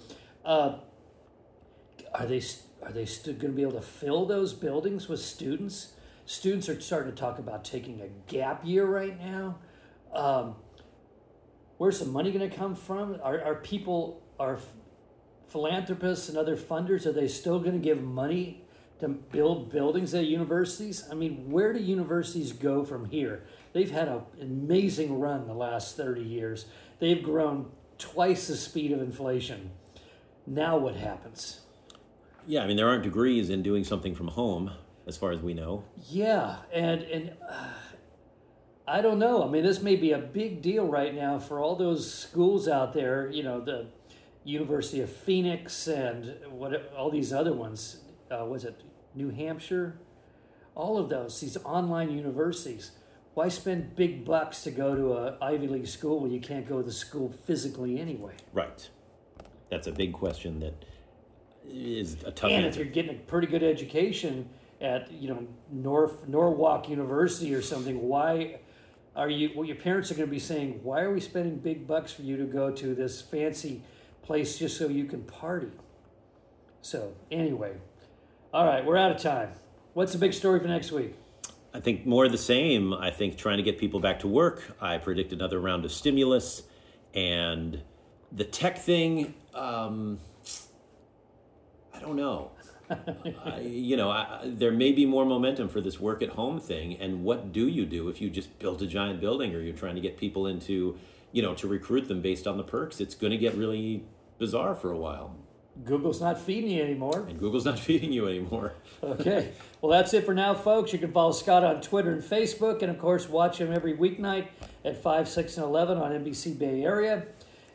Uh, 0.43 0.79
are 2.13 2.25
they 2.25 2.41
are 2.81 2.91
they 2.91 3.05
still 3.05 3.33
going 3.33 3.51
to 3.51 3.55
be 3.55 3.61
able 3.61 3.73
to 3.73 3.81
fill 3.81 4.25
those 4.25 4.53
buildings 4.53 5.07
with 5.07 5.19
students? 5.19 5.93
Students 6.25 6.69
are 6.69 6.79
starting 6.79 7.11
to 7.11 7.17
talk 7.17 7.39
about 7.39 7.63
taking 7.63 8.01
a 8.01 8.07
gap 8.31 8.65
year 8.65 8.85
right 8.85 9.19
now. 9.19 9.57
Um, 10.13 10.55
where's 11.79 11.99
the 11.99 12.05
money 12.05 12.31
going 12.31 12.47
to 12.47 12.55
come 12.55 12.75
from? 12.75 13.19
Are, 13.23 13.41
are 13.41 13.55
people 13.55 14.21
are 14.39 14.59
philanthropists 15.47 16.29
and 16.29 16.37
other 16.37 16.55
funders 16.55 17.07
are 17.07 17.11
they 17.11 17.27
still 17.27 17.59
going 17.59 17.73
to 17.73 17.79
give 17.79 18.03
money 18.03 18.63
to 18.99 19.07
build 19.07 19.71
buildings 19.71 20.13
at 20.13 20.25
universities? 20.25 21.07
I 21.09 21.15
mean, 21.15 21.49
where 21.49 21.73
do 21.73 21.79
universities 21.79 22.51
go 22.51 22.85
from 22.85 23.05
here? 23.05 23.43
They've 23.73 23.89
had 23.89 24.07
an 24.07 24.21
amazing 24.39 25.19
run 25.19 25.47
the 25.47 25.53
last 25.53 25.97
30 25.97 26.21
years. 26.21 26.65
They've 26.99 27.23
grown 27.23 27.71
twice 27.97 28.47
the 28.47 28.57
speed 28.57 28.91
of 28.91 29.01
inflation. 29.01 29.71
Now 30.45 30.77
what 30.77 30.95
happens? 30.95 31.61
Yeah. 32.45 32.63
I 32.63 32.67
mean, 32.67 32.77
there 32.77 32.89
aren't 32.89 33.03
degrees 33.03 33.49
in 33.49 33.63
doing 33.63 33.83
something 33.83 34.15
from 34.15 34.27
home, 34.27 34.71
as 35.07 35.17
far 35.17 35.31
as 35.31 35.41
we 35.41 35.53
know. 35.53 35.83
Yeah, 36.09 36.57
and 36.73 37.01
and 37.03 37.31
uh, 37.47 37.67
I 38.89 39.01
don't 39.01 39.19
know. 39.19 39.43
I 39.43 39.47
mean, 39.47 39.63
this 39.63 39.81
may 39.81 39.95
be 39.95 40.11
a 40.13 40.17
big 40.17 40.63
deal 40.63 40.87
right 40.87 41.13
now 41.13 41.37
for 41.37 41.59
all 41.59 41.75
those 41.75 42.11
schools 42.11 42.67
out 42.67 42.93
there. 42.93 43.29
You 43.29 43.43
know, 43.43 43.61
the 43.61 43.85
University 44.43 45.01
of 45.01 45.11
Phoenix 45.11 45.87
and 45.87 46.35
what 46.49 46.91
all 46.97 47.11
these 47.11 47.31
other 47.31 47.53
ones. 47.53 48.01
Uh, 48.31 48.45
was 48.45 48.63
it 48.63 48.81
New 49.13 49.29
Hampshire? 49.29 49.99
All 50.75 50.97
of 50.97 51.09
those 51.09 51.39
these 51.39 51.57
online 51.57 52.11
universities. 52.11 52.91
Why 53.35 53.47
spend 53.49 53.95
big 53.95 54.25
bucks 54.25 54.63
to 54.63 54.71
go 54.71 54.95
to 54.95 55.13
a 55.13 55.37
Ivy 55.39 55.67
League 55.67 55.87
school 55.87 56.19
when 56.19 56.31
you 56.31 56.41
can't 56.41 56.67
go 56.67 56.77
to 56.77 56.83
the 56.83 56.91
school 56.91 57.31
physically 57.45 57.99
anyway? 57.99 58.33
Right. 58.53 58.89
That's 59.69 59.87
a 59.87 59.91
big 59.91 60.13
question 60.13 60.59
that 60.61 60.85
is 61.67 62.17
a 62.25 62.31
tough 62.31 62.49
And 62.49 62.65
if 62.65 62.75
you're 62.75 62.85
getting 62.85 63.15
a 63.15 63.19
pretty 63.19 63.47
good 63.47 63.63
education 63.63 64.49
at 64.81 65.11
you 65.11 65.29
know 65.29 65.47
North 65.71 66.27
Norwalk 66.27 66.89
University 66.89 67.53
or 67.53 67.61
something, 67.61 68.01
why 68.01 68.59
are 69.19 69.29
you? 69.29 69.51
Well, 69.55 69.65
your 69.65 69.75
parents 69.75 70.11
are 70.11 70.15
going 70.15 70.27
to 70.27 70.31
be 70.31 70.39
saying, 70.39 70.79
"Why 70.81 71.01
are 71.01 71.13
we 71.13 71.19
spending 71.19 71.57
big 71.57 71.85
bucks 71.85 72.11
for 72.13 72.21
you 72.21 72.37
to 72.37 72.45
go 72.45 72.71
to 72.71 72.95
this 72.95 73.21
fancy 73.21 73.83
place 74.21 74.57
just 74.57 74.77
so 74.77 74.87
you 74.87 75.05
can 75.05 75.23
party?" 75.23 75.71
So 76.81 77.13
anyway, 77.29 77.73
all 78.53 78.65
right, 78.65 78.83
we're 78.85 78.97
out 78.97 79.11
of 79.11 79.21
time. 79.21 79.51
What's 79.93 80.13
the 80.13 80.17
big 80.17 80.33
story 80.33 80.59
for 80.59 80.67
next 80.67 80.91
week? 80.91 81.15
I 81.73 81.81
think 81.81 82.05
more 82.05 82.25
of 82.25 82.31
the 82.31 82.37
same. 82.37 82.93
I 82.93 83.11
think 83.11 83.37
trying 83.37 83.57
to 83.57 83.63
get 83.63 83.77
people 83.77 83.99
back 83.99 84.19
to 84.19 84.27
work. 84.27 84.75
I 84.79 84.97
predict 84.97 85.33
another 85.33 85.59
round 85.59 85.83
of 85.83 85.91
stimulus, 85.91 86.63
and 87.13 87.81
the 88.31 88.45
tech 88.45 88.77
thing. 88.77 89.33
Um, 89.53 90.19
I 91.93 91.99
don't 91.99 92.15
know. 92.15 92.51
I, 92.89 93.59
you 93.61 93.95
know, 93.97 94.09
I, 94.09 94.19
I- 94.21 94.41
there 94.45 94.71
may 94.71 94.91
be 94.91 95.05
more 95.05 95.25
momentum 95.25 95.69
for 95.69 95.81
this 95.81 95.99
work 95.99 96.21
at 96.21 96.29
home 96.29 96.59
thing. 96.59 96.97
And 96.99 97.23
what 97.23 97.51
do 97.51 97.67
you 97.67 97.85
do 97.85 98.09
if 98.09 98.21
you 98.21 98.29
just 98.29 98.57
build 98.59 98.81
a 98.81 98.87
giant 98.87 99.19
building, 99.21 99.53
or 99.55 99.59
you're 99.61 99.75
trying 99.75 99.95
to 99.95 100.01
get 100.01 100.17
people 100.17 100.47
into, 100.47 100.97
you 101.31 101.41
know, 101.41 101.53
to 101.55 101.67
recruit 101.67 102.07
them 102.07 102.21
based 102.21 102.47
on 102.47 102.57
the 102.57 102.63
perks? 102.63 102.99
It's 102.99 103.15
going 103.15 103.31
to 103.31 103.37
get 103.37 103.55
really 103.55 104.03
bizarre 104.37 104.73
for 104.75 104.91
a 104.91 104.97
while, 104.97 105.35
Google's 105.85 106.19
not 106.19 106.39
feeding 106.39 106.71
you 106.71 106.83
anymore. 106.83 107.25
and 107.29 107.39
Google's 107.39 107.63
not 107.65 107.79
feeding 107.87 108.11
you 108.11 108.27
anymore. 108.27 108.73
Okay. 109.03 109.51
Well, 109.81 109.91
that's 109.91 110.13
it 110.13 110.25
for 110.25 110.33
now, 110.33 110.53
folks. 110.53 110.91
You 110.91 110.99
can 110.99 111.11
follow 111.11 111.31
Scott 111.31 111.63
on 111.63 111.79
Twitter 111.81 112.11
and 112.11 112.21
Facebook, 112.23 112.81
and 112.81 112.89
of 112.91 112.97
course, 112.99 113.29
watch 113.29 113.59
him 113.59 113.71
every 113.71 113.95
weeknight 113.95 114.47
at 114.83 115.01
5, 115.01 115.29
6, 115.29 115.57
and 115.57 115.65
11 115.65 115.97
on 115.97 116.11
NBC 116.11 116.57
Bay 116.59 116.83
Area. 116.83 117.27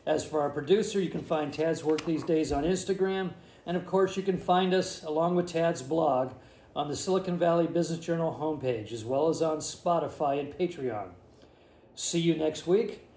As 0.05 0.23
for 0.23 0.41
our 0.41 0.51
producer, 0.51 0.99
you 0.99 1.09
can 1.09 1.23
find 1.23 1.51
Tad's 1.51 1.83
work 1.83 2.05
these 2.05 2.23
days 2.23 2.51
on 2.51 2.63
Instagram. 2.63 3.33
And 3.65 3.75
of 3.75 3.85
course, 3.85 4.15
you 4.15 4.23
can 4.23 4.37
find 4.37 4.73
us, 4.73 5.03
along 5.03 5.35
with 5.35 5.47
Tad's 5.47 5.81
blog, 5.81 6.33
on 6.75 6.87
the 6.89 6.95
Silicon 6.95 7.37
Valley 7.37 7.67
Business 7.67 7.99
Journal 7.99 8.37
homepage, 8.39 8.91
as 8.91 9.05
well 9.05 9.29
as 9.29 9.41
on 9.41 9.57
Spotify 9.57 10.39
and 10.39 10.53
Patreon. 10.53 11.09
See 11.95 12.19
you 12.19 12.35
next 12.35 12.67
week 12.67 13.07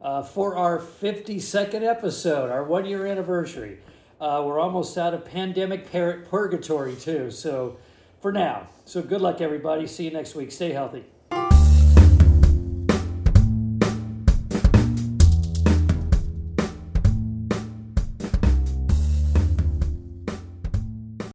uh, 0.00 0.22
for 0.22 0.56
our 0.56 0.78
52nd 0.78 1.82
episode, 1.82 2.50
our 2.50 2.64
one 2.64 2.86
year 2.86 3.06
anniversary. 3.06 3.78
Uh, 4.20 4.42
we're 4.44 4.58
almost 4.58 4.98
out 4.98 5.14
of 5.14 5.24
pandemic 5.24 5.90
pur- 5.90 6.24
purgatory, 6.30 6.96
too. 6.96 7.30
So, 7.30 7.78
for 8.20 8.32
now. 8.32 8.68
So, 8.84 9.02
good 9.02 9.20
luck, 9.20 9.40
everybody. 9.40 9.86
See 9.86 10.04
you 10.04 10.10
next 10.10 10.34
week. 10.34 10.50
Stay 10.52 10.72
healthy. 10.72 11.04